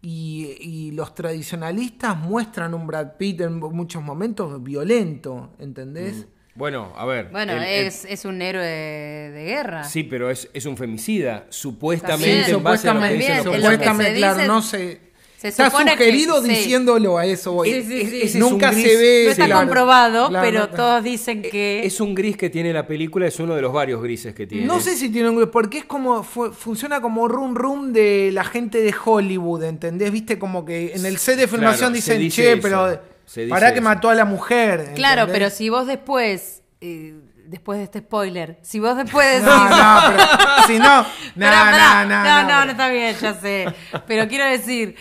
y, 0.00 0.56
y 0.60 0.90
los 0.92 1.14
tradicionalistas 1.14 2.16
muestran 2.16 2.74
un 2.74 2.86
Brad 2.86 3.12
Pitt 3.18 3.40
en 3.42 3.58
muchos 3.58 4.02
momentos 4.02 4.62
violento, 4.62 5.50
¿entendés? 5.58 6.26
Bueno, 6.54 6.92
a 6.96 7.06
ver. 7.06 7.30
Bueno, 7.30 7.52
el- 7.52 7.62
el- 7.62 7.86
es, 7.86 8.04
es 8.04 8.24
un 8.26 8.42
héroe 8.42 8.66
de 8.66 9.44
guerra. 9.44 9.84
Sí, 9.84 10.02
pero 10.02 10.28
es, 10.30 10.50
es 10.52 10.66
un 10.66 10.76
femicida. 10.76 11.40
También, 11.40 11.50
Supuestamente, 11.50 12.50
en 12.50 12.62
base 12.62 12.88
a 12.90 12.94
lo 12.94 13.00
que 13.00 13.06
supuestamente, 13.06 13.16
dicen 13.16 13.36
los 13.36 13.54
supuestamente, 13.56 14.12
se 14.12 14.18
claro, 14.18 14.34
dice- 14.36 14.48
no 14.48 14.62
sé. 14.62 15.11
Se 15.42 15.48
Está 15.48 15.70
que- 15.70 15.92
sugerido 15.92 16.40
sí. 16.42 16.48
diciéndolo 16.50 17.18
a 17.18 17.26
eso. 17.26 17.62
Sí, 17.64 17.70
sí, 17.72 17.76
Es- 17.78 17.86
sí. 17.86 18.00
es- 18.00 18.06
Ese 18.12 18.24
es 18.24 18.36
nunca 18.36 18.70
un 18.70 18.74
se 18.76 18.96
ve. 18.96 19.22
No 19.26 19.30
está 19.32 19.46
claro. 19.46 19.60
comprobado, 19.62 20.28
Claro, 20.28 20.44
pero 20.46 20.58
no- 20.60 20.68
todos 20.68 21.02
dicen 21.02 21.42
que... 21.42 21.84
Es 21.84 22.00
un 22.00 22.14
gris 22.14 22.36
que 22.36 22.48
tiene 22.48 22.72
la 22.72 22.86
película, 22.86 23.26
es 23.26 23.38
uno 23.40 23.54
de 23.56 23.62
los 23.62 23.72
varios 23.72 24.00
grises 24.02 24.34
que 24.34 24.46
tiene. 24.46 24.66
No 24.66 24.78
sé 24.80 24.96
si 24.96 25.08
tiene 25.10 25.28
un 25.28 25.36
gris, 25.36 25.48
porque 25.52 25.78
es 25.78 25.84
como 25.84 26.22
fu- 26.22 26.52
funciona 26.52 27.00
como 27.00 27.26
rum 27.26 27.54
rum 27.54 27.92
de 27.92 28.30
la 28.32 28.44
gente 28.44 28.80
de 28.82 28.94
Hollywood, 29.04 29.64
¿entendés? 29.64 30.12
Viste 30.12 30.38
como 30.38 30.64
que 30.64 30.92
en 30.94 31.04
el 31.06 31.18
set 31.18 31.36
de 31.36 31.48
filmación 31.48 31.78
Claro, 31.90 31.94
dicen, 31.94 32.18
dice 32.20 32.42
che, 32.42 32.52
eso, 32.52 32.62
pero 32.62 33.48
para 33.48 33.74
que 33.74 33.80
mató 33.80 34.10
a 34.10 34.14
la 34.14 34.24
mujer. 34.24 34.92
Claro, 34.94 35.26
pero 35.32 35.50
si 35.50 35.68
vos 35.70 35.86
después, 35.86 36.62
eh, 36.80 37.14
después 37.46 37.78
de 37.78 37.84
este 37.84 37.98
spoiler, 38.00 38.58
si 38.62 38.78
vos 38.80 38.96
después 38.96 39.26
decís... 39.28 39.46
No, 39.46 39.68
no, 39.70 40.00
pero 40.16 40.66
si 40.66 40.78
no, 40.78 41.02
no, 41.36 41.50
no, 41.50 42.04
no, 42.04 42.04
no, 42.06 42.42
no, 42.48 42.64
no, 42.66 42.70
está 42.70 42.88
bien, 42.90 43.14
ya 43.20 43.34
sé. 43.34 43.66
Pero 44.06 44.28
quiero 44.28 44.46
decir, 44.46 44.94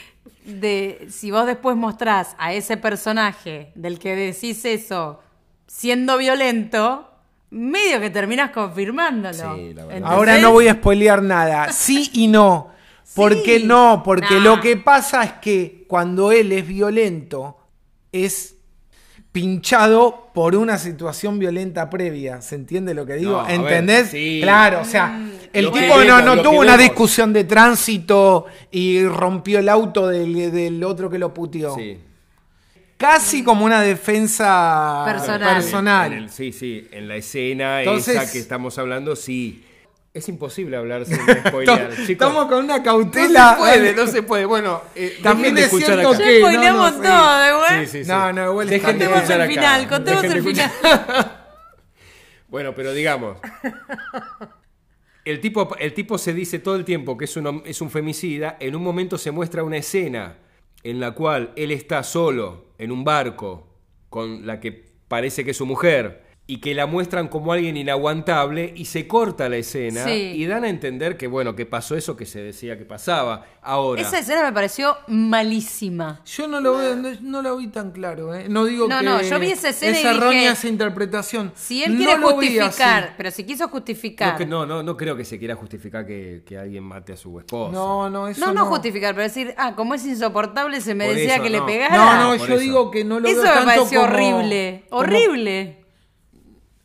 de 0.59 1.07
si 1.09 1.31
vos 1.31 1.45
después 1.45 1.75
mostrás 1.75 2.35
a 2.37 2.53
ese 2.53 2.77
personaje 2.77 3.71
del 3.75 3.99
que 3.99 4.15
decís 4.15 4.63
eso 4.65 5.19
siendo 5.67 6.17
violento, 6.17 7.07
medio 7.49 7.99
que 8.01 8.09
terminas 8.09 8.51
confirmándolo. 8.51 9.33
Sí, 9.55 9.73
la 9.73 9.85
verdad. 9.85 9.97
¿Entendés? 9.97 10.03
Ahora 10.11 10.37
no 10.39 10.51
voy 10.51 10.67
a 10.67 10.73
spoilear 10.73 11.21
nada. 11.23 11.71
Sí 11.71 12.09
y 12.13 12.27
no. 12.27 12.69
¿Por 13.15 13.41
qué 13.43 13.59
Sí. 13.59 13.65
no? 13.65 14.01
Porque 14.03 14.35
Nah. 14.35 14.43
lo 14.43 14.61
que 14.61 14.77
pasa 14.77 15.23
es 15.23 15.33
que 15.33 15.85
cuando 15.87 16.31
él 16.31 16.51
es 16.53 16.65
violento, 16.67 17.57
es 18.11 18.55
pinchado 19.31 20.29
por 20.33 20.55
una 20.55 20.77
situación 20.77 21.39
violenta 21.39 21.89
previa. 21.89 22.41
¿Se 22.41 22.55
entiende 22.55 22.93
lo 22.93 23.05
que 23.05 23.13
digo? 23.13 23.31
No, 23.33 23.39
a 23.41 23.43
ver, 23.47 23.55
¿Entendés? 23.55 24.09
sí. 24.09 24.39
Claro, 24.41 24.81
o 24.81 24.85
sea, 24.85 25.19
el 25.53 25.65
Lo 25.65 25.71
que 25.71 25.81
tipo 25.81 26.03
no, 26.03 26.41
tuvo 26.41 26.59
una 26.59 26.77
discusión 26.77 27.31
de 27.33 27.43
tránsito 27.45 28.45
y 28.71 29.05
rompió 29.05 29.59
el 29.59 29.69
auto 29.69 30.07
del, 30.07 30.51
del 30.51 30.83
otro 30.83 31.09
que 31.09 31.17
lo 31.17 31.33
puteó. 31.33 31.75
Sí. 31.75 31.97
Casi 32.97 33.43
como 33.43 33.65
una 33.65 33.81
defensa 33.81 35.03
Personal. 35.07 35.55
personal. 35.55 36.13
En 36.13 36.19
el- 36.19 36.29
sí, 36.29 36.51
sí, 36.51 36.87
en 36.91 37.07
la 37.07 37.15
escena 37.15 37.79
Entonces- 37.79 38.15
esa 38.15 38.31
que 38.31 38.37
estamos 38.37 38.77
hablando, 38.77 39.15
sí. 39.15 39.65
Es 40.13 40.27
imposible 40.27 40.75
hablar 40.75 41.05
sin 41.05 41.17
spoilear, 41.47 41.89
chicos. 41.91 42.09
Estamos 42.09 42.45
con 42.47 42.65
una 42.65 42.77
No 42.79 42.83
cautela. 42.83 43.51
se 43.53 43.57
puede, 43.59 43.93
no 43.95 44.07
se 44.07 44.23
puede. 44.23 44.45
Bueno, 44.45 44.81
eh, 44.95 45.19
También 45.23 45.57
es 45.57 45.65
escuchar 45.65 45.87
cierto 45.99 46.09
acá. 46.09 46.17
Ya 46.19 46.25
que- 46.25 46.39
spoileamos 46.39 46.91
no, 46.93 46.97
no, 46.97 47.03
sí. 47.03 47.09
todo, 47.09 47.47
igual. 47.49 47.79
Sí, 47.85 47.91
sí, 47.91 48.03
sí. 48.03 48.09
No, 48.11 48.33
no, 48.33 48.51
igual 48.51 48.69
Dejen 48.69 48.99
de 48.99 49.05
escuchar 49.05 49.31
el 49.31 49.41
acá. 49.41 49.49
final, 49.53 49.87
contemos 49.87 50.23
el 50.25 50.43
final. 50.43 50.71
Bueno, 52.49 52.75
pero 52.75 52.91
digamos. 52.91 53.37
El 55.23 55.39
tipo, 55.39 55.73
el 55.79 55.93
tipo 55.93 56.17
se 56.17 56.33
dice 56.33 56.59
todo 56.59 56.75
el 56.75 56.83
tiempo 56.83 57.17
que 57.17 57.23
es 57.23 57.37
un, 57.37 57.63
es 57.65 57.79
un 57.79 57.89
femicida. 57.89 58.57
En 58.59 58.75
un 58.75 58.83
momento 58.83 59.17
se 59.17 59.31
muestra 59.31 59.63
una 59.63 59.77
escena 59.77 60.35
en 60.83 60.99
la 60.99 61.11
cual 61.11 61.53
él 61.55 61.71
está 61.71 62.03
solo 62.03 62.73
en 62.77 62.91
un 62.91 63.05
barco 63.05 63.67
con 64.09 64.45
la 64.45 64.59
que 64.59 64.91
parece 65.07 65.45
que 65.45 65.51
es 65.51 65.57
su 65.57 65.65
mujer 65.65 66.23
y 66.51 66.57
que 66.59 66.75
la 66.75 66.85
muestran 66.85 67.29
como 67.29 67.53
alguien 67.53 67.77
inaguantable 67.77 68.73
y 68.75 68.83
se 68.83 69.07
corta 69.07 69.47
la 69.47 69.55
escena 69.55 70.03
Sí. 70.03 70.33
y 70.35 70.45
dan 70.47 70.65
a 70.65 70.69
entender 70.69 71.15
que 71.15 71.27
bueno 71.27 71.55
que 71.55 71.65
pasó 71.65 71.95
eso 71.95 72.17
que 72.17 72.25
se 72.25 72.41
decía 72.41 72.77
que 72.77 72.83
pasaba. 72.83 73.45
Ahora, 73.61 74.01
Esa 74.01 74.19
escena 74.19 74.43
me 74.43 74.51
pareció 74.51 74.97
malísima. 75.07 76.21
Yo 76.25 76.47
no 76.49 76.59
lo 76.59 76.77
veo, 76.77 76.95
no, 76.95 77.09
no 77.21 77.41
lo 77.41 77.55
vi 77.57 77.67
tan 77.67 77.91
claro, 77.91 78.35
¿eh? 78.35 78.47
No 78.49 78.65
digo 78.65 78.87
No, 78.89 78.99
que 78.99 79.05
no, 79.05 79.21
yo 79.21 79.39
vi 79.39 79.51
esa 79.51 79.69
escena 79.69 79.91
es 79.97 80.03
y 80.03 80.07
dije, 80.07 80.17
errónea 80.17 80.51
esa 80.51 80.67
interpretación. 80.67 81.51
Si 81.55 81.83
él 81.83 81.95
quiere 81.95 82.17
justificar, 82.17 83.13
pero 83.17 83.31
si 83.31 83.43
quiso 83.45 83.67
justificar. 83.69 84.33
no, 84.33 84.37
que- 84.37 84.45
no, 84.45 84.65
no, 84.65 84.83
no 84.83 84.97
creo 84.97 85.15
que 85.15 85.23
se 85.23 85.39
quiera 85.39 85.55
justificar 85.55 86.05
que, 86.05 86.43
que 86.45 86.57
alguien 86.57 86.83
mate 86.83 87.13
a 87.13 87.17
su 87.17 87.39
esposa. 87.39 87.71
No, 87.71 88.09
no, 88.09 88.27
eso 88.27 88.41
no, 88.41 88.47
no. 88.53 88.61
no, 88.61 88.65
justificar, 88.65 89.13
pero 89.15 89.23
decir, 89.23 89.53
ah, 89.57 89.73
como 89.75 89.93
es 89.93 90.05
insoportable, 90.05 90.81
se 90.81 90.91
Por 90.91 90.97
merecía 90.97 91.35
eso, 91.35 91.43
que 91.43 91.49
le 91.49 91.61
pegara. 91.61 91.95
No, 91.95 92.31
no, 92.33 92.37
Por 92.37 92.47
yo 92.49 92.55
eso. 92.55 92.61
digo 92.63 92.91
que 92.91 93.05
no 93.05 93.19
lo 93.21 93.27
Eso 93.29 93.41
veo 93.41 93.51
me 93.51 93.57
tanto 93.57 93.65
pareció 93.75 94.01
como- 94.01 94.13
horrible. 94.13 94.83
como- 94.89 95.01
Horrible. 95.01 95.80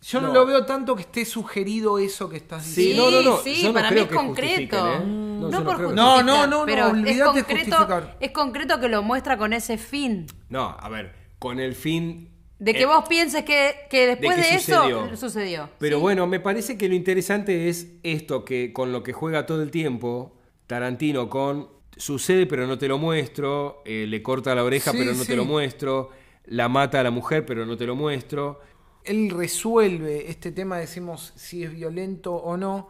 Yo 0.08 0.20
no. 0.20 0.28
No. 0.28 0.34
lo 0.34 0.46
veo 0.46 0.64
tanto 0.64 0.94
que 0.94 1.02
esté 1.02 1.24
sugerido 1.24 1.98
eso 1.98 2.28
que 2.28 2.36
estás 2.36 2.64
Sí, 2.64 2.88
diciendo. 2.88 3.10
no, 3.10 3.22
no, 3.22 3.30
no, 3.30 3.36
Sí, 3.38 3.62
yo 3.62 3.72
para 3.72 3.90
mí 3.90 4.00
es 4.00 4.06
concreto. 4.06 4.76
¿eh? 4.94 5.00
No, 5.04 5.48
No, 5.48 5.64
por 5.64 5.80
No, 5.94 6.22
no, 6.22 6.22
no, 6.22 6.46
no, 6.46 6.64
pero 6.66 6.88
es 7.06 7.20
concreto, 7.22 7.88
es 8.20 8.30
concreto 8.30 8.78
que 8.80 8.88
lo 8.88 9.02
muestra 9.02 9.36
con 9.36 9.52
ese 9.52 9.78
fin. 9.78 10.26
No, 10.48 10.76
a 10.78 10.88
ver, 10.88 11.12
con 11.38 11.58
el 11.60 11.74
fin. 11.74 12.30
De 12.58 12.72
que 12.72 12.82
eh, 12.82 12.86
vos 12.86 13.04
pienses 13.08 13.44
que, 13.44 13.86
que 13.90 14.06
después 14.06 14.36
de 14.36 14.54
eso 14.54 14.74
sucedió. 14.82 15.16
sucedió. 15.16 15.70
Pero 15.78 15.96
Sí. 15.98 16.02
bueno, 16.02 16.26
me 16.26 16.40
parece 16.40 16.78
que 16.78 16.88
lo 16.88 16.94
interesante 16.94 17.68
es 17.68 17.88
esto 18.02 18.44
que 18.46 18.72
con 18.72 18.92
lo 18.92 19.02
que 19.02 19.12
juega 19.12 19.44
todo 19.44 19.60
el 19.62 19.70
tiempo 19.70 20.36
Tarantino 20.66 21.28
con 21.28 21.68
sucede 21.98 22.46
pero 22.46 22.66
no 22.66 22.78
te 22.78 22.88
lo 22.88 22.96
muestro, 22.98 23.82
eh, 23.84 24.06
le 24.08 24.22
corta 24.22 24.54
la 24.54 24.64
oreja 24.64 24.92
Sí, 24.92 24.98
pero 24.98 25.12
no 25.12 25.22
sí. 25.22 25.28
te 25.28 25.36
lo 25.36 25.44
muestro, 25.44 26.10
la 26.46 26.68
mata 26.68 27.00
a 27.00 27.02
la 27.02 27.10
mujer 27.10 27.44
pero 27.44 27.66
no 27.66 27.76
te 27.76 27.86
lo 27.86 27.94
muestro. 27.94 28.60
Él 29.06 29.30
resuelve 29.30 30.30
este 30.30 30.52
tema, 30.52 30.78
decimos, 30.78 31.32
si 31.36 31.62
es 31.64 31.72
violento 31.72 32.34
o 32.34 32.56
no, 32.56 32.88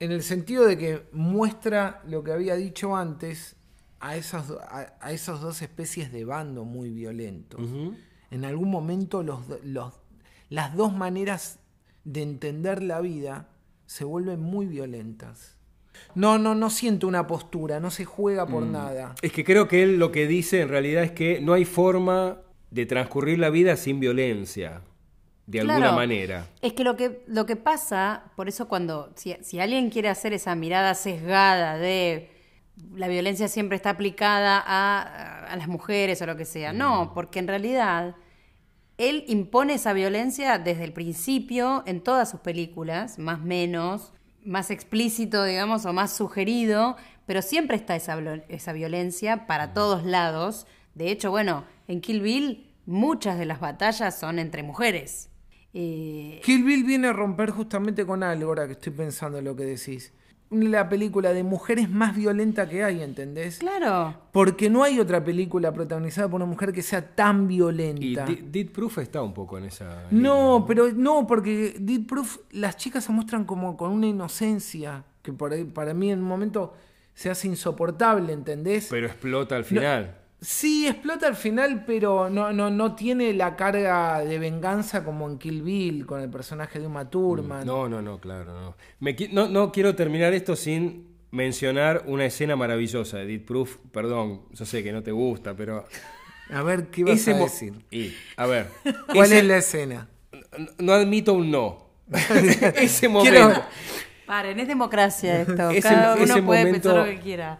en 0.00 0.12
el 0.12 0.22
sentido 0.22 0.66
de 0.66 0.76
que 0.76 1.02
muestra 1.12 2.02
lo 2.06 2.22
que 2.22 2.32
había 2.32 2.54
dicho 2.56 2.96
antes 2.96 3.56
a 4.00 4.16
esas, 4.16 4.50
a, 4.50 4.94
a 5.00 5.12
esas 5.12 5.40
dos 5.40 5.62
especies 5.62 6.12
de 6.12 6.24
bando 6.24 6.64
muy 6.64 6.90
violentos. 6.90 7.60
En 8.30 8.44
algún 8.44 8.70
momento 8.70 9.22
los, 9.22 9.46
do- 9.48 9.60
los, 9.62 9.94
las 10.50 10.74
dos 10.76 10.94
maneras 10.94 11.58
de 12.04 12.22
entender 12.22 12.82
la 12.82 13.00
vida 13.00 13.48
se 13.86 14.04
vuelven 14.04 14.40
muy 14.40 14.66
violentas. 14.66 15.56
No, 16.14 16.36
no, 16.38 16.54
no 16.54 16.68
siento 16.68 17.08
una 17.08 17.26
postura, 17.26 17.80
no 17.80 17.90
se 17.90 18.04
juega 18.04 18.46
por 18.46 18.64
nada. 18.64 19.14
Es 19.22 19.32
que 19.32 19.44
creo 19.44 19.66
que 19.66 19.82
él 19.82 19.98
lo 19.98 20.12
que 20.12 20.26
dice 20.26 20.60
en 20.60 20.68
realidad 20.68 21.04
es 21.04 21.12
que 21.12 21.40
no 21.40 21.54
hay 21.54 21.64
forma 21.64 22.42
de 22.70 22.84
transcurrir 22.84 23.38
la 23.38 23.48
vida 23.48 23.76
sin 23.76 23.98
violencia, 23.98 24.82
de 25.46 25.60
alguna 25.60 25.92
manera. 25.92 26.46
Es 26.60 26.72
que 26.72 26.82
lo 26.84 26.96
que, 26.96 27.22
lo 27.26 27.46
que 27.46 27.56
pasa, 27.56 28.24
por 28.36 28.48
eso 28.48 28.68
cuando, 28.68 29.12
si, 29.14 29.36
si 29.42 29.60
alguien 29.60 29.90
quiere 29.90 30.08
hacer 30.08 30.32
esa 30.32 30.54
mirada 30.54 30.94
sesgada 30.94 31.76
de 31.78 32.30
la 32.94 33.08
violencia 33.08 33.48
siempre 33.48 33.76
está 33.76 33.90
aplicada 33.90 34.62
a, 34.64 35.46
a 35.46 35.56
las 35.56 35.68
mujeres 35.68 36.20
o 36.20 36.26
lo 36.26 36.36
que 36.36 36.44
sea, 36.44 36.72
Mm. 36.72 36.78
no, 36.78 37.12
porque 37.14 37.38
en 37.38 37.48
realidad 37.48 38.16
él 38.98 39.24
impone 39.28 39.74
esa 39.74 39.92
violencia 39.92 40.58
desde 40.58 40.84
el 40.84 40.92
principio 40.92 41.82
en 41.86 42.00
todas 42.02 42.30
sus 42.30 42.40
películas, 42.40 43.18
más 43.18 43.40
menos, 43.40 44.12
más 44.44 44.70
explícito, 44.70 45.44
digamos, 45.44 45.84
o 45.86 45.92
más 45.92 46.12
sugerido, 46.16 46.96
pero 47.26 47.42
siempre 47.42 47.76
está 47.76 47.94
esa, 47.96 48.18
esa 48.48 48.72
violencia 48.72 49.46
para 49.46 49.74
todos 49.74 50.04
lados. 50.04 50.66
De 50.94 51.10
hecho, 51.10 51.30
bueno, 51.30 51.64
en 51.88 52.00
Kill 52.00 52.20
Bill 52.20 52.72
muchas 52.86 53.38
de 53.38 53.44
las 53.46 53.60
batallas 53.60 54.18
son 54.18 54.38
entre 54.38 54.62
mujeres. 54.62 55.28
Eh, 55.78 56.40
Kill 56.42 56.64
Bill 56.64 56.84
viene 56.84 57.08
a 57.08 57.12
romper 57.12 57.50
justamente 57.50 58.06
con 58.06 58.22
algo, 58.22 58.48
ahora 58.48 58.66
que 58.66 58.72
estoy 58.72 58.92
pensando 58.94 59.36
en 59.38 59.44
lo 59.44 59.54
que 59.54 59.64
decís. 59.64 60.12
La 60.48 60.88
película 60.88 61.32
de 61.32 61.42
mujeres 61.42 61.90
más 61.90 62.16
violenta 62.16 62.66
que 62.68 62.82
hay, 62.84 63.02
¿entendés? 63.02 63.58
claro. 63.58 64.16
Porque 64.32 64.70
no 64.70 64.84
hay 64.84 65.00
otra 65.00 65.22
película 65.22 65.72
protagonizada 65.72 66.28
por 66.28 66.36
una 66.36 66.46
mujer 66.46 66.72
que 66.72 66.82
sea 66.82 67.14
tan 67.14 67.44
Y 67.44 67.56
violenta. 67.56 68.24
Deed 68.24 68.44
Deed 68.44 68.70
Proof 68.70 68.98
está 68.98 69.20
un 69.22 69.34
poco 69.34 69.58
en 69.58 69.64
esa. 69.64 70.04
No, 70.12 70.64
pero 70.66 70.92
no, 70.92 71.26
porque 71.26 71.74
Dead 71.78 72.06
Proof, 72.06 72.38
las 72.52 72.76
chicas 72.76 73.04
se 73.04 73.12
muestran 73.12 73.44
como 73.44 73.76
con 73.76 73.90
una 73.90 74.06
inocencia 74.06 75.04
que 75.22 75.32
por 75.32 75.52
ahí- 75.52 75.64
para 75.64 75.92
mí 75.94 76.10
en 76.12 76.20
un 76.20 76.26
momento 76.26 76.74
se 77.12 77.28
hace 77.28 77.48
insoportable, 77.48 78.32
¿entendés? 78.32 78.86
Pero 78.88 79.06
explota 79.08 79.56
al 79.56 79.64
final. 79.64 80.16
Sí, 80.40 80.86
explota 80.86 81.26
al 81.26 81.34
final, 81.36 81.84
pero 81.86 82.28
no, 82.28 82.52
no, 82.52 82.68
no 82.70 82.94
tiene 82.94 83.32
la 83.32 83.56
carga 83.56 84.20
de 84.20 84.38
venganza 84.38 85.02
como 85.02 85.28
en 85.28 85.38
Kill 85.38 85.62
Bill 85.62 86.04
con 86.06 86.20
el 86.20 86.28
personaje 86.28 86.78
de 86.78 86.86
Uma 86.86 87.08
Thurman. 87.08 87.66
No, 87.66 87.88
no, 87.88 88.02
no, 88.02 88.18
claro, 88.20 88.52
no. 88.52 88.76
Me 89.00 89.16
qui- 89.16 89.30
no. 89.32 89.48
No 89.48 89.72
quiero 89.72 89.94
terminar 89.96 90.34
esto 90.34 90.54
sin 90.54 91.06
mencionar 91.30 92.02
una 92.06 92.26
escena 92.26 92.54
maravillosa 92.54 93.16
de 93.18 93.26
Deed 93.26 93.44
Proof. 93.46 93.76
Perdón, 93.92 94.42
yo 94.52 94.66
sé 94.66 94.82
que 94.84 94.92
no 94.92 95.02
te 95.02 95.10
gusta, 95.10 95.54
pero. 95.56 95.86
A 96.52 96.62
ver, 96.62 96.88
¿qué 96.88 97.02
vas 97.04 97.26
a 97.28 97.32
decir? 97.34 97.72
Y, 97.90 98.12
a 98.36 98.46
ver. 98.46 98.68
¿Cuál 99.06 99.26
ese- 99.26 99.38
es 99.38 99.44
la 99.46 99.56
escena? 99.56 100.08
no- 100.58 100.66
No 100.78 100.92
admito 100.92 101.32
un 101.32 101.50
no. 101.50 101.86
ese 102.76 103.08
momento. 103.08 103.30
Quiero- 103.38 103.62
Paren, 104.26 104.60
es 104.60 104.68
democracia 104.68 105.40
esto. 105.40 105.70
Ese- 105.70 105.80
Cada 105.82 106.14
uno 106.16 106.44
puede 106.44 106.64
momento- 106.64 106.88
pensar 106.90 106.96
lo 106.96 107.04
que 107.04 107.20
quiera. 107.20 107.58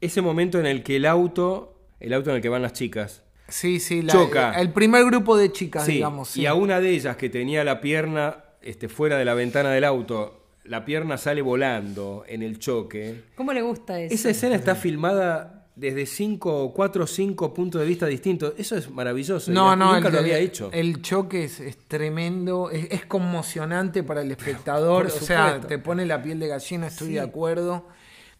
Ese 0.00 0.20
momento 0.20 0.60
en 0.60 0.66
el 0.66 0.82
que 0.82 0.96
el 0.96 1.06
auto. 1.06 1.71
El 2.02 2.12
auto 2.14 2.30
en 2.30 2.36
el 2.36 2.42
que 2.42 2.48
van 2.48 2.62
las 2.62 2.72
chicas. 2.72 3.22
Sí, 3.48 3.80
sí, 3.80 4.02
la- 4.02 4.12
Choca. 4.12 4.52
el 4.60 4.72
primer 4.72 5.04
grupo 5.04 5.36
de 5.36 5.52
chicas, 5.52 5.84
Sí, 5.84 5.92
digamos. 5.94 6.30
sí. 6.30 6.40
Y 6.42 6.46
a 6.46 6.54
una 6.54 6.80
de 6.80 6.90
ellas 6.90 7.16
que 7.16 7.28
tenía 7.28 7.64
la 7.64 7.80
pierna 7.80 8.38
este, 8.60 8.88
fuera 8.88 9.16
de 9.18 9.24
la 9.24 9.34
ventana 9.34 9.70
del 9.70 9.84
auto, 9.84 10.46
la 10.64 10.84
pierna 10.84 11.16
sale 11.18 11.42
volando 11.42 12.24
en 12.28 12.42
el 12.42 12.58
choque. 12.58 13.24
¿Cómo 13.36 13.52
le 13.52 13.62
gusta 13.62 14.00
eso? 14.00 14.14
Esa 14.14 14.30
escena 14.30 14.54
está 14.56 14.74
filmada 14.74 15.66
desde 15.74 16.06
cinco, 16.06 16.72
cuatro 16.74 17.04
o 17.04 17.06
cinco 17.06 17.52
puntos 17.54 17.80
de 17.80 17.86
vista 17.86 18.06
distintos. 18.06 18.54
Eso 18.58 18.76
es 18.76 18.90
maravilloso. 18.90 19.50
No, 19.52 19.70
la- 19.70 19.76
no, 19.76 19.94
nunca 19.94 20.08
el, 20.08 20.14
lo 20.14 20.20
había 20.20 20.38
hecho. 20.38 20.70
El 20.72 21.02
choque 21.02 21.44
es, 21.44 21.60
es 21.60 21.76
tremendo, 21.88 22.70
es, 22.70 22.86
es 22.90 23.04
conmocionante 23.06 24.02
para 24.02 24.22
el 24.22 24.30
espectador, 24.30 25.06
o 25.06 25.10
sea, 25.10 25.60
te 25.60 25.78
pone 25.78 26.04
la 26.06 26.22
piel 26.22 26.38
de 26.40 26.48
gallina, 26.48 26.86
estoy 26.88 27.14
de 27.14 27.20
acuerdo. 27.20 27.86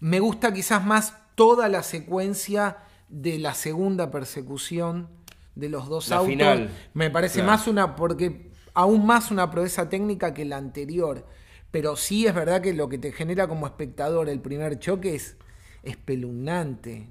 Me 0.00 0.20
gusta 0.20 0.52
quizás 0.52 0.84
más 0.84 1.14
toda 1.34 1.68
la 1.68 1.82
secuencia 1.82 2.76
de 3.12 3.38
la 3.38 3.54
segunda 3.54 4.10
persecución 4.10 5.08
de 5.54 5.68
los 5.68 5.88
dos 5.88 6.08
La 6.08 6.16
autos. 6.16 6.30
final. 6.30 6.70
Me 6.94 7.10
parece 7.10 7.36
Claro. 7.40 7.50
más 7.52 7.68
una, 7.68 7.94
porque 7.94 8.50
aún 8.74 9.06
más 9.06 9.30
una 9.30 9.50
proeza 9.50 9.88
técnica 9.88 10.32
que 10.34 10.44
la 10.46 10.56
anterior. 10.56 11.26
Pero 11.70 11.94
sí 11.96 12.26
es 12.26 12.34
verdad 12.34 12.60
que 12.62 12.72
lo 12.72 12.88
que 12.88 12.98
te 12.98 13.12
genera 13.12 13.46
como 13.48 13.66
espectador 13.66 14.28
el 14.28 14.40
primer 14.40 14.78
choque 14.78 15.14
es 15.14 15.36
espeluznante. 15.82 17.08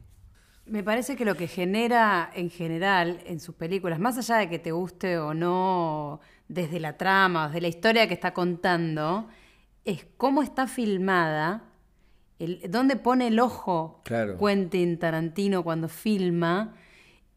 Me 0.65 0.83
parece 0.83 1.15
que 1.15 1.25
lo 1.25 1.35
que 1.35 1.47
genera 1.47 2.29
en 2.33 2.49
general 2.49 3.19
en 3.25 3.39
sus 3.39 3.55
películas, 3.55 3.99
más 3.99 4.17
allá 4.17 4.37
de 4.37 4.49
que 4.49 4.59
te 4.59 4.71
guste 4.71 5.17
o 5.17 5.33
no 5.33 6.19
desde 6.47 6.79
la 6.79 6.97
trama, 6.97 7.47
desde 7.47 7.61
la 7.61 7.67
historia 7.67 8.07
que 8.07 8.13
está 8.13 8.33
contando, 8.33 9.27
es 9.85 10.05
cómo 10.17 10.43
está 10.43 10.67
filmada, 10.67 11.63
el, 12.43 12.71
dónde 12.71 12.95
pone 12.95 13.27
el 13.27 13.39
ojo 13.39 14.01
Claro. 14.03 14.37
Quentin 14.37 14.97
Tarantino 14.99 15.63
cuando 15.63 15.87
filma, 15.87 16.73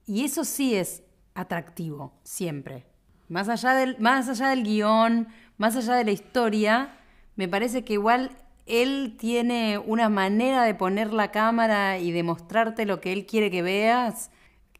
y 0.06 0.24
eso 0.24 0.44
sí 0.44 0.74
es 0.74 1.02
atractivo, 1.34 2.12
siempre. 2.22 2.86
Más 3.28 3.48
allá 3.48 3.74
del, 3.74 3.98
más 3.98 4.28
allá 4.28 4.48
del 4.48 4.62
guion, 4.62 5.28
más 5.56 5.76
allá 5.76 5.94
de 5.94 6.04
la 6.04 6.12
historia, 6.12 6.96
me 7.36 7.48
parece 7.48 7.84
que 7.84 7.94
igual 7.94 8.30
él 8.66 9.16
tiene 9.18 9.78
una 9.78 10.08
manera 10.08 10.64
de 10.64 10.74
poner 10.74 11.12
la 11.12 11.30
cámara 11.30 11.98
y 11.98 12.12
de 12.12 12.22
mostrarte 12.22 12.86
lo 12.86 13.00
que 13.00 13.12
él 13.12 13.26
quiere 13.26 13.50
que 13.50 13.62
veas, 13.62 14.30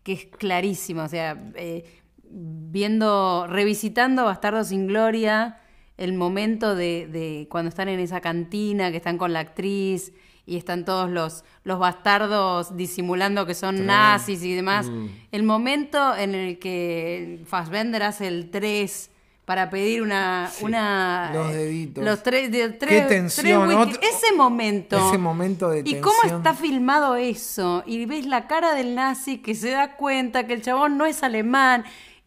que 0.03 0.13
es 0.13 0.27
clarísima. 0.27 1.05
O 1.05 1.09
sea, 1.09 1.37
eh, 1.55 1.85
viendo, 2.23 3.47
revisitando 3.47 4.25
Bastardo 4.25 4.65
sin 4.65 4.87
Gloria, 4.87 5.59
el 5.97 6.13
momento 6.15 6.75
de, 6.75 7.09
de 7.11 7.47
cuando 7.51 7.69
están 7.69 7.89
en 7.89 8.01
esa 8.01 8.21
cantina, 8.21 8.91
que 8.91 8.97
están 8.99 9.19
con 9.19 9.33
la 9.33 9.41
actriz 9.41 10.13
y 10.47 10.57
están 10.57 10.85
todos 10.85 11.09
los, 11.11 11.45
los 11.63 11.79
bastardos 11.79 12.77
disimulando 12.77 13.47
que 13.47 13.55
son 13.55 13.87
nazis 13.87 14.43
y 14.43 14.55
demás. 14.55 14.91
El 15.33 15.43
momento 15.43 16.15
en 16.17 16.35
el 16.35 16.59
que 16.59 17.43
Fassbender 17.47 18.03
hace 18.03 18.27
el 18.29 18.51
3 18.51 19.11
para 19.47 19.69
pedir 19.71 20.01
una... 20.03 20.51
una 20.63 21.31
Los 21.35 21.53
deditos. 21.53 22.03
Los 22.05 22.23
tres, 22.23 22.51
de- 22.51 22.71
tres, 22.71 23.03
Qué 23.03 23.09
tensión, 23.09 23.71
otro- 23.73 24.01
ese 24.01 24.35
momento. 24.35 24.97
ese 25.09 25.19
momento 25.19 25.69
de 25.69 25.83
Y 25.85 26.01
cómo 26.01 26.15
tensión. 26.23 26.41
está 26.41 26.55
filmado 26.55 27.15
eso. 27.17 27.83
Y 27.87 28.07
ves 28.07 28.25
la 28.27 28.47
cara 28.47 28.75
del 28.75 28.95
nazi 28.95 29.39
que 29.39 29.55
se 29.55 29.71
da 29.71 29.97
cuenta 29.97 30.47
que 30.47 30.55
el 30.55 30.63
chabón 30.63 30.97
no 30.97 31.05
es 31.07 31.23
alemán. 31.23 31.85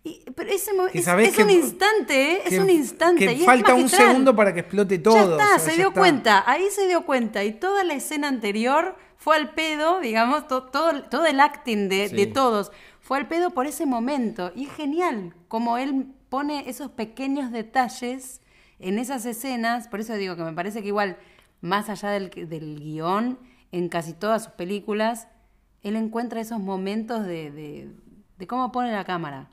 Y- 0.07 0.23
pero 0.35 0.49
ese 0.51 0.71
Que 0.91 0.99
es, 0.99 1.05
sabés 1.05 1.29
es 1.29 1.35
que- 1.35 1.43
un 1.43 1.49
instante, 1.49 2.31
¿eh? 2.33 2.41
es 2.45 2.59
un 2.59 2.69
instante. 2.69 3.25
que 3.27 3.33
y 3.33 3.39
es 3.41 3.45
falta 3.45 3.73
un 3.73 3.89
segundo 3.89 4.35
para 4.35 4.53
que 4.53 4.61
explote 4.61 4.99
todo. 4.99 5.15
Ya 5.15 5.25
o 5.25 5.31
está, 5.31 5.47
sea, 5.47 5.59
se 5.59 5.69
ya 5.71 5.75
dio 5.77 5.87
está. 5.89 5.99
cuenta. 5.99 6.43
Ahí 6.45 6.65
se 6.71 6.87
dio 6.87 7.05
cuenta. 7.05 7.43
Y 7.43 7.51
toda 7.53 7.83
la 7.83 7.93
escena 7.95 8.27
anterior 8.27 8.95
fue 9.17 9.35
al 9.35 9.53
pedo, 9.53 9.99
digamos, 9.99 10.47
to- 10.47 10.63
todo, 10.63 11.03
todo 11.03 11.25
el 11.25 11.39
acting 11.39 11.89
de, 11.89 12.07
Sí. 12.09 12.15
de 12.15 12.27
todos 12.27 12.71
fue 13.01 13.17
al 13.17 13.27
pedo 13.27 13.49
por 13.51 13.65
ese 13.67 13.85
momento. 13.85 14.51
Y 14.55 14.65
es 14.65 14.73
genial 14.73 15.33
como 15.47 15.77
él 15.77 16.07
pone 16.29 16.69
esos 16.69 16.91
pequeños 16.91 17.51
detalles 17.51 18.41
en 18.79 18.99
esas 18.99 19.25
escenas. 19.25 19.87
Por 19.87 19.99
eso 20.01 20.13
digo 20.15 20.35
que 20.35 20.43
me 20.43 20.53
parece 20.53 20.81
que 20.81 20.87
igual, 20.89 21.17
más 21.61 21.89
allá 21.89 22.09
del, 22.11 22.29
del 22.29 22.79
guion, 22.79 23.39
en 23.71 23.89
casi 23.89 24.13
todas 24.13 24.43
sus 24.45 24.53
películas, 24.53 25.27
él 25.83 25.95
encuentra 25.95 26.39
esos 26.41 26.59
momentos 26.59 27.25
de, 27.25 27.51
de- 27.51 27.89
de 28.37 28.47
cómo 28.47 28.71
pone 28.71 28.91
la 28.91 29.03
cámara. 29.03 29.49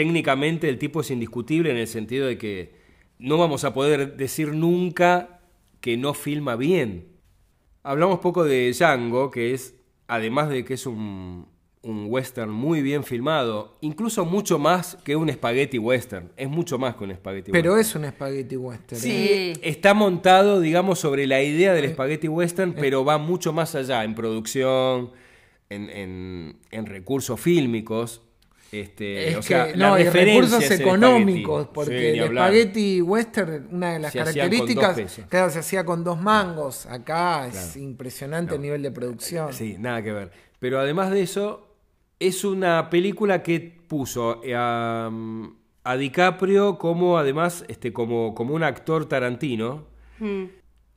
Técnicamente 0.00 0.66
el 0.70 0.78
tipo 0.78 1.02
es 1.02 1.10
indiscutible 1.10 1.70
en 1.70 1.76
el 1.76 1.86
sentido 1.86 2.26
de 2.26 2.38
que 2.38 2.72
no 3.18 3.36
vamos 3.36 3.64
a 3.64 3.74
poder 3.74 4.16
decir 4.16 4.54
nunca 4.54 5.40
que 5.82 5.98
no 5.98 6.14
filma 6.14 6.56
bien. 6.56 7.04
Hablamos 7.82 8.20
poco 8.20 8.44
de 8.44 8.70
Django, 8.72 9.30
que 9.30 9.52
es, 9.52 9.74
además 10.08 10.48
de 10.48 10.64
que 10.64 10.72
es 10.72 10.86
un, 10.86 11.46
un 11.82 12.06
western 12.08 12.50
muy 12.50 12.80
bien 12.80 13.04
filmado, 13.04 13.76
incluso 13.82 14.24
mucho 14.24 14.58
más 14.58 14.96
que 15.04 15.16
un 15.16 15.30
spaghetti 15.30 15.76
western. 15.78 16.32
Es 16.38 16.48
mucho 16.48 16.78
más 16.78 16.94
que 16.96 17.04
un 17.04 17.14
spaghetti 17.14 17.52
Pero 17.52 17.74
western. 17.74 18.04
es 18.04 18.08
un 18.10 18.14
spaghetti 18.16 18.56
western. 18.56 19.00
Sí. 19.02 19.10
¿eh? 19.12 19.52
Está 19.62 19.92
montado, 19.92 20.60
digamos, 20.60 20.98
sobre 20.98 21.26
la 21.26 21.42
idea 21.42 21.74
del 21.74 21.90
spaghetti 21.92 22.28
western, 22.28 22.72
pero 22.72 23.04
va 23.04 23.18
mucho 23.18 23.52
más 23.52 23.74
allá 23.74 24.02
en 24.04 24.14
producción, 24.14 25.10
en, 25.68 25.90
en- 25.90 26.56
en 26.70 26.86
recursos 26.86 27.38
fílmicos. 27.38 28.22
Este, 28.72 29.30
Es 29.30 29.36
o 29.36 29.42
sea, 29.42 29.66
que, 29.66 29.76
la 29.76 29.90
no, 29.90 29.98
y 29.98 30.04
recursos 30.04 30.70
el 30.70 30.80
económicos, 30.80 31.68
porque 31.74 32.12
Sí, 32.12 32.18
el 32.18 32.24
espagueti 32.24 33.02
western, 33.02 33.68
una 33.72 33.94
de 33.94 33.98
las 33.98 34.12
Se 34.12 34.18
características, 34.18 35.26
claro, 35.28 35.50
se 35.50 35.58
hacía 35.58 35.84
con 35.84 36.04
dos 36.04 36.20
mangos. 36.20 36.86
Acá 36.86 37.46
es 37.48 37.76
impresionante 37.76 38.54
el 38.54 38.62
nivel 38.62 38.82
de 38.82 38.90
producción. 38.90 39.52
Sí, 39.52 39.76
nada 39.78 40.02
que 40.02 40.12
ver. 40.12 40.30
Pero 40.60 40.78
además 40.78 41.10
de 41.10 41.22
eso, 41.22 41.66
es 42.20 42.44
una 42.44 42.90
película 42.90 43.42
que 43.42 43.60
puso 43.88 44.40
a, 44.54 45.10
a 45.82 45.96
DiCaprio 45.96 46.78
como 46.78 47.18
además 47.18 47.64
este, 47.68 47.92
como, 47.92 48.34
como 48.34 48.54
un 48.54 48.62
actor 48.62 49.06
tarantino. 49.06 49.88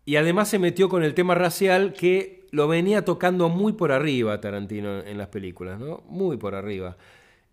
Y 0.06 0.18
además 0.18 0.50
se 0.50 0.60
metió 0.60 0.90
con 0.90 1.04
el 1.04 1.14
tema 1.14 1.34
racial 1.34 1.94
que 1.94 2.46
lo 2.52 2.68
venía 2.68 3.06
tocando 3.06 3.50
muy 3.50 3.74
por 3.74 3.92
arriba 3.92 4.40
Tarantino 4.42 5.00
en 5.00 5.18
las 5.18 5.30
películas, 5.30 5.80
¿no? 5.80 6.04
Muy 6.08 6.38
por 6.38 6.56
arriba. 6.56 6.98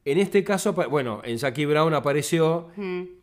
En 0.05 0.19
este 0.19 0.43
caso, 0.45 0.73
bueno, 0.73 1.21
en 1.25 1.37
Jackie 1.37 1.67
Brown 1.67 1.93
apareció, 1.93 2.69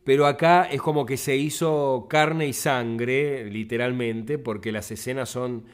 pero 0.03 0.27
acá 0.27 0.65
es 0.65 0.79
como 0.81 1.05
que 1.05 1.17
se 1.17 1.35
hizo 1.35 2.05
carne 2.07 2.47
y 2.47 2.53
sangre, 2.53 3.49
literalmente, 3.49 4.37
porque 4.37 4.71
las 4.71 4.91
escenas 4.91 5.29
son... 5.29 5.65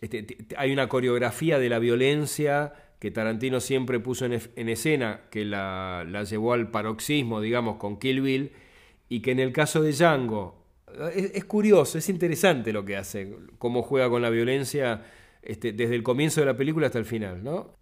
este, 0.00 0.38
hay 0.56 0.72
una 0.72 0.88
coreografía 0.88 1.60
de 1.60 1.68
la 1.68 1.78
violencia 1.78 2.72
que 2.98 3.10
Tarantino 3.12 3.60
siempre 3.60 4.00
puso 4.00 4.26
en, 4.26 4.40
en 4.56 4.68
escena, 4.68 5.22
que 5.30 5.44
la, 5.44 6.04
la 6.08 6.24
llevó 6.24 6.52
al 6.54 6.70
paroxismo, 6.70 7.40
digamos, 7.40 7.76
con 7.76 7.98
Kill 7.98 8.20
Bill, 8.20 8.52
y 9.08 9.20
que 9.20 9.30
en 9.30 9.38
el 9.40 9.52
caso 9.52 9.80
de 9.82 9.92
Django, 9.92 10.64
es, 11.14 11.32
es 11.34 11.44
curioso, 11.44 11.98
es 11.98 12.08
interesante 12.08 12.72
lo 12.72 12.84
que 12.84 12.96
hace, 12.96 13.32
cómo 13.58 13.82
juega 13.82 14.08
con 14.08 14.22
la 14.22 14.30
violencia 14.30 15.04
este, 15.42 15.72
desde 15.72 15.94
el 15.94 16.02
comienzo 16.02 16.40
de 16.40 16.46
la 16.46 16.56
película 16.56 16.86
hasta 16.86 16.98
el 16.98 17.04
final, 17.04 17.42
¿no? 17.44 17.76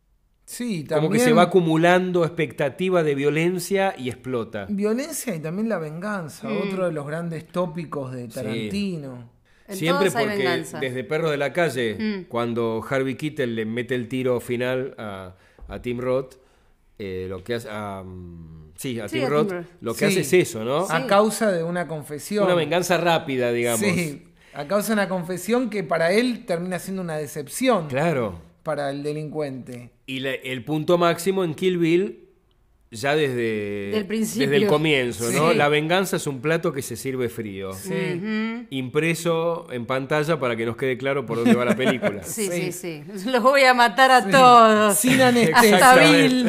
Sí, 0.53 0.85
Como 0.89 1.03
también 1.03 1.13
que 1.13 1.19
se 1.21 1.33
va 1.33 1.43
acumulando 1.43 2.25
expectativa 2.25 3.05
de 3.05 3.15
violencia 3.15 3.95
y 3.97 4.09
explota. 4.09 4.67
violencia 4.69 5.33
y 5.37 5.39
también 5.39 5.69
la 5.69 5.79
venganza, 5.79 6.49
Mm. 6.49 6.57
otro 6.67 6.87
de 6.87 6.93
los 6.93 7.07
grandes 7.07 7.47
tópicos 7.47 8.11
de 8.13 8.27
Tarantino. 8.27 9.31
Siempre 9.69 10.11
porque 10.11 10.27
venganza. 10.27 10.81
desde 10.81 11.05
Perro 11.05 11.31
de 11.31 11.37
la 11.37 11.53
Calle, 11.53 12.27
cuando 12.29 12.85
Harvey 12.89 13.15
Keitel 13.15 13.55
le 13.55 13.65
mete 13.65 13.95
el 13.95 14.09
tiro 14.09 14.41
final 14.41 14.97
a, 14.99 15.37
a 15.69 15.81
Tim 15.81 16.01
Roth, 16.01 16.35
eh, 16.99 17.27
lo 17.29 17.45
que 17.45 17.55
hace 17.55 17.69
a, 17.71 18.03
mm, 18.05 18.73
sí, 18.75 18.99
a 18.99 19.09
Sí, 19.09 19.21
Tim 19.21 19.29
Roth, 19.29 19.53
Roth. 19.53 19.67
lo 19.81 19.93
que 19.95 19.99
Sí. 20.01 20.05
hace 20.07 20.21
es 20.23 20.33
eso, 20.49 20.65
¿no? 20.65 20.81
A 20.91 21.07
causa 21.07 21.53
de 21.53 21.63
una 21.63 21.87
confesión. 21.87 22.45
Una 22.47 22.57
venganza 22.57 22.97
rápida, 22.97 23.53
digamos. 23.53 23.81
Sí, 23.87 24.25
a 24.53 24.67
causa 24.67 24.89
de 24.89 24.95
una 24.95 25.09
confesión 25.09 25.71
que 25.71 25.85
para 25.85 26.11
él 26.11 26.45
termina 26.45 26.81
siendo 26.81 27.03
una 27.03 27.17
decepción 27.17 27.87
Claro. 27.87 28.50
Para 28.63 28.91
el 28.91 29.03
delincuente. 29.03 29.91
Y 30.07 30.21
la- 30.21 30.33
el 30.35 30.65
punto 30.65 30.99
máximo 30.99 31.45
en 31.45 31.55
Kill 31.55 31.79
Bill, 31.79 32.27
ya 32.93 33.15
desde, 33.15 33.91
Del 33.93 34.05
principio. 34.07 34.49
desde 34.49 34.65
el 34.65 34.67
comienzo, 34.69 35.31
¿no? 35.31 35.53
La 35.53 35.69
venganza 35.69 36.17
es 36.17 36.27
un 36.27 36.41
plato 36.41 36.73
que 36.73 36.83
se 36.83 36.97
sirve 36.97 37.29
frío. 37.29 37.73
Sí. 37.73 38.67
Impreso 38.71 39.69
en 39.71 39.87
pantalla 39.87 40.41
para 40.41 40.57
que 40.57 40.67
nos 40.67 40.77
quede 40.77 40.99
claro 40.99 41.25
por 41.25 41.37
dónde 41.39 41.55
va 41.55 41.65
la 41.65 41.77
película. 41.77 42.23
Sí, 42.25 42.49
Sí. 42.51 42.73
sí, 42.73 43.03
sí. 43.15 43.31
Los 43.31 43.43
voy 43.43 43.63
a 43.63 43.75
matar 43.75 44.11
a 44.11 44.29
todos. 44.29 44.97
Sin 44.99 45.21
anestesia. 45.21 45.77
Hasta. 45.77 46.11
Bill. 46.11 46.49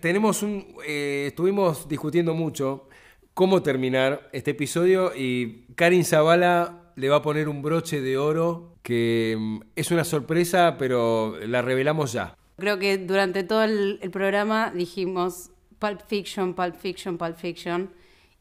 Tenemos 0.00 0.42
un. 0.42 0.66
eh, 0.86 1.24
estuvimos 1.28 1.88
discutiendo 1.88 2.34
mucho 2.34 2.88
cómo 3.32 3.62
terminar 3.62 4.28
este 4.32 4.50
episodio 4.50 5.12
y 5.16 5.64
Karin 5.74 6.04
Zavala 6.04 6.83
le 6.96 7.08
va 7.08 7.16
a 7.16 7.22
poner 7.22 7.48
un 7.48 7.62
broche 7.62 8.00
de 8.00 8.16
oro 8.18 8.76
que 8.82 9.36
mm, 9.38 9.60
es 9.76 9.90
una 9.90 10.04
sorpresa, 10.04 10.76
pero 10.78 11.36
la 11.46 11.62
revelamos 11.62 12.12
ya. 12.12 12.36
Creo 12.56 12.78
que 12.78 12.98
durante 12.98 13.42
todo 13.42 13.64
el, 13.64 13.98
el 14.00 14.10
programa 14.10 14.70
dijimos 14.74 15.50
Pulp 15.78 16.00
Fiction, 16.06 16.54
Pulp 16.54 16.76
Fiction, 16.76 17.18
Pulp 17.18 17.36
Fiction. 17.36 17.90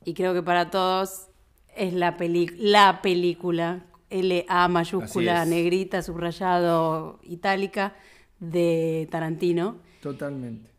Y 0.05 0.13
creo 0.13 0.33
que 0.33 0.43
para 0.43 0.69
todos 0.69 1.27
es 1.75 1.93
la, 1.93 2.17
peli 2.17 2.47
la 2.57 3.01
película, 3.01 3.85
L-A 4.09 4.67
mayúscula, 4.67 5.45
negrita, 5.45 6.01
subrayado, 6.01 7.19
itálica, 7.23 7.95
de 8.39 9.07
Tarantino. 9.09 9.77
Totalmente. 10.01 10.72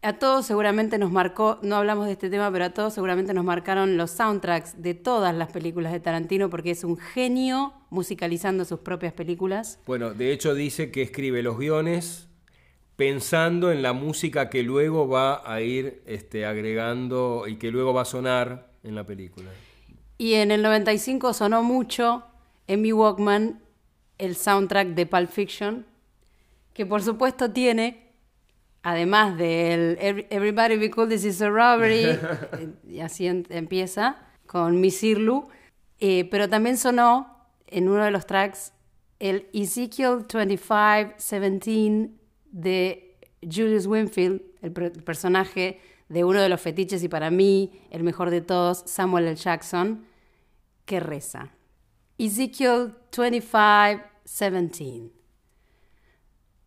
A 0.00 0.12
todos 0.12 0.46
seguramente 0.46 0.96
nos 0.96 1.10
marcó, 1.10 1.58
no 1.62 1.74
hablamos 1.74 2.06
de 2.06 2.12
este 2.12 2.30
tema, 2.30 2.52
pero 2.52 2.66
a 2.66 2.70
todos 2.70 2.94
seguramente 2.94 3.34
nos 3.34 3.44
marcaron 3.44 3.96
los 3.96 4.12
soundtracks 4.12 4.80
de 4.80 4.94
todas 4.94 5.34
las 5.34 5.50
películas 5.50 5.92
de 5.92 5.98
Tarantino 5.98 6.48
porque 6.48 6.70
es 6.70 6.84
un 6.84 6.96
genio 6.96 7.72
musicalizando 7.90 8.64
sus 8.64 8.78
propias 8.78 9.12
películas. 9.12 9.80
Bueno, 9.86 10.14
de 10.14 10.32
hecho 10.32 10.54
dice 10.54 10.92
que 10.92 11.02
escribe 11.02 11.42
los 11.42 11.58
guiones 11.58 12.28
pensando 12.94 13.72
en 13.72 13.82
la 13.82 13.92
música 13.92 14.50
que 14.50 14.62
luego 14.62 15.08
va 15.08 15.42
a 15.44 15.60
ir 15.62 16.00
este, 16.06 16.46
agregando 16.46 17.46
y 17.48 17.56
que 17.56 17.72
luego 17.72 17.92
va 17.92 18.02
a 18.02 18.04
sonar 18.04 18.70
en 18.84 18.94
la 18.94 19.04
película. 19.04 19.50
Y 20.16 20.34
en 20.34 20.52
el 20.52 20.62
95 20.62 21.32
sonó 21.32 21.64
mucho 21.64 22.22
en 22.68 22.82
mi 22.82 22.92
Walkman 22.92 23.60
el 24.18 24.36
soundtrack 24.36 24.88
de 24.88 25.06
Pulp 25.06 25.28
Fiction, 25.28 25.86
que 26.72 26.86
por 26.86 27.02
supuesto 27.02 27.50
tiene 27.50 28.07
además 28.82 29.36
del 29.36 29.96
Every- 30.00 30.26
Everybody 30.30 30.76
Be 30.76 30.90
Cool, 30.90 31.08
This 31.08 31.24
Is 31.24 31.42
a 31.42 31.48
Robbery, 31.50 32.04
eh, 32.58 32.70
y 32.88 33.00
así 33.00 33.26
en- 33.26 33.46
empieza, 33.50 34.16
con 34.46 34.80
Miss 34.80 35.02
Irlu, 35.02 35.48
eh, 36.00 36.24
pero 36.30 36.48
también 36.48 36.76
sonó 36.78 37.36
en 37.66 37.88
uno 37.88 38.04
de 38.04 38.10
los 38.10 38.26
tracks 38.26 38.72
el 39.18 39.48
Ezekiel 39.52 40.26
25-17 40.28 42.10
de 42.50 43.16
Julius 43.42 43.86
Winfield, 43.86 44.40
el, 44.62 44.72
el 44.80 45.02
personaje 45.02 45.80
de 46.08 46.24
uno 46.24 46.40
de 46.40 46.48
los 46.48 46.60
fetiches 46.60 47.02
y 47.02 47.08
para 47.08 47.30
mí 47.30 47.72
el 47.90 48.02
mejor 48.04 48.30
de 48.30 48.40
todos, 48.40 48.82
Samuel 48.86 49.26
L. 49.26 49.36
Jackson, 49.36 50.04
que 50.86 51.00
reza. 51.00 51.50
Ezekiel 52.16 52.94
25:17. 53.12 55.10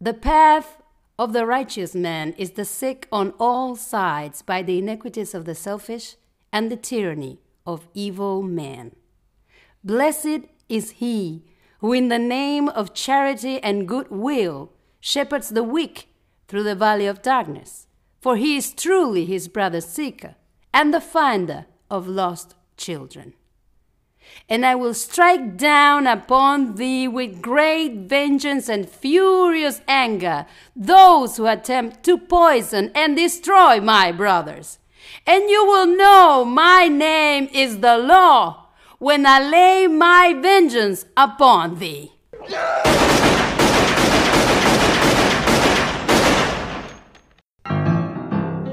The 0.03 0.13
path 0.13 0.65
of 1.21 1.33
the 1.33 1.45
righteous 1.45 1.93
man 1.93 2.33
is 2.35 2.51
the 2.51 2.65
sick 2.65 3.07
on 3.11 3.31
all 3.37 3.75
sides 3.75 4.41
by 4.41 4.63
the 4.63 4.79
iniquities 4.79 5.35
of 5.35 5.45
the 5.45 5.53
selfish 5.53 6.15
and 6.51 6.71
the 6.71 6.75
tyranny 6.75 7.39
of 7.63 7.87
evil 7.93 8.41
men. 8.41 8.95
Blessed 9.83 10.47
is 10.67 10.89
he 10.93 11.43
who, 11.77 11.93
in 11.93 12.07
the 12.07 12.17
name 12.17 12.67
of 12.69 12.95
charity 12.95 13.61
and 13.61 13.87
goodwill, 13.87 14.71
shepherds 14.99 15.49
the 15.49 15.61
weak 15.61 16.09
through 16.47 16.63
the 16.63 16.73
valley 16.73 17.05
of 17.05 17.21
darkness, 17.21 17.85
for 18.19 18.35
he 18.35 18.57
is 18.57 18.73
truly 18.73 19.25
his 19.25 19.47
brother's 19.47 19.85
seeker 19.85 20.33
and 20.73 20.91
the 20.91 20.99
finder 20.99 21.67
of 21.87 22.07
lost 22.07 22.55
children. 22.77 23.35
And 24.49 24.65
I 24.65 24.75
will 24.75 24.93
strike 24.93 25.57
down 25.57 26.07
upon 26.07 26.75
thee 26.75 27.07
with 27.07 27.41
great 27.41 28.09
vengeance 28.09 28.67
and 28.67 28.87
furious 28.87 29.81
anger 29.87 30.45
those 30.75 31.37
who 31.37 31.47
attempt 31.47 32.03
to 32.03 32.17
poison 32.17 32.91
and 32.93 33.15
destroy 33.15 33.79
my 33.79 34.11
brothers. 34.11 34.79
And 35.25 35.49
you 35.49 35.65
will 35.65 35.87
know 35.87 36.45
my 36.45 36.87
name 36.87 37.49
is 37.53 37.79
the 37.79 37.97
law 37.97 38.67
when 38.99 39.25
I 39.25 39.39
lay 39.39 39.87
my 39.87 40.33
vengeance 40.33 41.05
upon 41.17 41.79
thee. 41.79 42.11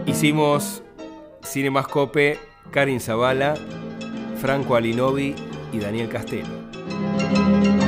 Hicimos 0.06 0.82
Cinemascope, 1.42 2.38
Karin 2.72 2.98
Zavala, 2.98 3.56
Franco 4.38 4.76
Alinovi 4.76 5.34
y 5.72 5.78
Daniel 5.78 6.08
Castelo. 6.08 7.87